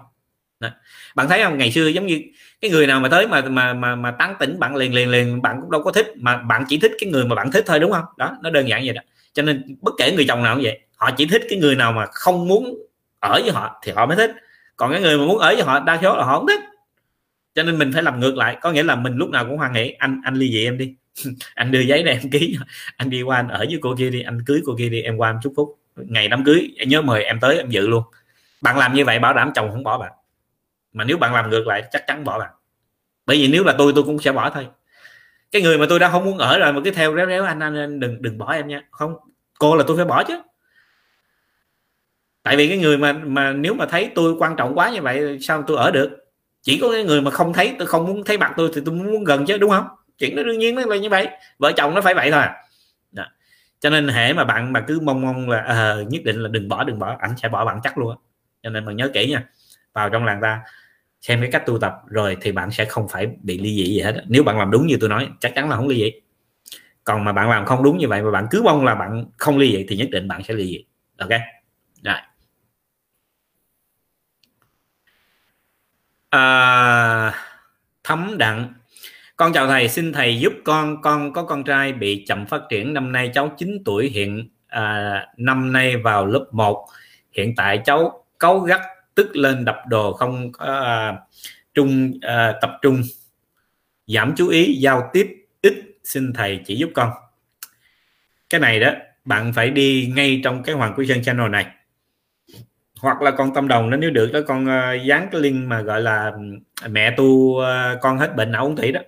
[0.61, 0.69] Đó.
[1.15, 1.59] bạn thấy không?
[1.59, 2.23] Ngày xưa giống như
[2.61, 5.43] cái người nào mà tới mà mà mà mà tán tỉnh bạn liền liền liền,
[5.43, 7.81] bạn cũng đâu có thích, mà bạn chỉ thích cái người mà bạn thích thôi,
[7.81, 8.05] đúng không?
[8.17, 9.03] Đó, nó đơn giản vậy đó.
[9.33, 11.93] Cho nên bất kể người chồng nào cũng vậy, họ chỉ thích cái người nào
[11.93, 12.75] mà không muốn
[13.21, 14.31] ở với họ thì họ mới thích.
[14.77, 16.61] Còn cái người mà muốn ở với họ, đa số là họ không thích.
[17.55, 18.57] Cho nên mình phải làm ngược lại.
[18.61, 20.95] Có nghĩa là mình lúc nào cũng hoan nghĩ anh anh ly dị em đi.
[21.55, 22.57] Anh đưa giấy này em ký.
[22.97, 24.23] Anh đi qua anh ở với cô kia đi.
[24.23, 25.03] Anh cưới cô kia đi.
[25.03, 27.89] Em qua em chúc phúc ngày đám cưới em nhớ mời em tới em dự
[27.89, 28.03] luôn.
[28.61, 30.13] Bạn làm như vậy bảo đảm chồng không bỏ bạn.
[30.93, 32.51] Mà nếu bạn làm ngược lại chắc chắn bỏ bạn.
[33.27, 34.67] Bởi vì nếu là tôi tôi cũng sẽ bỏ thôi.
[35.53, 37.61] Cái người mà tôi đã không muốn ở rồi mà cứ theo réo réo anh,
[37.61, 38.83] anh anh đừng đừng bỏ em nha.
[38.91, 39.15] Không
[39.59, 40.43] cô là tôi phải bỏ chứ.
[42.43, 45.39] Tại vì cái người mà mà nếu mà thấy tôi quan trọng quá như vậy
[45.41, 46.11] sao tôi ở được?
[46.63, 48.95] Chỉ có cái người mà không thấy tôi không muốn thấy mặt tôi thì tôi
[48.95, 49.87] muốn gần chứ đúng không?
[50.19, 51.29] Chuyện nó đương nhiên nó là như vậy.
[51.59, 52.62] Vợ chồng nó phải vậy thôi à
[53.83, 56.69] cho nên hệ mà bạn mà cứ mong mong là à, nhất định là đừng
[56.71, 58.17] bỏ đừng bỏ ảnh sẽ bỏ bạn chắc luôn
[58.65, 59.45] cho nên bạn nhớ kỹ nha
[59.95, 60.63] vào trong làng ta
[61.23, 64.01] xem cái cách tu tập rồi thì bạn sẽ không phải bị ly dị gì
[64.01, 66.13] hết nếu bạn làm đúng như tôi nói chắc chắn là không ly dị.
[67.05, 69.59] Còn mà bạn làm không đúng như vậy mà bạn cứ mong là bạn không
[69.59, 70.85] ly dị thì nhất định bạn sẽ ly dị.
[71.19, 71.31] Ok?
[72.05, 72.17] Rồi.
[76.31, 77.35] À,
[78.05, 78.75] thấm đặng
[79.43, 82.95] con chào thầy xin thầy giúp con con có con trai bị chậm phát triển.
[82.95, 86.89] Năm nay cháu 9 tuổi hiện à, năm nay vào lớp 1
[87.33, 88.81] hiện tại cháu cáu gắt
[89.15, 91.17] tức lên đập đồ không có à,
[91.75, 93.03] trung à, tập trung.
[94.07, 95.75] Giảm chú ý giao tiếp ít.
[96.05, 97.11] Xin thầy chỉ giúp con.
[98.51, 98.91] Cái này đó
[99.25, 101.67] bạn phải đi ngay trong cái hoàng quý sơn channel này
[103.03, 105.81] hoặc là con tâm đồng nó nếu được đó con uh, dán cái link mà
[105.81, 106.33] gọi là
[106.91, 107.65] mẹ tu uh,
[108.01, 109.01] con hết bệnh não ung thủy đó.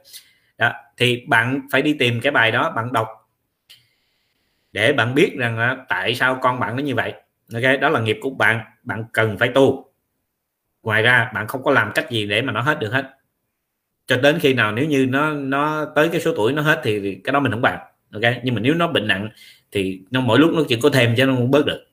[0.59, 3.09] Đó thì bạn phải đi tìm cái bài đó bạn đọc
[4.73, 7.13] để bạn biết rằng tại sao con bạn nó như vậy.
[7.53, 9.93] Ok đó là nghiệp của bạn bạn cần phải tu.
[10.83, 13.11] Ngoài ra bạn không có làm cách gì để mà nó hết được hết.
[14.07, 17.21] Cho đến khi nào nếu như nó nó tới cái số tuổi nó hết thì
[17.25, 17.79] cái đó mình không bàn
[18.13, 18.35] ok?
[18.43, 19.29] Nhưng mà nếu nó bệnh nặng
[19.73, 21.85] thì nó mỗi lúc nó chỉ có thêm chứ nó không bớt được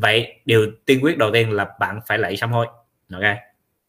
[0.00, 2.66] vậy điều tiên quyết đầu tiên là bạn phải lạy sám hối.
[3.12, 3.22] Ok?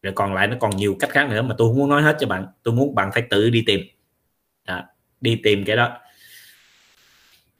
[0.02, 2.16] Rồi còn lại nó còn nhiều cách khác nữa mà tôi không muốn nói hết
[2.20, 2.46] cho bạn.
[2.62, 3.80] Tôi muốn bạn phải tự đi tìm.
[4.66, 4.82] Đó,
[5.20, 5.98] đi tìm cái đó.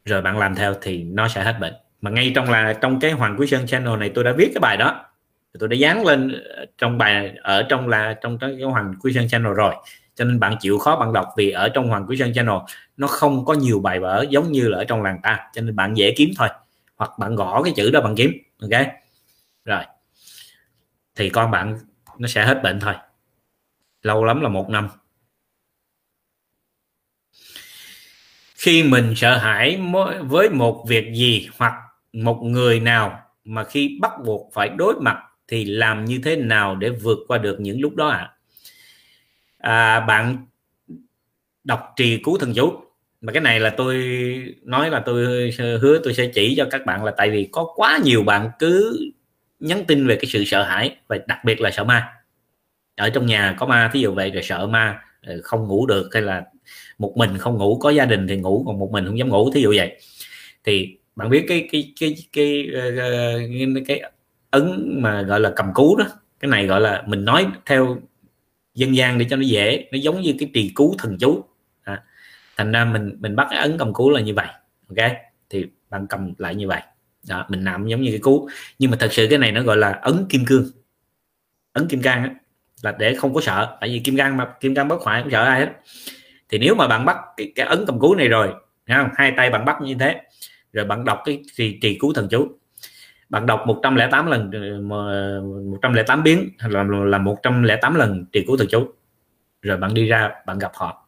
[0.05, 1.74] Rồi bạn làm theo thì nó sẽ hết bệnh.
[2.01, 4.61] Mà ngay trong là trong cái hoàng quý sơn channel này tôi đã viết cái
[4.61, 5.05] bài đó.
[5.59, 9.29] Tôi đã dán lên ờ, trong bài ở trong là trong cái hoàng quý sơn
[9.29, 9.74] channel rồi.
[10.15, 12.57] Cho nên bạn chịu khó bạn đọc vì ở trong hoàng quý sơn channel
[12.97, 15.41] nó không có nhiều bài vở giống như là ở trong làng ta.
[15.53, 16.49] Cho nên bạn dễ kiếm thôi
[17.03, 18.87] hoặc bạn gõ cái chữ đó bằng kiếm ok?
[19.65, 19.85] Rồi.
[21.15, 21.79] Thì con bạn
[22.19, 22.95] nó sẽ hết bệnh thôi.
[24.03, 24.89] Lâu lắm là một năm.
[28.55, 29.81] Khi mình sợ hãi
[30.23, 31.74] với một việc gì hoặc
[32.12, 36.77] một người nào mà khi bắt buộc phải đối mặt thì làm như thế nào
[36.77, 38.37] để vượt qua được những lúc đó ạ?
[39.59, 39.97] À?
[39.97, 40.47] à, bạn
[41.65, 42.81] đọc trì cứu thần chú
[43.23, 43.97] mà cái này là tôi
[44.62, 45.51] nói là tôi
[45.81, 49.01] hứa tôi sẽ chỉ cho các bạn là tại vì có quá nhiều bạn cứ
[49.61, 52.09] nhắn tin về cái sự sợ hãi và đặc biệt là sợ ma.
[52.97, 56.09] Ở trong nhà có ma thí dụ vậy rồi sợ ma ờ, không ngủ được
[56.12, 56.44] hay là
[56.99, 59.51] một mình không ngủ có gia đình thì ngủ còn một mình không dám ngủ
[59.53, 59.99] thí dụ vậy.
[60.65, 64.11] Thì bạn biết cái cái cái cái ờ, ờ, cái, cái, cái
[64.51, 66.07] ấn mà gọi là cầm cú đó
[66.40, 67.99] cái này gọi là mình nói theo
[68.74, 71.44] dân gian để cho nó dễ nó giống như cái trì cú thần chú
[72.62, 74.47] thành ra mình mình bắt cái ấn cầm cú là như vậy
[74.89, 75.12] ok?
[75.51, 76.80] Thì bạn cầm lại như vậy.
[77.28, 78.48] Đó, mình nằm giống như cái cú.
[78.78, 80.66] Nhưng mà thật sự cái này nó gọi là ấn kim cương.
[81.72, 82.30] Ấn kim cang á
[82.82, 83.76] là để không có sợ.
[83.80, 85.68] Tại vì kim cang mà kim cang bất hoại không sợ ai hết.
[86.48, 88.48] Thì nếu mà bạn bắt cái, cái ấn cầm cú này rồi
[88.89, 89.09] không?
[89.14, 90.20] hai tay bạn bắt như thế
[90.72, 92.48] rồi bạn đọc cái trì, trì cứu thần chú.
[93.28, 94.51] Bạn đọc 108 lần
[95.70, 98.89] 108 biến là là 108 lần trì cứu thần chú.
[99.62, 101.02] Rồi bạn đi ra bạn gặp họ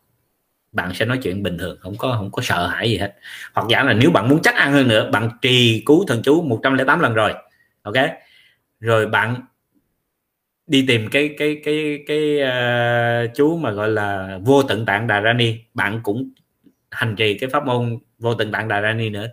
[0.74, 3.14] bạn sẽ nói chuyện bình thường không có không có sợ hãi gì hết.
[3.54, 6.42] Hoặc giả là nếu bạn muốn chắc ăn hơn nữa bạn trì cứu thần chú
[6.42, 7.34] 108 lần rồi
[7.82, 7.94] ok?
[8.80, 9.36] Rồi bạn
[10.66, 15.22] đi tìm cái cái cái cái uh, chú mà gọi là vô tận tạng đà
[15.22, 16.30] rani bạn cũng
[16.90, 19.26] hành trì cái pháp môn vô tận tạng đà rani nữa.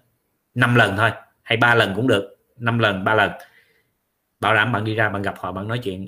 [0.53, 1.11] Năm lần thôi
[1.43, 2.38] hay ba lần cũng được.
[2.57, 3.31] Năm lần ba lần.
[4.39, 6.07] Bảo đảm bạn đi ra bạn gặp họ bạn nói chuyện.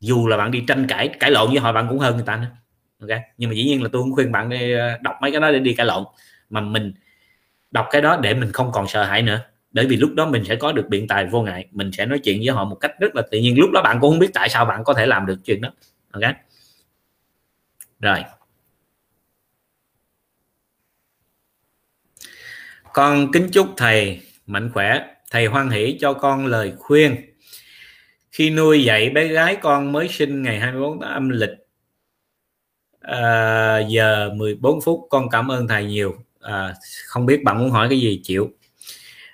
[0.00, 2.36] Dù là bạn đi tranh cãi cãi lộn với họ bạn cũng hơn người ta
[2.36, 2.61] nữa
[3.08, 3.20] ok?
[3.38, 5.50] Nhưng mà dĩ nhiên là tôi cũng khuyên bạn đi ờ, đọc mấy cái đó
[5.50, 6.04] để đi cãi lộn.
[6.50, 6.94] Mà mình
[7.70, 9.40] đọc cái đó để mình không còn sợ hãi nữa.
[9.72, 11.68] Bởi vì lúc đó mình sẽ có được biện tài vô ngại.
[11.70, 13.58] Mình sẽ nói chuyện với họ một cách rất là tự nhiên.
[13.58, 15.70] Lúc đó bạn cũng không biết tại sao bạn có thể làm được chuyện đó.
[16.10, 16.22] Ok?
[18.00, 18.24] Rồi.
[22.92, 25.06] Con kính chúc thầy mạnh khỏe.
[25.30, 27.16] Thầy hoan hỷ cho con lời khuyên.
[28.32, 31.61] Khi nuôi dạy bé gái con mới sinh ngày 24 tháng âm lịch
[33.02, 36.14] à, giờ 14 phút con cảm ơn thầy nhiều.
[36.40, 36.74] À,
[37.06, 38.50] không biết bạn muốn hỏi cái gì chịu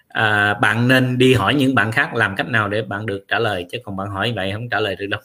[0.09, 3.24] à, ờ, bạn nên đi hỏi những bạn khác làm cách nào để bạn được
[3.28, 5.20] trả lời chứ còn bạn hỏi vậy không trả lời được đâu.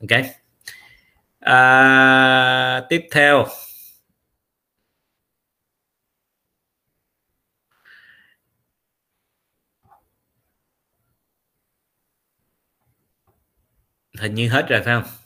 [0.00, 0.22] Ok.
[1.40, 3.46] À, tiếp theo.
[14.20, 15.21] Hình như hết rồi phải không?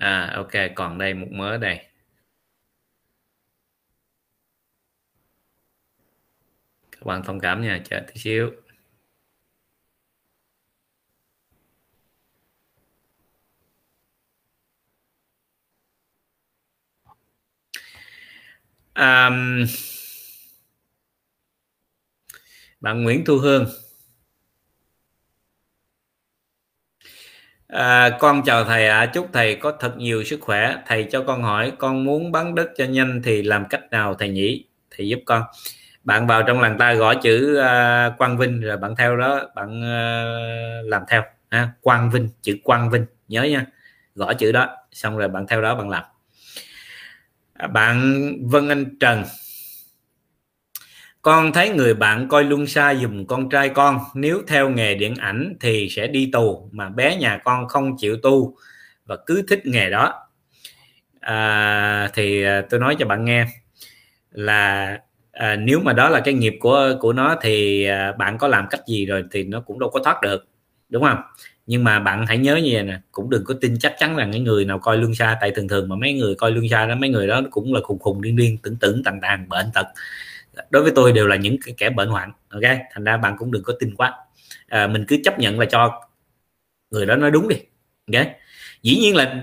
[0.00, 1.80] À ok còn đây một mớ đây.
[6.92, 8.50] Các bạn thông cảm nha chờ tí xíu.
[18.96, 19.66] Um,
[22.80, 23.66] bạn Nguyễn Thu Hương.
[27.72, 29.06] À, con chào thầy ạ, à.
[29.06, 30.76] chúc thầy có thật nhiều sức khỏe.
[30.86, 34.28] Thầy cho con hỏi, con muốn bán đất cho nhanh thì làm cách nào thầy
[34.28, 34.64] nhỉ?
[34.96, 35.42] Thầy giúp con.
[36.04, 39.80] Bạn vào trong làng ta gõ chữ uh, Quang Vinh rồi bạn theo đó, bạn
[39.80, 41.22] uh, làm theo.
[41.48, 43.66] À, Quang Vinh, chữ Quang Vinh, nhớ nha.
[44.14, 46.04] Gõ chữ đó, xong rồi bạn theo đó bạn làm.
[47.54, 49.24] À, bạn Vân Anh Trần
[51.22, 55.14] con thấy người bạn coi luân xa dùm con trai con nếu theo nghề điện
[55.16, 58.56] ảnh thì sẽ đi tù mà bé nhà con không chịu tu
[59.06, 60.14] và cứ thích nghề đó.
[61.20, 63.46] À, thì à, tôi nói cho bạn nghe
[64.30, 64.98] là
[65.32, 68.66] à, nếu mà đó là cái nghiệp của của nó thì à, bạn có làm
[68.70, 70.46] cách gì rồi thì nó cũng đâu có thoát được
[70.88, 71.18] đúng không?
[71.66, 74.28] Nhưng mà bạn hãy nhớ như vậy nè cũng đừng có tin chắc chắn là
[74.32, 76.86] cái người nào coi lương xa tại thường thường mà mấy người coi lương xa
[76.86, 79.66] đó mấy người đó cũng là khùng khùng điên điên tưởng tưởng tàn tàn bệnh
[79.74, 79.86] tật
[80.70, 82.62] đối với tôi đều là những kẻ bệnh hoạn ok?
[82.92, 84.14] Thành ra bạn cũng đừng có tin quá.
[84.68, 86.00] À, mình cứ chấp nhận và cho
[86.90, 87.56] người đó nói đúng đi
[88.12, 88.26] ok?
[88.82, 89.42] Dĩ nhiên là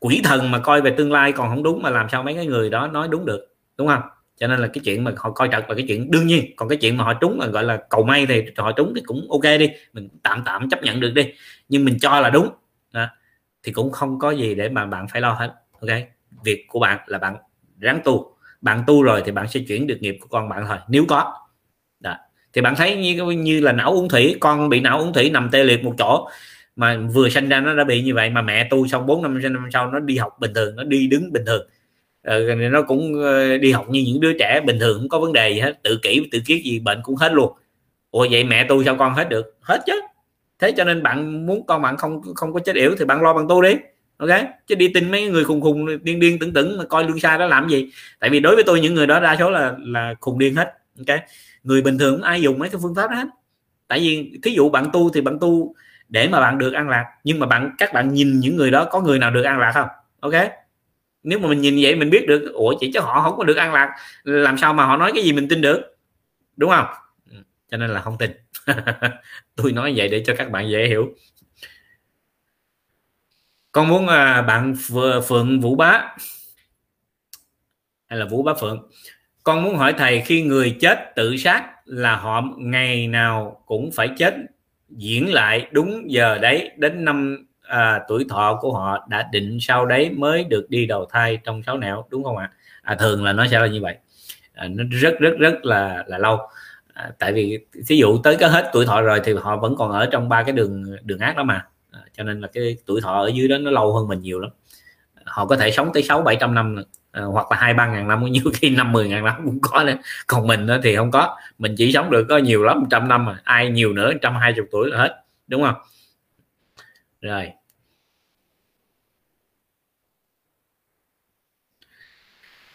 [0.00, 2.46] quỷ thần mà coi về tương lai còn không đúng mà làm sao mấy cái
[2.46, 4.02] người đó nói đúng được đúng không?
[4.36, 6.68] Cho nên là cái chuyện mà họ coi trật là cái chuyện đương nhiên còn
[6.68, 9.30] cái chuyện mà họ trúng mà gọi là cầu may thì họ trúng thì cũng
[9.30, 11.32] ok đi mình tạm tạm chấp nhận được đi
[11.68, 12.48] nhưng mình cho là đúng
[12.92, 13.06] đó.
[13.62, 15.98] thì cũng không có gì để mà bạn phải lo hết ok?
[16.44, 17.36] Việc của bạn là bạn
[17.78, 20.76] ráng tu bạn tu rồi thì bạn sẽ chuyển được nghiệp của con bạn thôi
[20.88, 21.32] nếu có.
[22.00, 22.16] Đó.
[22.52, 25.48] thì bạn thấy như như là não uống thủy con bị não uống thủy nằm
[25.52, 26.28] tê liệt một chỗ
[26.76, 29.42] mà vừa sinh ra nó đã bị như vậy mà mẹ tu xong 4 năm
[29.42, 31.66] năm sau nó đi học bình thường nó đi đứng bình thường.
[32.22, 35.32] Ờ, nó cũng ờ, đi học như những đứa trẻ bình thường không có vấn
[35.32, 37.52] đề gì hết tự kỷ tự kiết gì bệnh cũng hết luôn.
[38.10, 39.56] Ủa vậy mẹ tu sao con hết được?
[39.60, 40.00] Hết chứ.
[40.58, 43.34] Thế cho nên bạn muốn con bạn không không có chết yểu thì bạn lo
[43.34, 43.76] bằng tu đi
[44.16, 44.30] ok?
[44.66, 47.38] Chứ đi tin mấy người khùng khùng, điên điên tưởng tưởng mà coi lương sai
[47.38, 47.90] đó làm gì?
[48.18, 50.72] Tại vì đối với tôi, những người đó đa số là là khùng điên hết,
[50.98, 51.18] ok?
[51.62, 53.26] Người bình thường ai dùng mấy cái phương pháp đó hết.
[53.88, 55.74] Tại vì thí dụ bạn tu thì bạn tu
[56.08, 58.84] để mà bạn được an lạc, nhưng mà bạn, các bạn nhìn những người đó
[58.84, 59.88] có người nào được an lạc không?
[60.20, 60.34] Ok?
[61.22, 63.56] Nếu mà mình nhìn vậy mình biết được, ủa chỉ cho họ không có được
[63.56, 63.94] an lạc,
[64.24, 65.96] làm sao mà họ nói cái gì mình tin được?
[66.56, 66.86] Đúng không?
[67.30, 67.36] Ừ,
[67.70, 68.30] cho nên là không tin.
[69.56, 71.14] Tôi nói vậy để cho các bạn dễ hiểu
[73.76, 74.74] con muốn à, bạn
[75.28, 76.14] phượng vũ bá.
[78.06, 78.88] Hay là vũ bá phượng.
[79.42, 84.08] Con muốn hỏi thầy khi người chết tự sát là họ ngày nào cũng phải
[84.16, 84.34] chết
[84.88, 89.86] diễn lại đúng giờ đấy đến năm à, tuổi thọ của họ đã định sau
[89.86, 92.50] đấy mới được đi đầu thai trong sáu nẻo đúng không ạ?
[92.82, 93.96] À, thường là nó sẽ là như vậy.
[94.54, 96.38] À, nó rất rất rất là là lâu.
[96.94, 97.58] À, tại vì
[97.88, 100.42] ví dụ tới cái hết tuổi thọ rồi thì họ vẫn còn ở trong ba
[100.42, 101.66] cái đường đường ác đó mà
[102.16, 104.50] cho nên là cái tuổi thọ ở dưới đó nó lâu hơn mình nhiều lắm.
[105.24, 106.76] Họ có thể sống tới sáu bảy trăm năm
[107.12, 109.84] à, hoặc là hai ba ngàn năm nhiều khi năm mười ngàn năm cũng có
[109.84, 109.94] nữa.
[110.26, 111.38] Còn mình đó thì không có.
[111.58, 113.40] Mình chỉ sống được có nhiều lắm trăm năm mà.
[113.44, 115.24] Ai nhiều nữa trăm hai chục tuổi là hết.
[115.46, 115.74] Đúng không?
[117.20, 117.52] Rồi.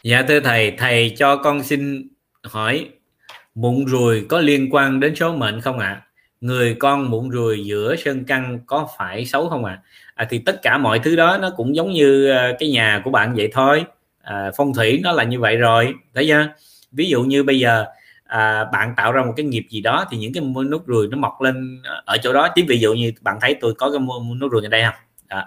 [0.04, 2.08] Dạ thưa thầy thầy cho con xin
[2.44, 2.90] hỏi
[3.56, 5.88] mụn ruồi có liên quan đến số mệnh không ạ?
[5.88, 6.11] à?
[6.42, 9.82] Người con mụn ruồi giữa sân căn có phải xấu không ạ?
[9.84, 10.24] À?
[10.24, 13.12] à, thì tất cả mọi thứ đó nó cũng giống như ờ, cái nhà của
[13.12, 13.86] bạn vậy thôi.
[14.22, 16.48] À, phong thủy nó là như vậy rồi thấy chưa?
[16.92, 17.86] Ví dụ như bây giờ
[18.24, 21.18] à, bạn tạo ra một cái nghiệp gì đó thì những cái nốt ruồi nó
[21.18, 22.48] mọc lên ở chỗ đó.
[22.56, 24.00] Chứ ví dụ như bạn thấy tôi có cái
[24.36, 24.96] nốt ruồi ở đây không?
[25.30, 25.44] Đó.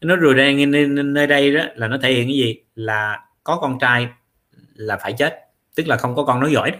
[0.00, 2.56] nốt ruồi đây nơi đây đó là nó thể hiện cái gì?
[2.74, 4.08] Là có con trai
[4.74, 5.40] là phải chết
[5.76, 6.72] tức là không có con nói giỏi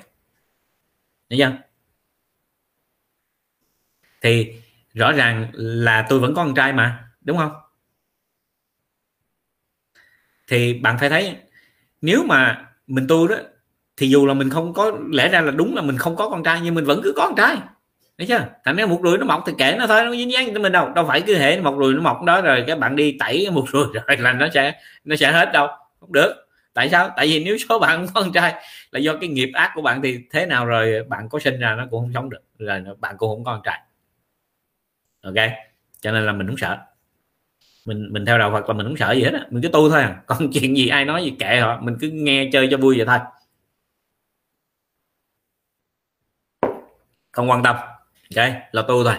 [1.30, 1.52] thấy chưa?
[4.24, 4.52] Thì
[4.94, 7.52] rõ ràng là tôi vẫn có con trai mà, đúng không?
[10.48, 11.36] Thì bạn phải thấy,
[12.02, 13.36] nếu mà mình tu đó,
[13.96, 16.42] thì dù là mình không có, lẽ ra là đúng là mình không có con
[16.44, 17.56] trai, nhưng mình vẫn cứ có con trai.
[18.18, 18.46] Thấy chưa?
[18.64, 20.92] Thành ra một ruồi nó mọc thì kể nó thôi, nó dính dáng mình đâu.
[20.94, 23.64] Đâu phải cứ hệ một ruồi nó mọc đó rồi các bạn đi tẩy một
[23.72, 24.72] ruồi rồi là nó sẽ
[25.04, 25.68] nó sẽ hết đâu.
[26.00, 26.34] Không được.
[26.74, 27.10] Tại sao?
[27.16, 28.54] Tại vì nếu số bạn không có con trai
[28.90, 31.74] là do cái nghiệp ác của bạn thì thế nào rồi bạn có sinh ra
[31.74, 33.80] nó cũng không sống được, rồi bạn cũng không có con trai
[35.24, 35.34] ok?
[36.00, 36.78] Cho nên là mình không sợ.
[37.84, 39.46] Mình mình theo đạo Phật là mình không sợ gì hết á.
[39.50, 40.22] Mình cứ tu thôi à.
[40.26, 41.80] Còn chuyện gì ai nói gì kệ họ.
[41.80, 43.18] Mình cứ nghe chơi cho vui vậy thôi.
[47.32, 47.76] Không quan tâm.
[48.36, 48.52] Ok?
[48.72, 49.14] Là tu thôi.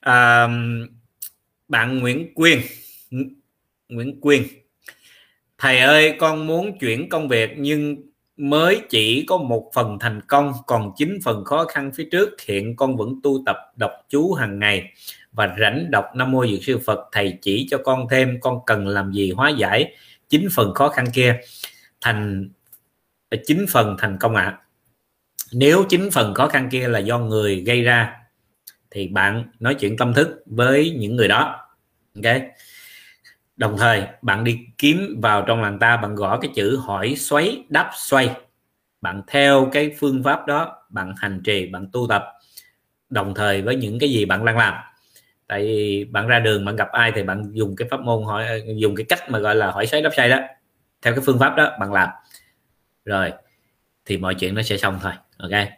[0.00, 0.48] À,
[1.68, 2.60] bạn Nguyễn Quyên.
[3.88, 4.42] Nguyễn Quyên.
[5.58, 7.96] Thầy ơi con muốn chuyển công việc nhưng
[8.36, 12.40] mới chỉ có một phần thành công, còn chín phần khó khăn phía trước.
[12.46, 14.92] Hiện con vẫn tu tập, đọc chú hàng ngày
[15.32, 17.08] và rảnh đọc nam mô dược sư phật.
[17.12, 19.94] Thầy chỉ cho con thêm, con cần làm gì hóa giải
[20.28, 21.40] chín phần khó khăn kia.
[22.00, 22.48] Thành
[23.30, 24.44] à, chín phần thành công ạ.
[24.44, 24.58] À.
[25.52, 28.16] nếu chín phần khó khăn kia là do người gây ra,
[28.90, 31.68] thì bạn nói chuyện tâm thức với những người đó.
[32.14, 32.36] Ok?
[33.56, 37.64] Đồng thời, bạn đi kiếm vào trong làng ta, bạn gõ cái chữ hỏi xoáy
[37.68, 38.30] đáp xoay.
[39.00, 42.24] Bạn theo cái phương pháp đó, bạn hành trì, bạn tu tập,
[43.10, 44.74] đồng thời với những cái gì bạn đang làm.
[45.46, 48.62] Tại vì bạn ra đường, bạn gặp ai thì bạn dùng cái pháp môn hỏi,
[48.76, 50.38] dùng cái cách mà gọi là hỏi xoáy đáp xoay đó.
[51.02, 52.08] Theo cái phương pháp đó, bạn làm.
[53.04, 53.32] Rồi,
[54.04, 55.68] thì mọi chuyện nó sẽ xong thôi, ok?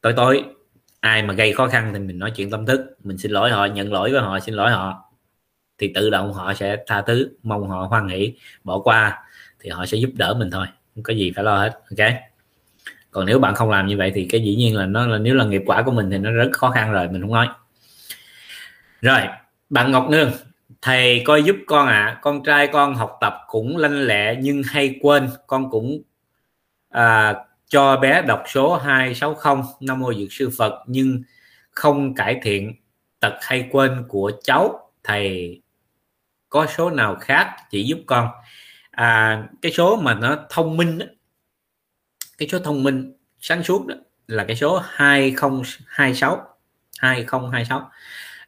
[0.00, 0.44] Tối tối,
[1.00, 2.96] ai mà gây khó khăn thì mình nói chuyện tâm thức.
[3.04, 5.05] Mình xin lỗi họ, nhận lỗi với họ, xin lỗi họ
[5.78, 8.34] thì tự động họ sẽ tha thứ mong họ hoan hỷ
[8.64, 9.18] bỏ qua
[9.60, 12.12] thì họ sẽ giúp đỡ mình thôi không có gì phải lo hết ok
[13.10, 15.34] còn nếu bạn không làm như vậy thì cái dĩ nhiên là nó là nếu
[15.34, 17.48] là nghiệp quả của mình thì nó rất khó khăn rồi mình không nói
[19.00, 19.20] rồi
[19.70, 20.30] bạn Ngọc Nương
[20.82, 22.18] thầy coi giúp con ạ à.
[22.22, 26.02] con trai con học tập cũng lanh lẹ nhưng hay quên con cũng
[26.90, 27.34] à,
[27.68, 31.22] cho bé đọc số 260 Nam mô Dược sư Phật nhưng
[31.70, 32.74] không cải thiện
[33.20, 35.60] tật hay quên của cháu thầy
[36.56, 38.28] có số nào khác chỉ giúp con?
[38.90, 41.06] À, cái số mà nó thông minh đó,
[42.38, 43.94] cái số thông minh sáng suốt đó
[44.26, 46.40] là cái số 2026
[46.98, 47.90] 2026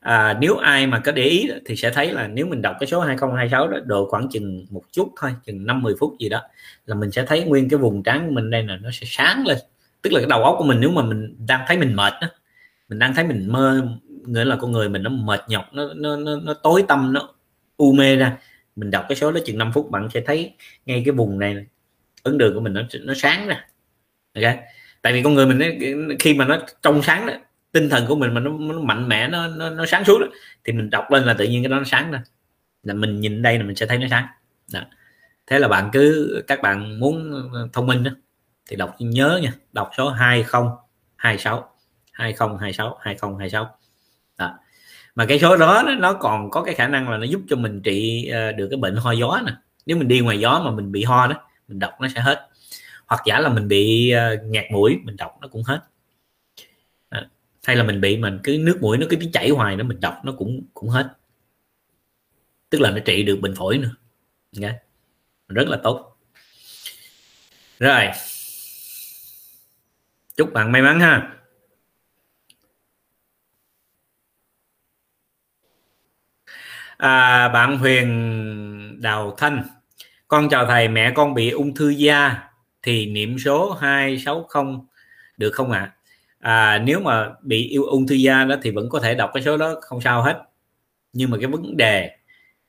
[0.01, 2.87] à, nếu ai mà có để ý thì sẽ thấy là nếu mình đọc cái
[2.87, 6.43] số 2026 đó độ khoảng chừng một chút thôi chừng 50 phút gì đó
[6.87, 9.47] là mình sẽ thấy nguyên cái vùng trán của mình đây là nó sẽ sáng
[9.47, 9.59] lên.
[10.03, 12.29] Tức là cái đầu óc của mình nếu mà mình đang thấy mình mệt đó,
[12.89, 13.89] mình đang thấy mình mơ
[14.27, 17.29] nghĩa là con người mình nó mệt nhọc nó nó nó, nó tối tâm nó
[17.79, 18.39] u mê ra.
[18.77, 20.55] Mình đọc cái số đó chừng 5 phút bạn sẽ thấy
[20.87, 21.67] ngay cái vùng này
[22.23, 23.67] ấn đường của mình nó nó sáng ra.
[24.35, 24.57] Ok?
[25.03, 25.61] Tại vì con người mình
[26.19, 27.33] khi mà nó trong sáng đó
[27.73, 30.27] tinh thần của mình mà nó, nó mạnh mẽ nó, nó nó sáng suốt đó,
[30.65, 32.23] thì mình đọc lên là tự nhiên cái đó nó sáng ra.
[32.83, 34.27] Là mình nhìn đây là mình sẽ thấy nó sáng.
[34.73, 34.81] Đó.
[35.47, 37.33] thế là bạn cứ các bạn muốn
[37.73, 38.11] thông minh đó
[38.71, 41.75] thì đọc nhớ nha đọc số 2026
[42.13, 43.79] 2026 2026
[44.39, 44.59] đó
[45.19, 47.81] mà cái số đó nó còn có cái khả năng là nó giúp cho mình
[47.83, 49.53] trị ờ, được cái bệnh ho gió nè.
[49.87, 51.35] Nếu mình đi ngoài gió mà mình bị ho đó,
[51.69, 52.49] mình đọc nó sẽ hết.
[53.07, 55.81] Hoặc giả là mình bị ờ, ngạt mũi, mình đọc nó cũng hết.
[57.09, 57.29] Ờ,
[57.65, 60.21] hay là mình bị mình cứ nước mũi nó cứ chảy hoài nó mình đọc
[60.25, 61.13] nó cũng cũng hết.
[62.71, 63.95] Tức là nó trị được bệnh phổi nữa.
[64.57, 64.75] Okay.
[65.49, 66.17] rất là tốt.
[67.79, 68.09] Rồi.
[70.37, 71.38] Chúc bạn may mắn ha.
[76.99, 79.63] À, bạn Huyền Đào Thanh
[80.29, 82.43] con chào thầy mẹ con bị ung thư da
[82.83, 84.65] thì niệm số 260
[85.37, 85.95] được không ạ
[86.39, 86.73] à?
[86.73, 89.43] à, nếu mà bị yêu ung thư da đó thì vẫn có thể đọc cái
[89.43, 90.43] số đó không sao hết
[91.13, 92.11] nhưng mà cái vấn đề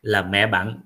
[0.02, 0.80] là mẹ bạn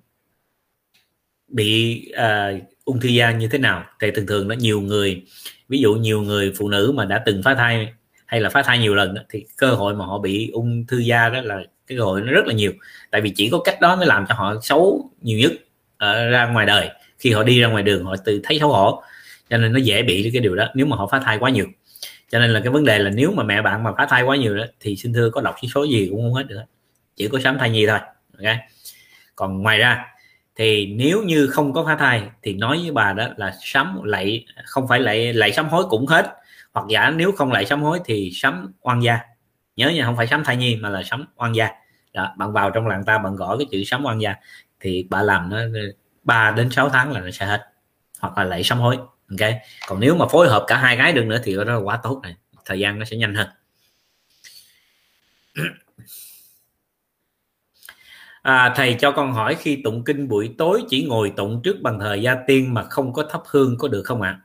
[1.48, 2.52] bị à,
[2.86, 5.26] ung thư da như thế nào thì thường thường nó nhiều người
[5.70, 7.94] ví dụ nhiều người phụ nữ mà đã từng phá thai
[8.26, 10.98] hay là phá thai nhiều lần đó, thì cơ hội mà họ bị ung thư
[10.98, 12.72] da đó là cái cơ hội nó rất là nhiều.
[13.12, 15.52] Tại vì chỉ có cách đó mới làm cho họ xấu nhiều nhất
[15.98, 16.90] ở ra ngoài đời.
[17.20, 19.04] Khi họ đi ra ngoài đường, họ tự thấy xấu hổ.
[19.50, 21.66] Cho nên nó dễ bị cái điều đó, nếu mà họ phá thai quá nhiều.
[22.32, 24.36] Cho nên là cái vấn đề là nếu mà mẹ bạn mà phá thai quá
[24.36, 26.60] nhiều đó, thì xin thưa có đọc chỉ số gì cũng không hết được
[27.16, 28.00] chỉ có sám thai nhi thôi,
[28.38, 28.56] ok?
[29.36, 30.06] Còn ngoài ra,
[30.56, 34.46] thì nếu như không có phá thai, thì nói với bà đó là sắm lạy
[34.66, 36.34] không phải lạy lạy sám hối cũng hết.
[36.74, 39.20] Hoặc giả nếu không lại sám hối thì sắm oan gia
[39.76, 41.70] nhớ nha không phải sắm thai nhi mà là sắm oan gia
[42.14, 44.36] đó, bạn vào trong làng ta bạn gõ cái chữ sắm oan gia
[44.80, 45.58] thì bà làm nó
[46.24, 47.62] 3 đến 6 tháng là nó sẽ hết
[48.20, 48.98] hoặc là lại sám hối
[49.40, 49.50] ok
[49.88, 52.20] còn nếu mà phối hợp cả hai cái được nữa thì đó là quá tốt
[52.24, 52.36] này
[52.66, 53.48] thời gian nó sẽ nhanh hơn
[58.44, 62.00] À, thầy cho con hỏi khi tụng kinh buổi tối chỉ ngồi tụng trước bàn
[62.00, 64.40] thờ gia tiên mà không có thắp hương có được không ạ?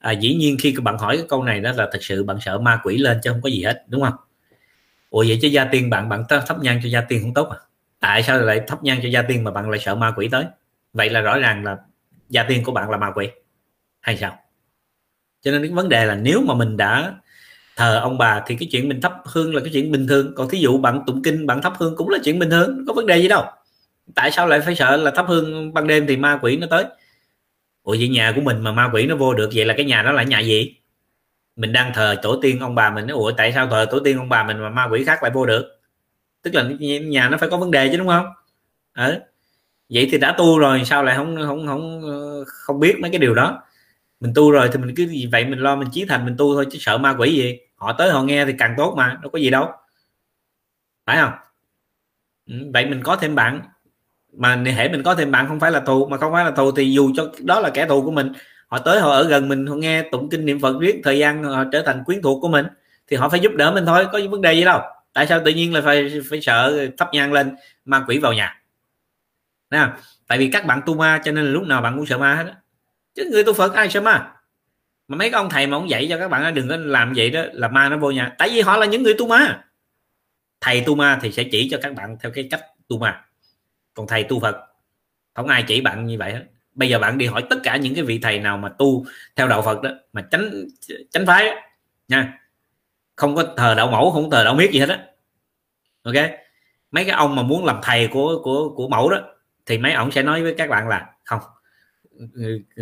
[0.00, 0.10] À?
[0.10, 2.58] à, dĩ nhiên khi bạn hỏi cái câu này đó là thật sự bạn sợ
[2.58, 4.14] ma quỷ lên chứ không có gì hết đúng không?
[5.12, 7.58] Ủa, vậy chứ gia tiên bạn bạn thắp nhang cho gia tiên không tốt à?
[8.00, 10.44] Tại sao lại thắp nhang cho gia tiên mà bạn lại sợ ma quỷ tới?
[10.92, 11.76] Vậy là rõ ràng là
[12.28, 13.28] gia tiên của bạn là ma quỷ,
[14.00, 14.38] hay sao?
[15.42, 17.14] Cho nên cái vấn đề là nếu mà mình đã
[17.76, 20.32] thờ ông bà thì cái chuyện mình thắp hương là cái chuyện bình thường.
[20.36, 22.94] Còn thí dụ bạn tụng kinh, bạn thắp hương cũng là chuyện bình thường, có
[22.94, 23.44] vấn đề gì đâu.
[24.14, 26.84] Tại sao lại phải sợ là thắp hương ban đêm thì ma quỷ nó tới?
[27.82, 30.02] Ủa, vậy nhà của mình mà ma quỷ nó vô được, vậy là cái nhà
[30.02, 30.74] đó là nhà gì?
[31.56, 33.08] Mình đang thờ tổ tiên ông bà mình.
[33.08, 35.46] Ủa, tại sao thờ tổ tiên ông bà mình mà ma quỷ khác lại vô
[35.46, 35.80] được?
[36.42, 36.64] Tức là
[37.02, 38.26] nhà nó phải có vấn đề chứ, đúng không?
[38.98, 39.20] Ừ.
[39.90, 43.20] vậy thì đã tu rồi, sao lại không không không ờ, không biết mấy cái
[43.20, 43.62] điều đó?
[44.20, 46.54] Mình tu rồi thì mình cứ gì vậy mình lo mình chí thành mình tu
[46.54, 47.58] thôi, chứ sợ ma quỷ gì?
[47.76, 49.68] Họ tới họ nghe thì càng tốt mà, đâu có gì đâu.
[51.06, 51.32] Phải không?
[52.46, 53.60] Ừ, vậy mình có thêm bạn.
[54.32, 56.72] Mà hệ mình có thêm bạn không phải là thù, mà không phải là thù
[56.72, 58.32] thì dù cho, đó là kẻ thù của mình
[58.72, 61.44] họ tới họ ở gần mình họ nghe tụng kinh niệm phật riết thời gian
[61.44, 62.66] họ trở thành quyến thuộc của mình
[63.06, 64.80] thì họ phải giúp đỡ mình thôi có vấn đề gì đâu.
[65.12, 68.62] Tại sao tự nhiên là phải phải sợ thắp nhang lên ma quỷ vào nhà?
[69.70, 69.88] Nè,
[70.26, 72.34] tại vì các bạn tu ma cho nên là lúc nào bạn cũng sợ ma
[72.34, 72.52] hết đó
[73.14, 74.32] chứ người tu phật ai sợ ma?
[75.08, 77.42] Mà mấy ông thầy mà ông dạy cho các bạn đừng có làm vậy đó
[77.52, 78.34] là ma nó vô nhà.
[78.38, 79.64] Tại vì họ là những người tu ma.
[80.60, 83.24] Thầy tu ma thì sẽ chỉ cho các bạn theo cái cách tu ma.
[83.94, 84.56] Còn thầy tu phật
[85.34, 86.44] không ai chỉ bạn như vậy hết
[86.74, 89.04] bây giờ bạn đi hỏi tất cả những cái vị thầy nào mà tu
[89.36, 90.66] theo đạo phật đó mà tránh
[91.10, 91.52] tránh phái đó,
[92.08, 92.38] nha
[93.16, 94.98] không có thờ đạo mẫu không thờ đạo miết gì hết á.
[96.02, 96.14] Ok?
[96.90, 99.18] Mấy cái ông mà muốn làm thầy của của của mẫu đó
[99.66, 101.40] thì mấy ông sẽ nói với các bạn là không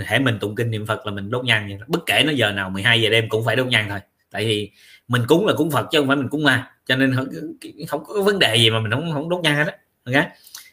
[0.07, 2.71] hãy mình tụng kinh niệm phật là mình đốt nhang bất kể nó giờ nào
[2.71, 3.99] 12 giờ đêm cũng phải đốt nhang thôi.
[4.31, 4.71] Tại vì
[5.09, 7.29] mình cúng là cúng phật chứ không phải mình cúng ma cho nên không,
[7.89, 9.77] không có vấn đề gì mà mình không không đốt nhang hết á.
[10.05, 10.27] Ok?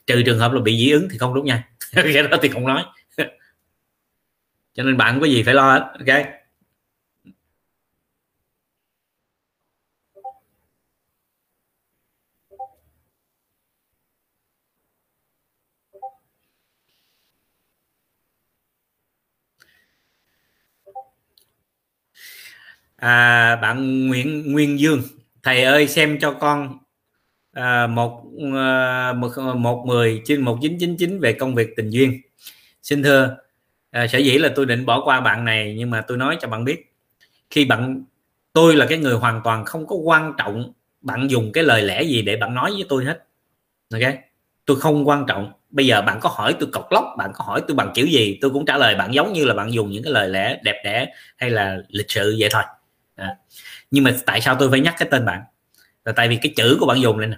[0.08, 1.62] Trừ trường hợp là bị dị ứng thì không đốt nhang.
[1.92, 2.84] Cái đó thì không nói
[4.78, 6.26] cho nên bạn không có gì phải lo hết ok?
[22.96, 25.02] À, bạn Nguyễn Nguyên Dương
[25.44, 26.78] thầy ơi xem cho con
[27.52, 28.24] à, một
[28.56, 32.22] à, một một mười trên một chín chín chín về công việc tình duyên.
[32.82, 33.38] Xin thưa
[33.92, 36.48] à, sở dĩ là tôi định bỏ qua bạn này nhưng mà tôi nói cho
[36.48, 36.94] bạn biết
[37.50, 38.04] khi bạn
[38.54, 42.04] tôi là cái người hoàn toàn không có quan trọng bạn dùng cái lời lẽ
[42.04, 43.24] gì để bạn nói với tôi hết.
[43.94, 44.14] Ok?
[44.66, 45.52] Tôi không quan trọng.
[45.70, 48.38] Bây giờ bạn có hỏi tôi cọc lóc bạn có hỏi tôi bằng kiểu gì
[48.42, 50.82] tôi cũng trả lời bạn giống như là bạn dùng những cái lời lẽ đẹp
[50.86, 52.64] đẽ hay là lịch sự vậy thôi.
[53.16, 53.36] À.
[53.92, 55.42] nhưng mà tại sao tôi phải nhắc cái tên bạn?
[56.06, 57.38] Là tại vì cái chữ của bạn dùng lên nè.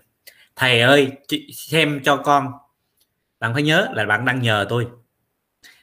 [0.56, 1.12] Thầy ơi
[1.54, 2.52] xem cho con.
[3.40, 4.88] Bạn phải nhớ là bạn đang nhờ tôi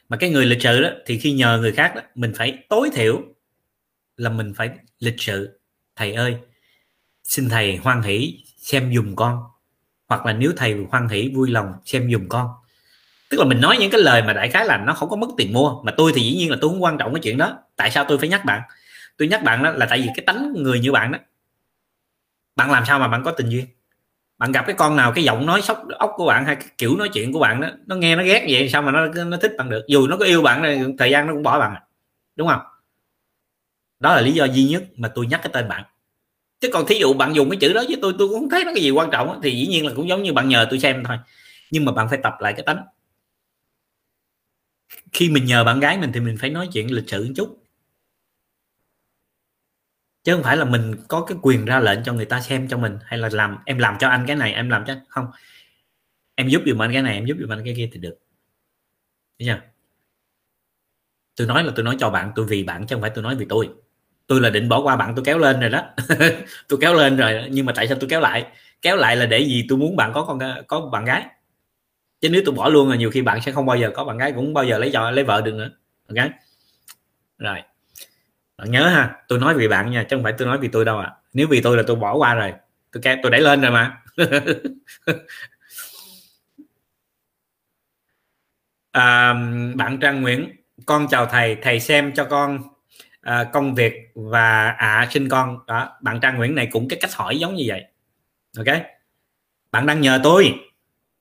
[0.09, 2.89] mà cái người lịch sự đó thì khi nhờ người khác đó, mình phải tối
[2.93, 3.21] thiểu
[4.17, 4.69] là mình phải
[4.99, 5.59] lịch sự.
[5.95, 6.35] Thầy ơi
[7.23, 9.43] xin thầy hoan hỷ xem dùm con.
[10.07, 12.49] Hoặc là nếu thầy hoan hỷ vui lòng xem dùm con.
[13.29, 15.27] Tức là mình nói những cái lời mà đại khái là nó không có mất
[15.37, 15.83] tiền mua.
[15.83, 17.57] Mà tôi thì dĩ nhiên là tôi không quan trọng cái chuyện đó.
[17.75, 18.61] Tại sao tôi phải nhắc bạn?
[19.17, 21.19] Tôi nhắc bạn đó là tại vì cái tánh người như bạn đó.
[22.55, 23.65] Bạn làm sao mà bạn có tình duyên?
[24.37, 26.95] Bạn gặp cái con nào cái giọng nói sóc ốc của bạn hay cái kiểu
[26.97, 29.51] nói chuyện của bạn đó, nó nghe nó ghét vậy sao mà nó nó thích
[29.57, 29.85] bạn được?
[29.87, 31.83] Dù nó có yêu bạn này thời gian nó cũng bỏ bạn à,
[32.35, 32.61] đúng không?
[33.99, 35.83] Đó là lý do duy nhất mà tôi nhắc cái tên bạn.
[36.59, 38.65] Chứ còn thí dụ bạn dùng cái chữ đó với tôi tôi cũng không thấy
[38.65, 40.79] nó cái gì quan trọng thì dĩ nhiên là cũng giống như bạn nhờ tôi
[40.79, 41.17] xem thôi.
[41.71, 42.83] Nhưng mà bạn phải tập lại cái tánh.
[45.13, 47.63] Khi mình nhờ bạn gái mình thì mình phải nói chuyện lịch sự một chút
[50.27, 52.77] chứ không phải là mình có cái quyền ra lệnh cho người ta xem cho
[52.77, 55.25] mình, hay là làm, em làm cho anh cái này, em làm cho, không.
[56.35, 58.17] Em giúp giùm anh cái này, em giúp giùm anh cái kia thì được.
[59.39, 59.61] Nha
[61.35, 63.35] tôi nói là tôi nói cho bạn, tôi vì bạn chứ không phải tôi nói
[63.35, 63.69] vì tôi.
[64.27, 65.83] Tôi là định bỏ qua bạn, tôi kéo lên rồi đó.
[66.67, 68.45] Tôi kéo lên rồi, nhưng mà tại sao tôi kéo lại?
[68.81, 69.65] Kéo lại là để gì?
[69.69, 71.25] Tôi muốn bạn có con có bạn gái.
[72.21, 74.17] Chứ nếu tôi bỏ luôn là nhiều khi bạn sẽ không bao giờ có bạn
[74.17, 75.69] gái, cũng bao giờ lấy vợ lấy vợ được nữa.
[76.07, 76.31] Ok?
[77.37, 77.61] Rồi
[78.57, 80.85] bạn nhớ ha tôi nói vì bạn nha chứ không phải tôi nói vì tôi
[80.85, 82.53] đâu à nếu vì tôi là tôi bỏ qua rồi
[82.91, 84.01] tôi kéo tôi đẩy lên rồi mà.
[88.91, 89.33] À,
[89.75, 90.55] bạn Trang Nguyễn
[90.85, 92.59] con chào thầy thầy xem cho con
[93.21, 95.59] à, công việc và ạ à, sinh con.
[95.67, 97.83] Đó bạn Trang Nguyễn này cũng cái cách hỏi giống như vậy.
[98.57, 98.81] Ok?
[99.71, 100.55] Bạn đang nhờ tôi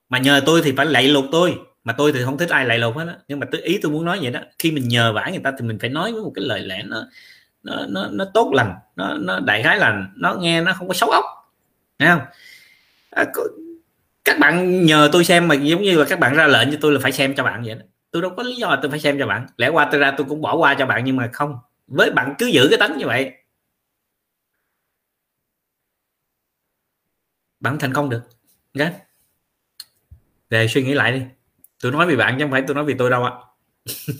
[0.09, 2.79] mà nhờ tôi thì phải lạy lục tôi mà tôi thì không thích ai lại
[2.79, 3.13] lục hết đó.
[3.29, 5.53] nhưng mà tôi ý tôi muốn nói vậy đó khi mình nhờ vả người ta
[5.59, 7.07] thì mình phải nói với một cái lời lẽ nó
[7.63, 10.95] nó nó, nó tốt lành nó nó đại khái là nó nghe nó không có
[10.95, 11.25] xấu óc
[11.99, 12.21] nghe không?
[13.11, 13.25] À,
[14.25, 16.93] các bạn nhờ tôi xem mà giống như là các bạn ra lệnh cho tôi
[16.93, 17.85] là phải xem cho bạn vậy đó.
[18.11, 19.47] Tôi đâu có lý do tôi phải xem cho bạn.
[19.57, 21.59] Lẽ qua tôi ra tôi cũng bỏ qua cho bạn nhưng mà không.
[21.87, 23.33] Với bạn cứ giữ cái tánh như vậy.
[27.61, 28.23] Bạn thành công được.
[28.79, 28.93] Okay?
[30.51, 31.23] về suy nghĩ lại đi
[31.83, 33.33] tôi nói vì bạn chứ không phải tôi nói vì tôi đâu ạ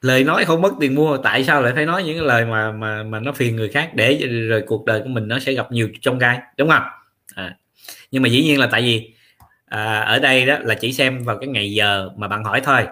[0.00, 2.72] lời nói không mất tiền mua tại sao lại phải nói những cái lời mà
[2.72, 4.16] mà mà nó phiền người khác để
[4.48, 6.82] rồi cuộc đời của mình nó sẽ gặp nhiều trong gai đúng không
[7.34, 7.56] à.
[8.10, 9.14] nhưng mà dĩ nhiên là tại vì
[9.66, 12.86] à, ở đây đó là chỉ xem vào cái ngày giờ mà bạn hỏi thôi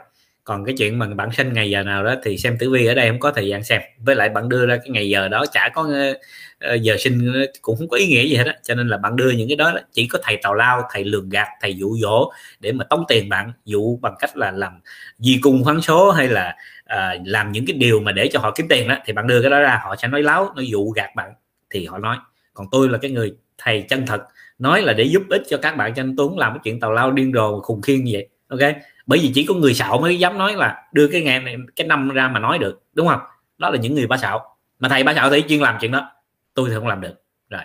[0.45, 2.95] còn cái chuyện mà bạn sinh ngày giờ nào đó thì xem tử vi ở
[2.95, 3.83] đây không có thời gian xem.
[3.99, 6.15] Với lại bạn đưa ra cái ngày giờ đó chả có ờ,
[6.59, 7.33] ờ, giờ sinh
[7.63, 8.57] cũng không có ý nghĩa gì hết á.
[8.63, 11.29] Cho nên là bạn đưa những cái đó, chỉ có thầy tào lao thầy lường
[11.29, 14.73] gạt thầy dụ dỗ để mà tống tiền bạn dụ bằng cách là làm
[15.19, 18.51] di cung hoán số hay là à, làm những cái điều mà để cho họ
[18.57, 20.91] kiếm tiền đó thì bạn đưa cái đó ra họ sẽ nói láo nó dụ
[20.91, 21.33] gạt bạn
[21.71, 22.17] thì họ nói.
[22.55, 24.23] Còn tôi là cái người thầy chân thật
[24.59, 25.95] nói là để giúp ích cho các bạn.
[25.95, 28.29] Cho nên tôi không làm cái chuyện tào lao điên rồ khùng khiên như vậy
[28.49, 28.77] ok?
[29.07, 31.87] Bởi vì chỉ có người xạo mới dám nói là đưa cái ngày này cái
[31.87, 33.21] năm ra mà nói được đúng không?
[33.59, 34.57] Đó là những người ba xạo.
[34.79, 36.11] Mà thầy ba xạo thì chuyên làm chuyện đó.
[36.55, 37.15] Tôi thì không làm được.
[37.51, 37.63] Rồi.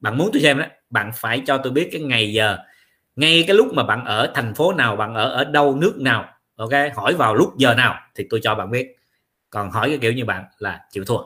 [0.00, 2.58] Bạn muốn tôi xem đó bạn phải cho tôi biết cái ngày giờ
[3.16, 6.28] ngay cái lúc mà bạn ở thành phố nào bạn ở ở đâu nước nào
[6.56, 6.70] ok?
[6.94, 8.96] Hỏi vào lúc giờ nào thì tôi cho bạn biết.
[9.50, 11.18] Còn hỏi cái kiểu như bạn là chịu thua.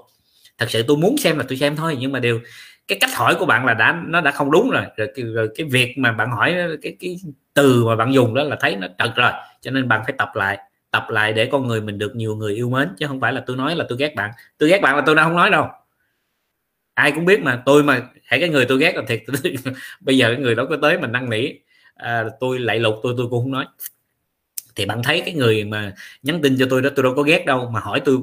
[0.59, 2.41] Thật sự tôi muốn xem là tôi xem thôi nhưng mà điều
[2.89, 4.85] cái cách hỏi của bạn là đã nó đã không đúng rồi.
[4.97, 7.17] Rồi, rồi cái việc mà bạn hỏi cái cái
[7.55, 10.31] từ mà bạn dùng đó là thấy nó trật rồi cho nên bạn phải tập
[10.35, 10.59] lại
[10.95, 13.43] tập lại để con người mình được nhiều người yêu mến chứ không phải là
[13.47, 14.31] tôi nói là tôi ghét bạn.
[14.59, 15.69] Tôi ghét bạn là tôi đã không nói đâu.
[16.95, 19.23] Ai cũng biết mà tôi mà hãy cái người tôi ghét là thiệt.
[20.01, 21.49] Bây giờ cái người đó có tới mình năn nỉ
[21.95, 23.67] à, tôi lại lục tôi tôi cũng không nói.
[24.75, 27.47] Thì bạn thấy cái người mà nhắn tin cho tôi đó tôi đâu có ghét
[27.47, 28.19] đâu mà hỏi tôi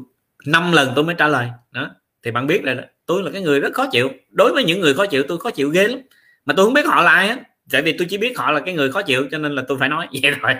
[0.45, 1.49] năm lần tôi mới trả lời.
[1.71, 1.89] Đó
[2.23, 4.09] thì bạn biết là tôi là cái người rất khó chịu.
[4.29, 5.99] Đối với những người khó chịu tôi khó chịu ghê lắm.
[6.45, 7.37] Mà tôi không biết họ là ai hết
[7.71, 9.77] tại vì tôi chỉ biết họ là cái người khó chịu cho nên là tôi
[9.79, 10.55] phải nói vậy rồi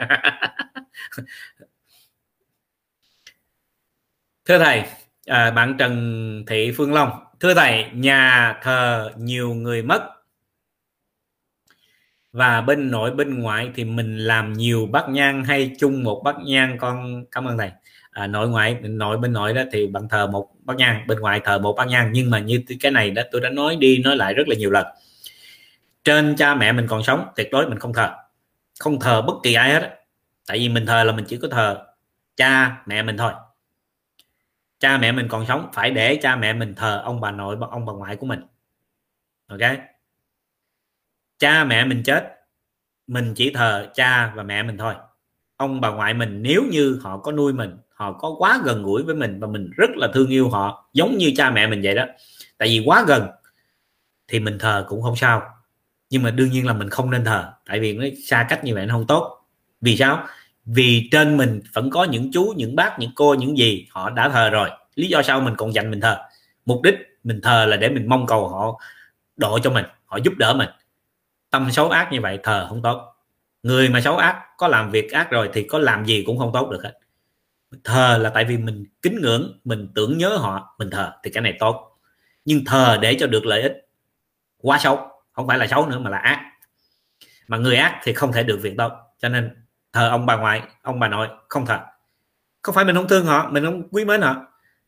[4.46, 4.84] thưa thầy
[5.26, 7.10] à, bạn Trần Thị Phương Long.
[7.40, 10.10] Thưa thầy nhà thờ nhiều người mất.
[12.32, 16.36] Và bên nội bên ngoại thì mình làm nhiều bát nhang hay chung một bát
[16.46, 17.26] nhang con.
[17.32, 17.72] Cảm ơn thầy.
[18.12, 21.42] À, nội ngoại nội bên nội đó thì bạn thờ một bát nhang bên ngoài
[21.44, 22.10] thờ một bát nhang.
[22.14, 24.72] Nhưng mà như cái này đó tôi đã nói đi nói lại rất là nhiều
[24.72, 24.86] lần
[26.04, 28.16] trên cha mẹ mình còn sống, tuyệt đối mình không thờ.
[28.80, 29.98] Không thờ bất kỳ ai hết
[30.48, 31.86] tại vì mình thờ là mình chỉ có thờ
[32.36, 33.34] cha mẹ mình thôi.
[34.80, 37.86] Cha mẹ mình còn sống, phải để cha mẹ mình thờ ông bà nội, ông
[37.86, 38.42] bà ngoại của mình.
[39.48, 39.60] Ok?
[41.40, 42.42] Cha mẹ mình chết,
[43.08, 44.94] mình chỉ thờ cha và mẹ mình thôi.
[45.58, 49.04] Ông bà ngoại mình nếu như họ có nuôi mình, họ có quá gần gũi
[49.04, 51.96] với mình và mình rất là thương yêu họ, giống như cha mẹ mình vậy
[51.96, 52.06] đó.
[52.58, 53.28] Tại vì quá gần
[54.28, 55.61] thì mình thờ cũng không sao
[56.12, 58.76] nhưng mà đương nhiên là mình không nên thờ, tại vì nó xa cách như
[58.76, 59.48] vậy nó không tốt.
[59.82, 60.28] Vì sao?
[60.66, 64.30] Vì trên mình vẫn có những chú, những bác, những cô, những gì họ đã
[64.30, 64.70] thờ rồi.
[64.96, 66.18] Lý do sao mình còn dành mình thờ?
[66.66, 68.80] Mục đích mình thờ là để mình mong cầu họ
[69.38, 70.70] độ cho mình, họ giúp đỡ mình.
[71.50, 73.14] Tâm xấu ác như vậy thờ không tốt.
[73.64, 76.52] Người mà xấu ác, có làm việc ác rồi thì có làm gì cũng không
[76.54, 76.94] tốt được hết.
[77.84, 81.42] Thờ là tại vì mình kính ngưỡng, mình tưởng nhớ họ, mình thờ thì cái
[81.42, 81.98] này tốt.
[82.46, 83.90] Nhưng thờ để cho được lợi ích
[84.58, 86.52] quá xấu không phải là xấu nữa mà là ác.
[87.48, 90.62] Mà người ác thì không thể được việc tâm cho nên thờ ông bà ngoại
[90.82, 91.80] ông bà nội không thờ.
[92.62, 94.36] Không phải mình không thương họ mình không quý mến họ?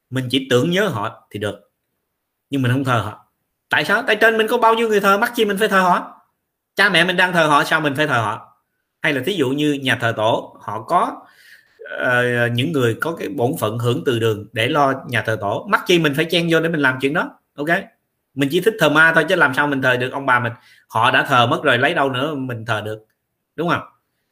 [0.10, 1.72] Mình chỉ tưởng nhớ họ thì được.
[2.49, 3.26] Nhưng mình không thờ họ.
[3.70, 4.03] Tại sao?
[4.07, 6.22] Tại trên mình có bao nhiêu người thờ mắc chi mình phải thờ họ?
[6.76, 8.57] Cha mẹ mình đang thờ họ sao mình phải thờ họ?
[9.02, 11.22] Hay là thí dụ như nhà thờ tổ họ có
[11.84, 15.68] uh, những người có cái bổn phận hưởng từ đường để lo nhà thờ tổ
[15.70, 17.68] mắc chi mình phải chen vô để mình làm chuyện đó ok?
[18.34, 20.11] Mình chỉ thích thờ ma thôi chứ làm sao mình thờ được?
[20.11, 20.53] Ông bà mình
[20.88, 23.05] họ đã thờ mất rồi lấy đâu nữa mình thờ được?
[23.55, 23.81] Đúng không?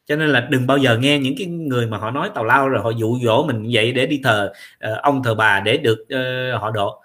[0.06, 2.70] Cho nên là đừng bao giờ nghe những cái người mà họ nói tào lao
[2.70, 4.54] rồi họ dụ dỗ mình vậy để đi thờ
[4.92, 7.02] uh, ông thờ bà để được uh, họ độ.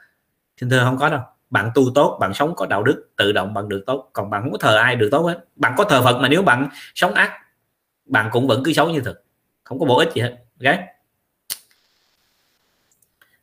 [0.61, 1.21] Xin thưa không có đâu.
[1.51, 4.11] Bạn tu tốt bạn sống có đạo đức tự động bạn được tốt.
[4.13, 5.45] Còn bạn không có thờ ai được tốt hết.
[5.57, 7.33] Bạn có thờ phật mà nếu bạn sống ác
[8.05, 9.25] bạn cũng vẫn cứ xấu như thực.
[9.65, 10.37] Không có bổ ích gì hết.
[10.65, 10.96] Okay?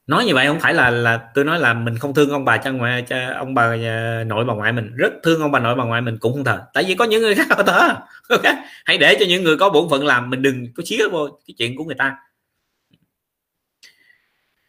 [0.07, 2.57] Nói như vậy không phải là là tôi nói là mình không thương ông bà
[2.57, 4.95] cha ngoại cha ông bà nhà, nội bà ngoại mình.
[4.95, 6.61] Rất thương ông bà nội bà ngoại mình cũng không thờ.
[6.73, 7.95] Tại vì có những người khác họ thờ.
[8.85, 11.55] Hãy để cho những người có bổn phận làm mình đừng có xía vô cái
[11.57, 12.15] chuyện của người ta.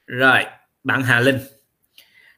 [0.07, 0.45] Rồi
[0.85, 1.39] bạn Hà Linh.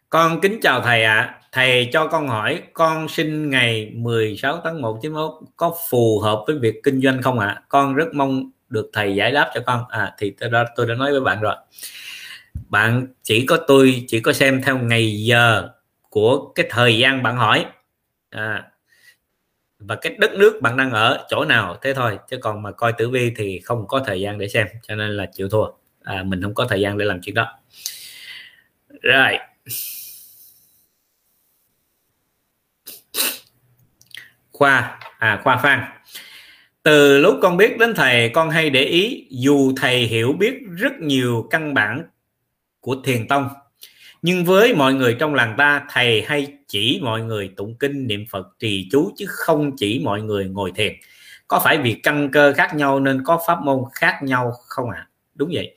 [0.09, 1.17] Con kính chào thầy ạ.
[1.17, 1.41] À.
[1.53, 6.57] thầy cho con hỏi con sinh ngày 16 tháng 1 91 có phù hợp với
[6.59, 7.47] việc kinh doanh không ạ?
[7.47, 7.63] À?
[7.69, 9.85] con rất mong được thầy giải đáp cho con.
[9.89, 11.55] À thì tôi đã, tôi đã nói với bạn rồi
[12.69, 15.69] bạn chỉ có tôi chỉ có xem theo ngày giờ
[16.11, 17.67] của cái thời gian bạn hỏi.
[18.31, 18.71] À,
[19.79, 22.93] và cái đất nước bạn đang ở chỗ nào thế thôi chứ còn mà coi
[22.93, 25.67] tử vi thì không có thời gian để xem cho nên là chịu thua.
[26.03, 27.59] À, mình không có thời gian để làm chuyện đó.
[29.03, 29.39] Rồi.
[34.53, 35.85] Khoa à khoa phan.
[36.83, 40.93] Từ lúc con biết đến thầy con hay để ý dù thầy hiểu biết rất
[41.01, 42.05] nhiều căn bản
[42.87, 43.49] của thiền tông.
[44.23, 48.25] Nhưng với mọi người trong làng ta thầy hay chỉ mọi người tụng kinh niệm
[48.31, 50.93] phật trì chú chứ không chỉ mọi người ngồi thiền.
[51.49, 54.97] Có phải vì căn cơ khác nhau nên có pháp môn khác nhau không ạ?
[54.99, 55.09] À?
[55.35, 55.77] đúng vậy.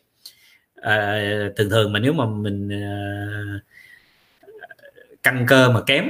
[0.76, 1.20] À,
[1.58, 2.94] thường thường mà nếu mà mình à,
[5.24, 6.06] căn cơ mà kém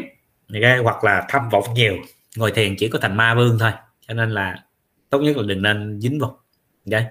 [0.83, 1.97] hoặc là tham vọng nhiều
[2.35, 3.71] ngồi thiền chỉ có thành ma vương thôi.
[4.07, 4.63] Cho nên là
[5.09, 6.39] tốt nhất là đừng nên dính vào.
[6.91, 7.05] Okay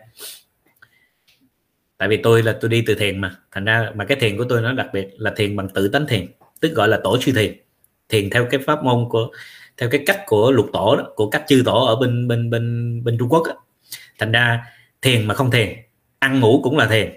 [1.99, 3.37] tại vì tôi là tôi đi từ thiền mà.
[3.53, 6.07] Thành ra mà cái thiền của tôi nó đặc biệt là thiền bằng tự tánh
[6.07, 6.27] thiền
[6.61, 7.55] tức gọi là tổ sư thiền.
[8.09, 9.29] Thiền theo cái pháp môn của
[9.77, 13.05] theo cái cách của lục tổ đó, của các chư tổ ở bên bên bên
[13.05, 13.55] bên Trung Quốc đó.
[14.19, 14.65] thành ra
[15.03, 15.77] thiền mà không thiền
[16.19, 17.15] ăn ngủ cũng là thiền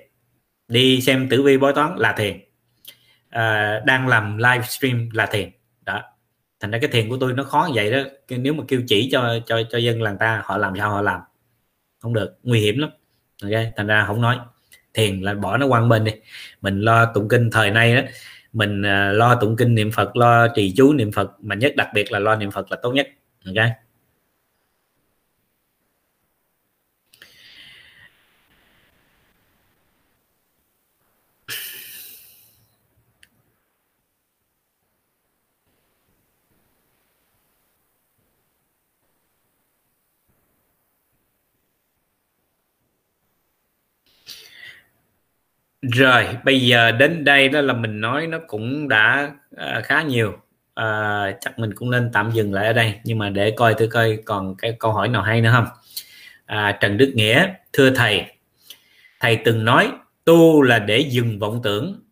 [0.67, 2.39] đi xem tử vi bói toán là thiền
[3.29, 5.49] à, đang làm livestream là thiền.
[5.85, 6.01] Đó.
[6.59, 7.99] Thành ra cái thiền của tôi nó khó như vậy đó.
[8.29, 11.21] Nếu mà kêu chỉ cho cho cho dân làng ta họ làm sao họ làm
[11.99, 12.89] không được nguy hiểm lắm.
[13.43, 14.37] Ok thành ra không nói
[14.93, 16.11] thiền là bỏ nó quăng bên đi.
[16.61, 18.01] Mình lo tụng kinh thời nay đó
[18.53, 21.87] mình à, lo tụng kinh niệm phật, lo trì chú niệm phật, mà nhất đặc
[21.93, 23.07] biệt là lo niệm phật là tốt nhất,
[23.45, 23.65] ok?
[45.81, 50.29] Rồi bây giờ đến đây đó là mình nói nó cũng đã uh, khá nhiều.
[50.79, 53.87] Uh, chắc mình cũng nên tạm dừng lại ở đây nhưng mà để coi thử
[53.87, 55.67] coi còn cái câu hỏi nào hay nữa không?
[56.45, 58.25] À, Trần Đức Nghĩa thưa thầy
[59.19, 59.91] thầy từng nói
[60.25, 62.03] tu là để dừng vọng tưởng.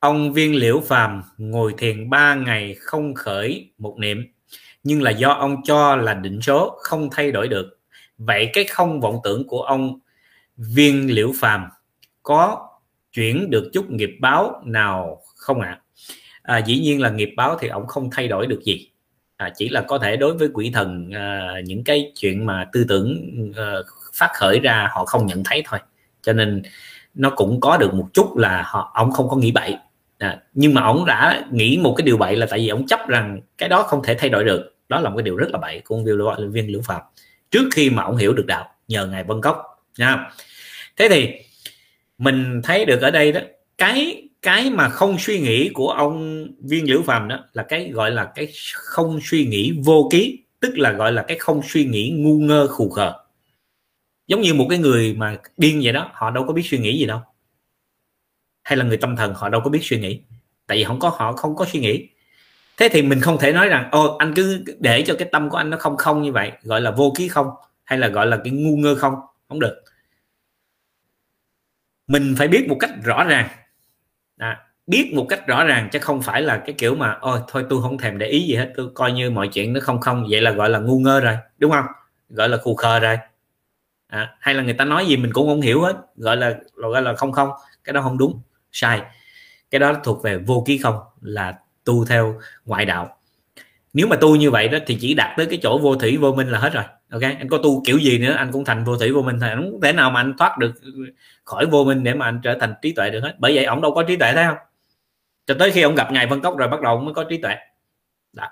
[0.00, 4.24] Ông viên liễu phàm ngồi thiền ba ngày không khởi một niệm
[4.82, 7.78] nhưng là do ông cho là định số không thay đổi được.
[8.18, 9.98] Vậy cái không vọng tưởng của ông
[10.56, 11.68] viên liễu phàm
[12.26, 12.68] có
[13.12, 15.80] chuyển được chút nghiệp báo nào không ạ?
[16.42, 16.54] À?
[16.54, 18.90] à, dĩ nhiên là nghiệp báo thì ông không thay đổi được gì.
[19.36, 22.84] À, chỉ là có thể đối với quỷ thần à, những cái chuyện mà tư
[22.88, 23.72] tưởng à,
[24.14, 25.80] phát khởi ra họ không nhận thấy thôi.
[26.22, 26.62] Cho nên
[27.14, 29.76] nó cũng có được một chút là họ ông không có nghĩ bậy.
[30.18, 33.08] À, nhưng mà ông đã nghĩ một cái điều bậy là tại vì ông chấp
[33.08, 34.74] rằng cái đó không thể thay đổi được.
[34.88, 37.02] Đó là một cái điều rất là bậy của ông viên lưỡng phạm.
[37.50, 40.30] Trước khi mà ông hiểu được đạo nhờ ngài vân cốc nha.
[40.96, 41.32] Thế thì
[42.18, 43.40] mình thấy được ở đây đó,
[43.78, 48.10] cái cái mà không suy nghĩ của ông viên liễu phàm đó là cái gọi
[48.10, 52.14] là cái không suy nghĩ vô ký, tức là gọi là cái không suy nghĩ
[52.16, 53.12] ngu ngơ khù khờ.
[54.26, 56.98] Giống như một cái người mà điên vậy đó, họ đâu có biết suy nghĩ
[56.98, 57.20] gì đâu.
[58.62, 60.20] Hay là người tâm thần họ đâu có biết suy nghĩ,
[60.66, 62.08] tại vì không có, họ không có suy nghĩ.
[62.76, 65.56] Thế thì mình không thể nói rằng ô anh cứ để cho cái tâm của
[65.56, 67.46] anh nó không không như vậy, gọi là vô ký không,
[67.84, 69.14] hay là gọi là cái ngu ngơ không?
[69.48, 69.82] Không được
[72.06, 73.48] mình phải biết một cách rõ ràng.
[74.36, 77.64] À, biết một cách rõ ràng chứ không phải là cái kiểu mà ôi thôi
[77.70, 80.26] tôi không thèm để ý gì hết tôi coi như mọi chuyện nó không không.
[80.30, 81.84] Vậy là gọi là ngu ngơ rồi đúng không?
[82.28, 83.18] Gọi là khù khờ rồi.
[84.06, 87.02] À, hay là người ta nói gì mình cũng không hiểu hết gọi là gọi
[87.02, 87.50] là không không
[87.84, 88.40] cái đó không đúng
[88.72, 89.02] sai.
[89.70, 93.16] Cái đó thuộc về vô ký không là tu theo ngoại đạo.
[93.92, 96.32] Nếu mà tu như vậy đó thì chỉ đạt tới cái chỗ vô thủy vô
[96.32, 98.98] minh là hết rồi ok, anh có tu kiểu gì nữa, anh cũng thành vô
[98.98, 99.50] thủy vô minh thôi.
[99.54, 100.72] Không thể nào mà anh thoát được
[101.44, 103.36] khỏi vô minh để mà anh trở thành trí tuệ được hết.
[103.38, 104.56] Bởi vậy ông đâu có trí tuệ, thấy không?
[105.46, 107.56] Cho tới khi ông gặp ngài phân cốc rồi, bắt đầu mới có trí tuệ.
[108.32, 108.48] Đó.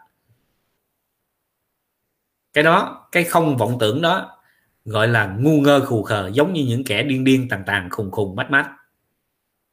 [2.53, 4.39] cái đó, cái không vọng tưởng đó,
[4.85, 8.11] gọi là ngu ngơ khù khờ, giống như những kẻ điên điên tàn tàn, khùng
[8.11, 8.71] khùng, mách mách.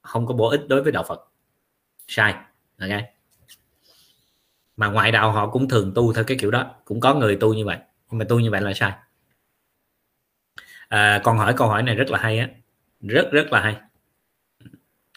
[0.02, 1.22] Không có bổ ích đối với đạo Phật.
[2.08, 2.34] Sai.
[2.80, 2.90] Ok.
[4.78, 6.76] Mà ngoại đạo họ cũng thường tu theo cái kiểu đó.
[6.86, 7.78] Cũng có người tu như vậy
[8.12, 8.94] nhưng mà tu như vậy là sai.
[10.88, 12.50] À, con hỏi câu hỏi này rất là hay á.
[13.02, 13.76] Rất rất là hay.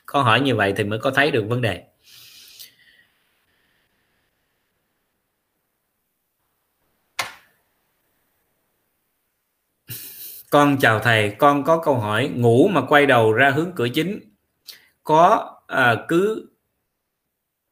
[0.06, 1.84] Có hỏi như vậy thì mới có thấy được vấn đề.
[10.50, 14.20] Con chào thầy con có câu hỏi ngủ mà quay đầu ra hướng cửa chính.
[15.04, 16.50] Có à, cứ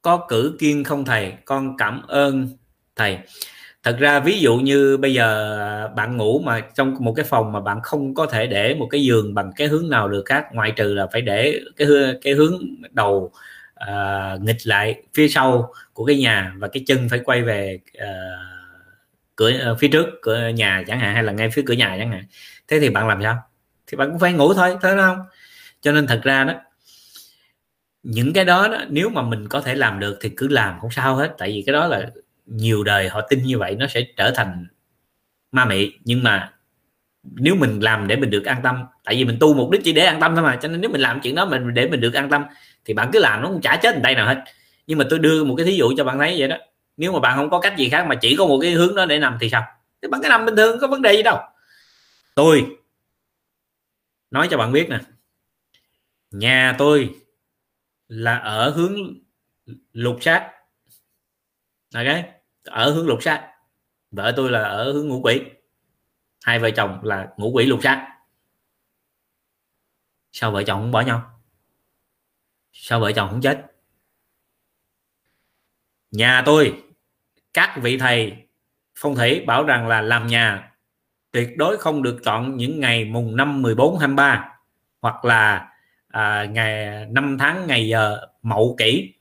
[0.03, 1.35] có cử kiên không thầy?
[1.45, 2.57] Con cảm ơn
[2.97, 3.19] thầy
[3.83, 7.53] thật ra ví dụ như bây giờ à, bạn ngủ mà trong một cái phòng
[7.53, 10.47] mà bạn không có thể để một cái giường bằng cái hướng nào được khác
[10.53, 11.89] ngoại trừ là phải để cái
[12.23, 12.61] cái hướng
[12.91, 13.33] đầu
[13.91, 18.05] uh, nghịch lại phía sau của cái nhà và cái chân phải quay về uh,
[19.37, 22.13] cửa uh, phía trước cửa nhà chẳng hạn hay là ngay phía cửa nhà chẳng
[22.13, 22.25] hạn.
[22.69, 23.39] Thế thì bạn làm sao?
[23.87, 25.19] Thì bạn cũng phải ngủ thôi thế không?
[25.81, 26.55] Cho nên thật ra đó
[28.03, 30.91] những cái đó, đó nếu mà mình có thể làm được thì cứ làm không
[30.91, 31.35] sao hết.
[31.39, 32.11] Tại vì cái đó là
[32.47, 34.67] nhiều đời họ tin như vậy nó sẽ trở thành
[35.53, 35.93] ma mị.
[36.05, 36.53] Nhưng mà
[37.23, 39.93] nếu mình làm để mình được an tâm, tại vì mình tu mục đích chỉ
[39.93, 42.01] để an tâm thôi mà, cho nên nếu mình làm chuyện đó mình để mình
[42.01, 42.45] được an tâm
[42.85, 44.45] thì bạn cứ làm, nó cũng chả chết tay nào hết.
[44.87, 46.57] Nhưng mà tôi đưa một cái thí dụ cho bạn thấy vậy đó.
[46.97, 49.07] Nếu mà bạn không có cách gì khác mà chỉ có một cái hướng đó
[49.07, 49.65] để nằm thì sao?
[50.03, 51.39] Thì bạn cứ nằm bình thường, có vấn đề gì đâu.
[52.35, 52.67] Tôi
[54.31, 54.99] nói cho bạn biết nè,
[56.31, 57.15] nhà tôi
[58.09, 58.97] là ở hướng
[59.93, 60.51] lục sát
[61.95, 62.25] ok
[62.65, 63.53] ở hướng lục sát
[64.11, 65.41] vợ tôi là ở hướng ngũ quỷ.
[66.45, 68.13] Hai vợ chồng là ngũ quỷ lục sát
[70.33, 71.41] sao vợ chồng không bỏ nhau?
[72.73, 73.67] Sao vợ chồng không chết?
[76.11, 76.83] Nhà tôi
[77.53, 78.37] các vị thầy
[78.95, 80.73] phong thủy bảo rằng là làm nhà
[81.31, 84.59] tuyệt đối không được chọn những ngày mùng 5 14 23
[85.01, 85.73] hoặc là
[86.09, 89.15] à, ngày năm tháng ngày giờ mậu kỷ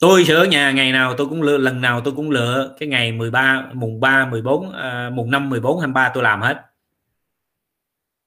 [0.00, 3.12] tôi sửa nhà ngày nào tôi cũng lựa lần nào tôi cũng lựa cái ngày
[3.12, 6.60] 13 mùng 3 14 à, mùng 5 14 23 tôi làm hết.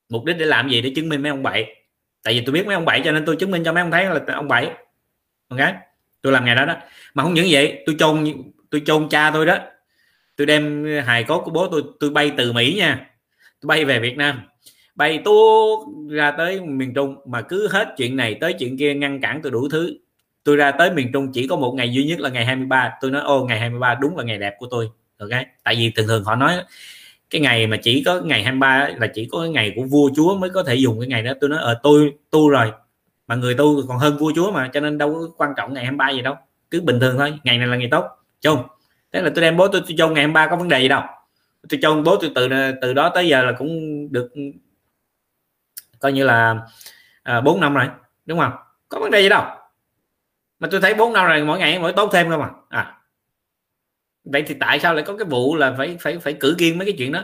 [0.09, 0.81] Mục đích để làm gì?
[0.81, 1.75] Để chứng minh mấy ông bảy.
[2.23, 3.91] Tại vì tôi biết mấy ông bảy cho nên tôi chứng minh cho mấy ông
[3.91, 4.71] thấy là ông bảy.
[5.47, 5.59] Ok?
[6.21, 6.75] Tôi làm ngày đó đó.
[7.13, 8.25] Mà không những vậy tôi chôn
[8.69, 9.57] tôi chôn cha tôi đó.
[10.35, 13.09] Tôi đem hài cốt của bố tôi tôi bay từ mỹ nha.
[13.61, 14.41] Tôi bay về việt nam.
[14.95, 15.77] Bay tôi
[16.09, 17.15] ra tới miền trung.
[17.25, 19.97] Mà cứ hết chuyện này tới chuyện kia ngăn cản tôi đủ thứ
[20.43, 23.11] tôi ra tới miền trung chỉ có một ngày duy nhất là ngày 23 tôi
[23.11, 24.89] nói ô ngày 23 đúng là ngày đẹp của tôi.
[25.19, 25.29] Ok?
[25.63, 26.63] Tại vì thường thường họ nói
[27.29, 30.37] cái ngày mà chỉ có ngày 23 là chỉ có cái ngày của vua chúa
[30.37, 31.33] mới có thể dùng cái ngày đó.
[31.41, 32.71] Tôi nói ở ờ, tôi tu rồi
[33.27, 35.85] mà người tu còn hơn vua chúa mà cho nên đâu có quan trọng ngày
[35.85, 36.35] 23 gì đâu.
[36.71, 38.05] Cứ bình thường thôi ngày này là ngày tốt.
[38.41, 38.63] Chung
[39.13, 41.01] thế là tôi đem bố tôi, tôi cho ngày 23 có vấn đề gì đâu.
[41.69, 42.49] Tôi cho bố tôi từ
[42.81, 44.31] từ đó tới giờ là cũng được
[45.99, 46.55] coi như là
[47.23, 47.85] à, năm rồi
[48.25, 48.51] đúng không?
[48.89, 49.43] Có vấn đề gì đâu
[50.63, 52.97] mà tôi thấy bốn năm rồi, mỗi ngày mỗi tốt thêm không mà à.
[54.23, 56.85] Vậy thì tại sao lại có cái vụ là phải phải phải cử kiên mấy
[56.85, 57.23] cái chuyện đó?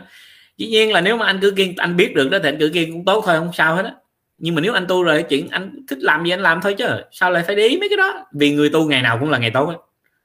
[0.57, 2.71] Dĩ nhiên là nếu mà anh cử kiên, anh biết được đó, thì anh cử
[2.73, 3.93] kiên cũng tốt thôi, không sao hết á.
[4.37, 6.87] Nhưng mà nếu anh tu rồi chuyện anh thích làm gì anh làm thôi chứ.
[7.11, 8.25] Sao lại phải để ý mấy cái đó?
[8.33, 9.77] Vì người tu ngày nào cũng là ngày tốt ấy.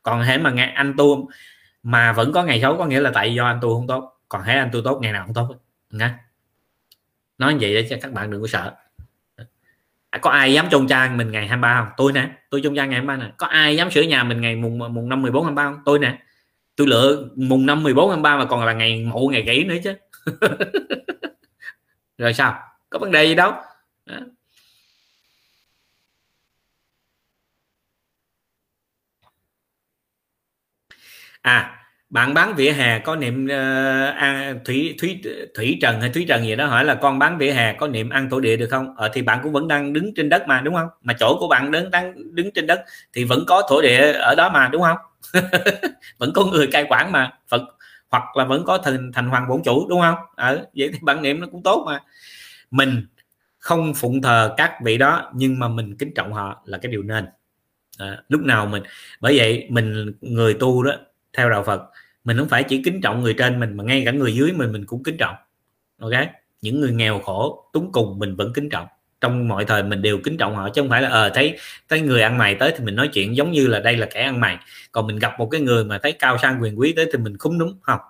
[0.03, 1.29] còn hễ mà ngày anh tu
[1.83, 4.21] mà vẫn có ngày xấu, có nghĩa là tại do anh tu không tốt.
[4.29, 5.55] Còn hễ anh tu tốt, ngày nào cũng tốt
[5.91, 6.11] nghe
[7.39, 8.73] nói vậy để cho các bạn đừng có sợ
[10.15, 11.89] à, có ai dám trông cha mình ngày 23 không?
[11.97, 13.33] Tôi nè tôi trông cha ngày 23 nè.
[13.37, 15.83] Có ai dám sửa nhà mình ngày mùng mùng năm 14 23 không?
[15.85, 16.19] Tôi nè.
[16.77, 19.95] Tôi lựa mùng năm 14 23 mà còn là ngày mộ ngày kỷ nữa chứ.
[22.19, 22.59] Rồi sao?
[22.91, 23.53] Có vấn đề gì đâu.
[24.07, 24.17] Đó.
[31.43, 31.84] à
[32.15, 35.23] bạn bán vỉa hè có niệm uh, an, thủy thủy
[35.55, 38.11] thủy trần hay thúy trần gì đó hỏi là con bán vỉa hè có niệm
[38.11, 38.95] ăn thổ địa được không?
[38.97, 40.89] Ờ, thì bạn cũng vẫn đang đứng trên đất mà đúng không?
[41.03, 44.35] Mà chỗ của bạn đứng đang đứng trên đất thì vẫn có thổ địa ở
[44.35, 44.97] đó mà đúng không?
[46.19, 47.63] Vẫn có người cai quản mà phật
[48.11, 50.17] hoặc là vẫn có thành thành hoàng bổn chủ đúng không?
[50.37, 52.01] Ở ờ, vậy thì bạn niệm nó cũng tốt mà.
[52.71, 53.07] Mình
[53.59, 57.03] không phụng thờ các vị đó nhưng mà mình kính trọng họ là cái điều
[57.03, 57.27] nên.
[57.99, 58.83] À, lúc nào mình
[59.21, 60.93] bởi vậy mình người tu đó
[61.37, 61.83] theo đạo Phật
[62.25, 64.73] mình không phải chỉ kính trọng người trên mình, mà ngay cả người dưới mình
[64.73, 65.35] mình cũng kính trọng.
[66.01, 66.13] Ok?
[66.63, 68.87] Những người nghèo khổ, túng cùng mình vẫn kính trọng.
[69.21, 72.01] Trong mọi thời mình đều kính trọng họ, chứ không phải là ờ thấy thấy
[72.01, 74.41] người ăn mày tới thì mình nói chuyện giống như là đây là kẻ ăn
[74.41, 74.59] mày.
[74.93, 77.39] Còn mình gặp một cái người mà thấy cao sang quyền quý tới thì mình
[77.39, 78.01] khúng đúng không.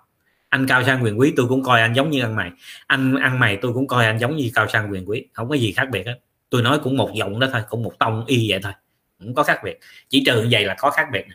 [0.49, 2.51] Anh cao sang quyền quý tôi cũng coi anh giống như ăn mày.
[2.87, 5.27] Anh ăn mày tôi cũng coi anh giống như cao sang quyền quý.
[5.33, 6.19] Không có gì khác biệt hết.
[6.49, 8.73] Tôi nói cũng một giọng đó thôi, cũng một tông y vậy thôi.
[9.19, 9.79] Cũng có khác biệt.
[10.09, 11.25] Chỉ trừ như vậy là có khác biệt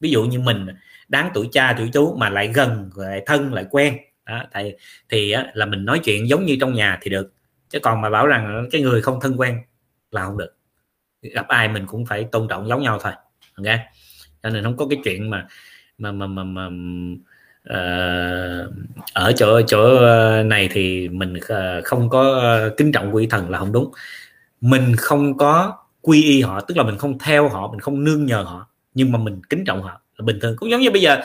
[0.00, 0.66] ví dụ như mình
[1.10, 3.96] đáng tuổi cha tuổi chú mà lại gần lại thân lại quen.
[4.26, 4.74] Đó, thì
[5.08, 7.32] thì là mình nói chuyện giống như trong nhà thì được.
[7.68, 9.58] Chứ còn mà bảo rằng cái người không thân quen
[10.10, 10.56] là không được.
[11.22, 13.12] Gặp ai mình cũng phải tôn trọng giống nhau thôi
[13.56, 13.76] ok?
[14.42, 15.46] Cho nên không có cái chuyện mà
[15.98, 16.66] mà mà mà, mà
[17.70, 18.72] uh,
[19.14, 22.42] ở chỗ chỗ ờ, này thì mình uh, không có
[22.76, 23.92] kính trọng quỷ thần là không đúng.
[24.60, 28.26] Mình không có quy y họ tức là mình không theo họ mình không nương
[28.26, 30.56] nhờ họ nhưng mà mình kính trọng họ bình thường.
[30.56, 31.20] Cũng giống như bây giờ,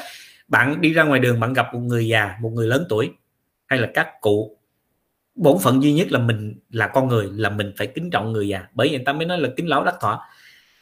[0.47, 3.11] bạn đi ra ngoài đường, bạn gặp một người già, một người lớn tuổi,
[3.65, 4.57] hay là các cụ,
[5.35, 8.47] bổn phận duy nhất là mình là con người, là mình phải kính trọng người
[8.47, 8.67] già.
[8.73, 10.21] Bởi vì người ta mới nói là kính lão đắc thọ.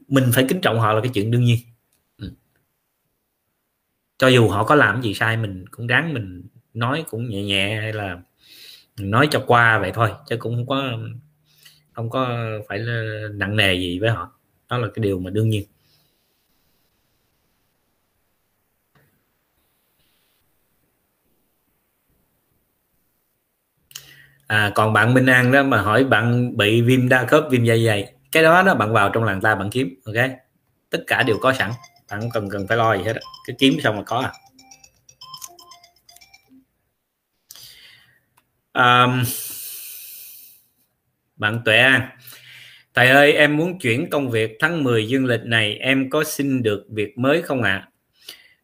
[0.07, 1.57] Mình phải kính trọng họ là cái chuyện đương nhiên.
[2.17, 2.31] Ừ.
[4.17, 7.75] cho dù họ có làm gì sai, mình cũng ráng mình nói cũng nhẹ nhẹ,
[7.81, 8.21] hay là
[8.99, 10.97] nói cho qua vậy thôi, chứ cũng không có
[11.93, 12.79] không có phải
[13.33, 14.31] nặng nề gì với họ.
[14.69, 15.63] Đó là cái điều mà đương nhiên.
[24.47, 27.75] À, còn bạn Minh An đó mà hỏi bạn bị viêm đa khớp viêm da
[27.75, 28.13] dày.
[28.31, 30.29] Cái đó đó bạn vào trong làng ta bạn kiếm ok?
[30.89, 31.71] Tất cả đều có sẵn.
[32.11, 33.13] Bạn không cần cần phải lo gì hết
[33.47, 34.31] cái kiếm xong mà có à.
[38.73, 39.23] Um,
[41.35, 42.09] bạn Tuệ An
[42.93, 46.63] Thầy ơi em muốn chuyển công việc tháng 10 dương lịch này em có xin
[46.63, 47.87] được việc mới không ạ?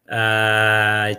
[0.06, 0.16] À?
[0.16, 1.12] à,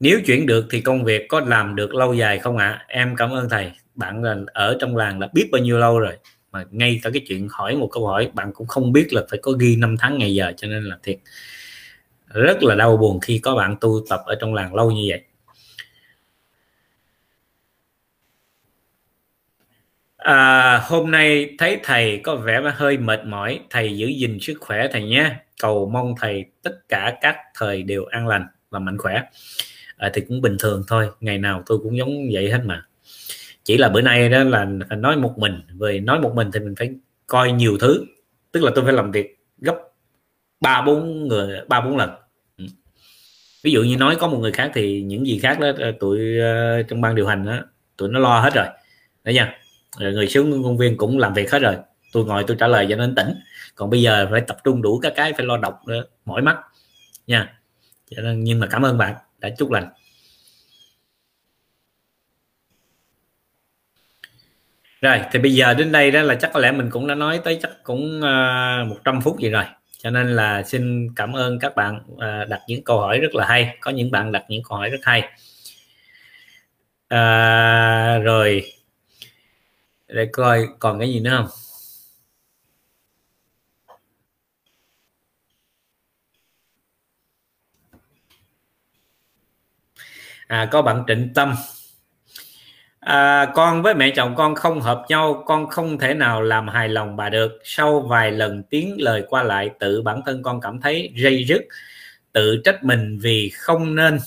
[0.00, 2.68] nếu chuyển được thì công việc có làm được lâu dài không ạ?
[2.68, 2.84] À?
[2.88, 3.72] em cảm ơn thầy.
[3.94, 6.16] Bạn là ở trong làng là biết bao nhiêu lâu rồi.
[6.52, 9.38] Mà ngay cả cái chuyện hỏi một câu hỏi bạn cũng không biết là phải
[9.42, 11.18] có ghi năm tháng ngày giờ cho nên là thiệt
[12.28, 15.22] rất là đau buồn khi có bạn tu tập ở trong làng lâu như vậy.
[20.16, 23.60] À, hôm nay thấy thầy có vẻ hơi mệt mỏi.
[23.70, 25.30] Thầy giữ gìn sức khỏe thầy nhé.
[25.62, 29.22] Cầu mong thầy tất cả các thời đều an lành và mạnh khỏe
[29.98, 32.84] à, thì cũng bình thường thôi ngày nào tôi cũng giống vậy hết mà.
[33.64, 36.60] Chỉ là bữa nay đó là phải nói một mình về nói một mình thì
[36.60, 36.90] mình phải
[37.26, 38.04] coi nhiều thứ
[38.52, 39.74] tức là tôi phải làm việc gấp
[40.60, 42.10] ba bốn người ba bốn lần.
[42.58, 42.64] Ừ.
[43.62, 46.18] Ví dụ như nói có một người khác thì những gì khác đó ờ, tụi
[46.18, 47.58] uh, trong ban điều hành đó
[47.96, 48.66] tụi nó lo hết rồi.
[49.24, 49.58] Đấy nha.
[49.98, 51.76] Rồi người xuống công viên cũng làm việc hết rồi.
[52.12, 53.28] Tôi ngồi tôi trả lời cho nên tỉnh.
[53.74, 56.56] Còn bây giờ phải tập trung đủ các cái phải lo đọc nữa mỏi mắt.
[57.26, 57.58] Nha.
[58.10, 59.88] Cho nên nhưng mà cảm ơn bạn đã chúc lành
[65.00, 67.40] rồi thì bây giờ đến đây đó là chắc có lẽ mình cũng đã nói
[67.44, 69.64] tới chắc cũng ờ, uh, 100 phút gì rồi.
[69.98, 73.46] Cho nên là xin cảm ơn các bạn uh, đặt những câu hỏi rất là
[73.46, 73.76] hay.
[73.80, 75.28] Có những bạn đặt những câu hỏi rất hay.
[77.08, 78.72] À, rồi
[80.08, 81.46] để coi còn cái gì nữa không?
[90.48, 91.54] À, có bạn Trịnh Tâm.
[93.00, 96.88] À, con với mẹ chồng con không hợp nhau con không thể nào làm hài
[96.88, 97.58] lòng bà được.
[97.64, 101.62] Sau vài lần tiếng lời qua lại tự bản thân con cảm thấy dây dứt
[102.32, 104.18] tự trách mình vì không nên.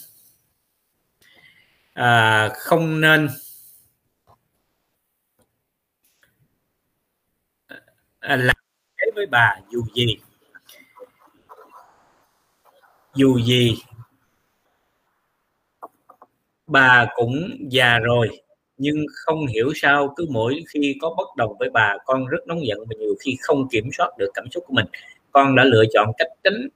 [1.93, 3.29] À, không nên.
[8.19, 8.55] À, làm
[8.97, 10.17] thế với bà dù gì.
[13.15, 13.77] Dù gì
[16.71, 18.29] bà cũng già rồi
[18.77, 22.65] nhưng không hiểu sao cứ mỗi khi có bất đồng với bà con rất nóng
[22.67, 24.85] giận và nhiều khi không kiểm soát được cảm xúc của mình.
[25.31, 26.67] Con đã lựa chọn cách tránh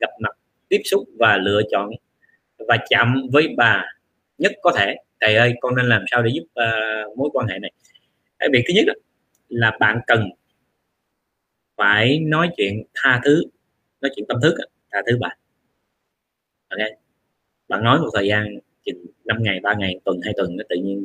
[0.00, 0.36] gặp mặt
[0.68, 1.90] tiếp xúc và lựa chọn
[2.68, 3.84] và chạm với bà
[4.38, 4.96] nhất có thể.
[5.20, 7.72] Thầy ơi con nên làm sao để giúp uh, mối quan hệ này?
[8.38, 8.94] Cái việc thứ nhất đó,
[9.48, 10.30] là bạn cần
[11.76, 13.42] phải nói chuyện tha thứ
[14.00, 14.54] nói chuyện tâm thức
[14.92, 15.28] tha thứ bà.
[16.68, 16.78] Ok
[17.68, 20.76] bạn nói một thời gian chừng 5 ngày 3 ngày, tuần, hai tuần, nó tự
[20.76, 21.04] nhiên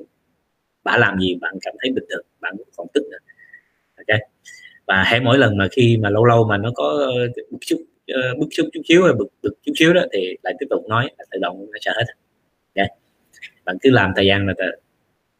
[0.83, 3.17] bạn làm gì bạn cảm thấy bình thường bạn còn tức nữa.
[3.97, 4.19] Ok.
[4.87, 6.85] Và hãy mỗi lần mà khi mà lâu lâu mà nó có
[7.15, 10.37] ờ, bức xúc ờ, bức xúc chút xíu hay bực bực chút xíu đó thì
[10.43, 12.05] lại tiếp tục nói tự động nó sẽ hết.
[12.75, 12.89] Okay.
[13.65, 14.53] bạn cứ làm thời gian là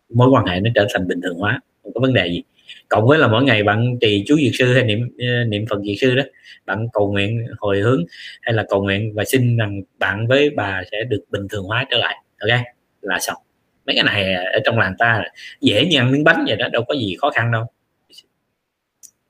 [0.09, 2.43] mối quan hệ nó trở thành bình thường hóa, không có vấn đề gì.
[2.89, 5.79] Cộng với là mỗi ngày bạn trì chú diệt sư hay niệm ờ, niệm phật
[5.85, 6.23] diệt sư đó,
[6.65, 8.05] bạn cầu nguyện hồi hướng
[8.41, 11.85] hay là cầu nguyện và xin rằng bạn với bà sẽ được bình thường hóa
[11.91, 12.61] trở lại ok
[13.01, 13.38] là xong.
[13.85, 15.23] Mấy cái này ở trong làng ta
[15.61, 17.65] dễ như ăn miếng bánh vậy đó đâu có gì khó khăn đâu.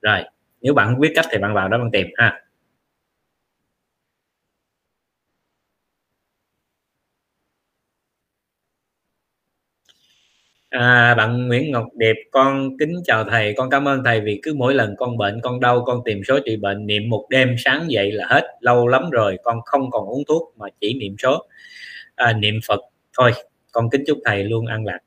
[0.02, 0.20] Rồi
[0.62, 2.42] nếu bạn biết cách thì bạn vào đó bạn tìm ha.
[10.70, 14.54] À, bạn Nguyễn Ngọc Điệp con kính chào thầy con cảm ơn thầy vì cứ
[14.54, 17.92] mỗi lần con bệnh con đau con tìm số trị bệnh niệm một đêm sáng
[17.92, 21.46] dậy là hết lâu lắm rồi con không còn uống thuốc mà chỉ niệm số.
[22.16, 22.80] À, niệm Phật
[23.18, 23.32] thôi
[23.72, 25.00] con kính chúc thầy luôn an lạc.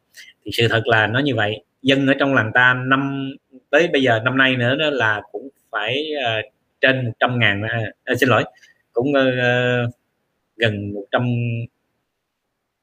[0.45, 1.65] Thì sự thật là nó như vậy.
[1.83, 3.31] Dân ở trong làng ta năm
[3.71, 6.11] tới bây giờ năm nay nữa đó là cũng phải
[6.41, 7.63] uh, trên 100 ngàn
[8.05, 8.45] à, xin lỗi
[8.93, 9.95] cũng uh,
[10.57, 11.29] gần 100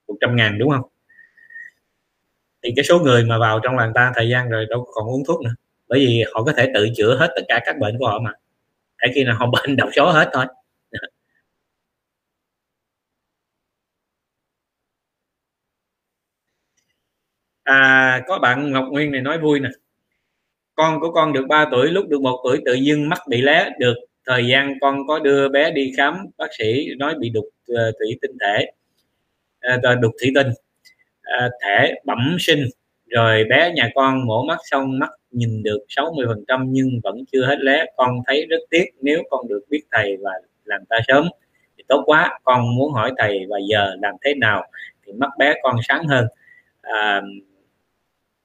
[0.07, 0.89] 100 ngàn đúng không?
[2.63, 5.23] Thì cái số người mà vào trong làng ta thời gian rồi đâu còn uống
[5.27, 5.55] thuốc nữa.
[5.87, 8.33] Bởi vì họ có thể tự chữa hết tất cả các bệnh của họ mà.
[9.01, 10.45] Để khi nào họ bệnh độc số hết thôi.
[17.71, 19.69] À có bạn Ngọc Nguyên này nói vui nè.
[20.75, 23.69] Con của con được 3 tuổi lúc được một tuổi tự dưng mắt bị lé
[23.79, 23.95] được
[24.27, 28.17] thời gian con có đưa bé đi khám bác sĩ nói bị đục uh, thủy
[28.21, 28.71] tinh thể
[29.75, 30.47] uh, đục thủy tinh
[31.23, 32.65] ờ, thể bẩm sinh.
[33.07, 37.23] Rồi bé nhà con mổ mắt xong mắt nhìn được 60 phần trăm nhưng vẫn
[37.31, 37.85] chưa hết lé.
[37.97, 40.31] Con thấy rất tiếc nếu con được biết thầy và
[40.65, 41.27] làm ta sớm
[41.77, 42.39] thì tốt quá.
[42.43, 44.63] Con muốn hỏi thầy và giờ làm thế nào
[45.05, 46.27] thì mắt bé con sáng hơn.
[46.81, 47.21] À,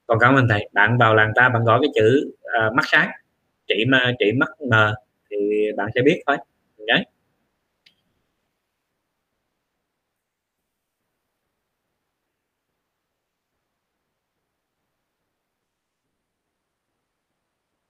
[0.06, 3.10] con cảm ơn thầy bạn vào làng ta bạn gõ cái chữ uh, mắt sáng.
[3.68, 4.94] Chỉ mà chỉ mắt mờ
[5.30, 5.36] thì
[5.76, 6.36] bạn sẽ biết thôi.
[6.86, 7.04] Đấy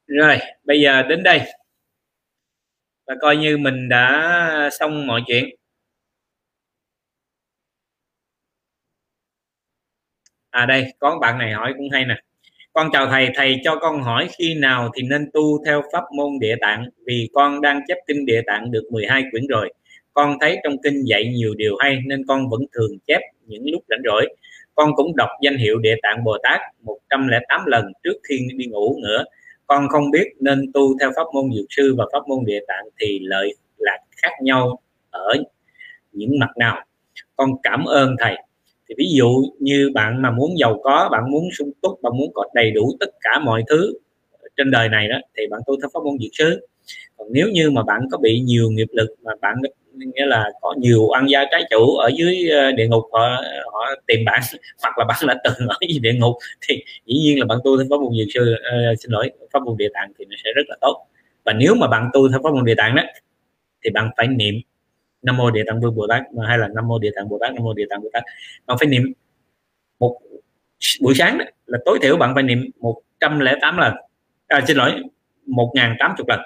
[0.06, 1.40] rồi bây giờ đến đây.
[3.06, 5.44] Và coi như mình đã xong mọi chuyện.
[10.56, 12.14] À đây, có bạn này hỏi cũng hay nè.
[12.72, 16.38] Con chào thầy thầy cho con hỏi khi nào thì nên tu theo pháp môn
[16.40, 16.84] địa tạng?
[17.06, 19.72] Vì con đang chép kinh địa tạng được 12 quyển rồi.
[20.12, 23.82] Con thấy trong kinh dạy nhiều điều hay nên con vẫn thường chép những lúc
[23.88, 24.36] rảnh rỗi.
[24.74, 28.98] Con cũng đọc danh hiệu địa tạng bồ tát 108 lần trước khi đi ngủ
[29.02, 29.24] nữa
[29.66, 32.84] con không biết nên tu theo pháp môn dược sư và pháp môn địa tạng
[33.00, 34.78] thì lợi lạc khác nhau
[35.10, 35.34] ở
[36.12, 36.84] những mặt nào.
[37.36, 38.36] Con cảm ơn thầy
[38.88, 42.32] thì ví dụ như bạn mà muốn giàu có bạn muốn sung túc bạn muốn
[42.34, 43.94] có đầy đủ tất cả mọi thứ
[44.56, 46.66] trên đời này đó thì bạn tu theo pháp môn dược sư.
[47.16, 49.56] Còn nếu như mà bạn có bị nhiều nghiệp lực mà bạn
[49.96, 53.42] nghĩa là có nhiều ăn gia trái chủ ở dưới ờ, địa ngục họ
[53.72, 54.40] họ tìm bạn
[54.82, 56.36] hoặc là bạn đã từng ở dưới địa ngục
[56.68, 59.62] thì dĩ nhiên là bạn tu theo pháp môn dược sư uh, xin lỗi pháp
[59.62, 61.06] môn địa tạng thì nó sẽ rất là tốt.
[61.44, 63.02] Và nếu mà bạn tu theo pháp môn địa tạng đó
[63.84, 64.54] thì bạn phải niệm
[65.26, 67.54] nam mô địa tạng vương bồ tát hay là nam mô địa tạng bồ tát
[67.54, 68.22] nam mô địa tạng bồ tát.
[68.66, 69.12] Bạn phải niệm
[69.98, 70.18] một
[71.00, 73.94] buổi sáng đó, là tối thiểu bạn phải niệm 108 lần.
[74.48, 74.92] À, xin lỗi
[75.46, 76.40] 1080 lần.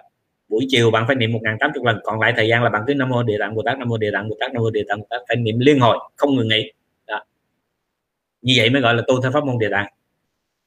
[0.48, 3.08] Buổi chiều bạn phải niệm 1080 lần còn lại thời gian là bạn cứ nam
[3.08, 5.00] mô địa tạng bồ tát nam mô địa tạng bồ tát nam mô địa tạng
[5.00, 6.72] bồ tát phải niệm liên hồi không ngừng nghỉ.
[7.06, 7.24] Đó.
[8.42, 9.86] như vậy mới gọi là tu theo pháp môn địa tạng.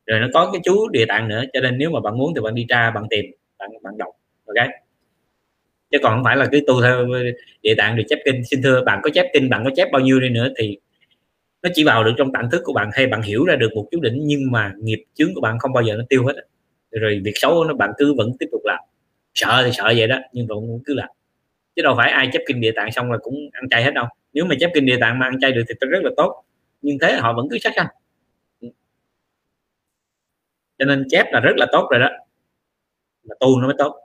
[0.06, 2.42] Rồi nó có cái chú địa tạng nữa cho nên nếu mà bạn muốn thì
[2.42, 3.26] bạn đi tra bạn tìm
[3.60, 4.10] bạn bạn đọc.
[4.46, 4.68] Ok?
[5.94, 7.08] Chứ còn không phải là cứ tu theo
[7.62, 8.46] địa tạng rồi chép kinh.
[8.46, 10.78] Xin thưa, bạn có chép kinh, bạn có chép bao nhiêu đi nữa thì
[11.64, 12.90] nó chỉ vào được trong tạng thức của bạn.
[12.94, 15.74] Hay bạn hiểu ra được một chút đỉnh, nhưng mà nghiệp chướng của bạn không
[15.74, 16.34] bao giờ nó tiêu hết
[16.92, 18.80] rồi việc xấu nó bạn cứ vẫn tiếp tục làm.
[19.34, 21.10] Sợ thì sợ vậy đó, nhưng mà cũng cứ làm.
[21.76, 24.06] Chứ đâu phải ai chép kinh địa tạng xong là cũng ăn chay hết đâu.
[24.34, 26.44] Nếu mà chép kinh địa tạng mà ăn chay được thì rất là tốt.
[26.82, 27.88] Nhưng thế họ vẫn cứ sát sanh.
[30.80, 32.10] Cho nên chép là rất là tốt rồi đó.
[33.24, 34.03] Mà tu nó mới tốt.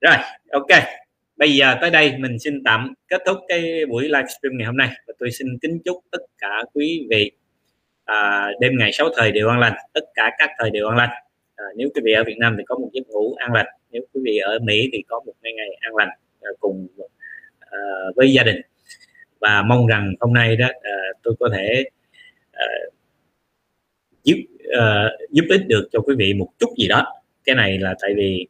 [0.00, 0.16] Rồi
[0.50, 0.66] ok.
[1.36, 4.88] Bây giờ tới đây mình xin tạm kết thúc cái buổi livestream ngày hôm nay
[5.06, 7.30] và tôi xin kính chúc tất cả quý vị
[8.04, 11.10] à, đêm ngày 6 thời đều an lành tất cả các thời đều an lành.
[11.56, 14.02] À, nếu quý vị ở Việt Nam thì có một giấc ngủ an lành nếu
[14.14, 16.08] quý vị ở Mỹ thì có một ngày ngày an lành
[16.40, 16.88] à, cùng
[17.60, 17.78] à,
[18.16, 18.60] với gia đình.
[19.40, 20.92] Và mong rằng hôm nay đó à,
[21.22, 21.84] tôi có thể
[22.52, 22.66] à,
[24.24, 24.36] giúp
[24.78, 27.22] à, giúp ích được cho quý vị một chút gì đó.
[27.44, 28.46] Cái này là tại vì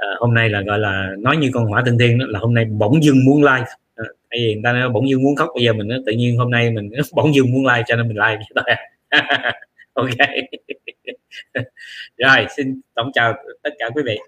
[0.00, 2.54] à, hôm nay là gọi là nói như con hỏa tinh thiên đó là hôm
[2.54, 5.48] nay bỗng dưng muốn like à, tại vì người ta nói bỗng dưng muốn khóc
[5.54, 8.08] bây giờ mình nó tự nhiên hôm nay mình bỗng dưng muốn like cho nên
[8.08, 8.64] mình like vậy thôi
[9.10, 9.52] à.
[9.92, 10.08] ok.
[12.16, 14.18] Rồi xin tổng chào tất cả quý vị.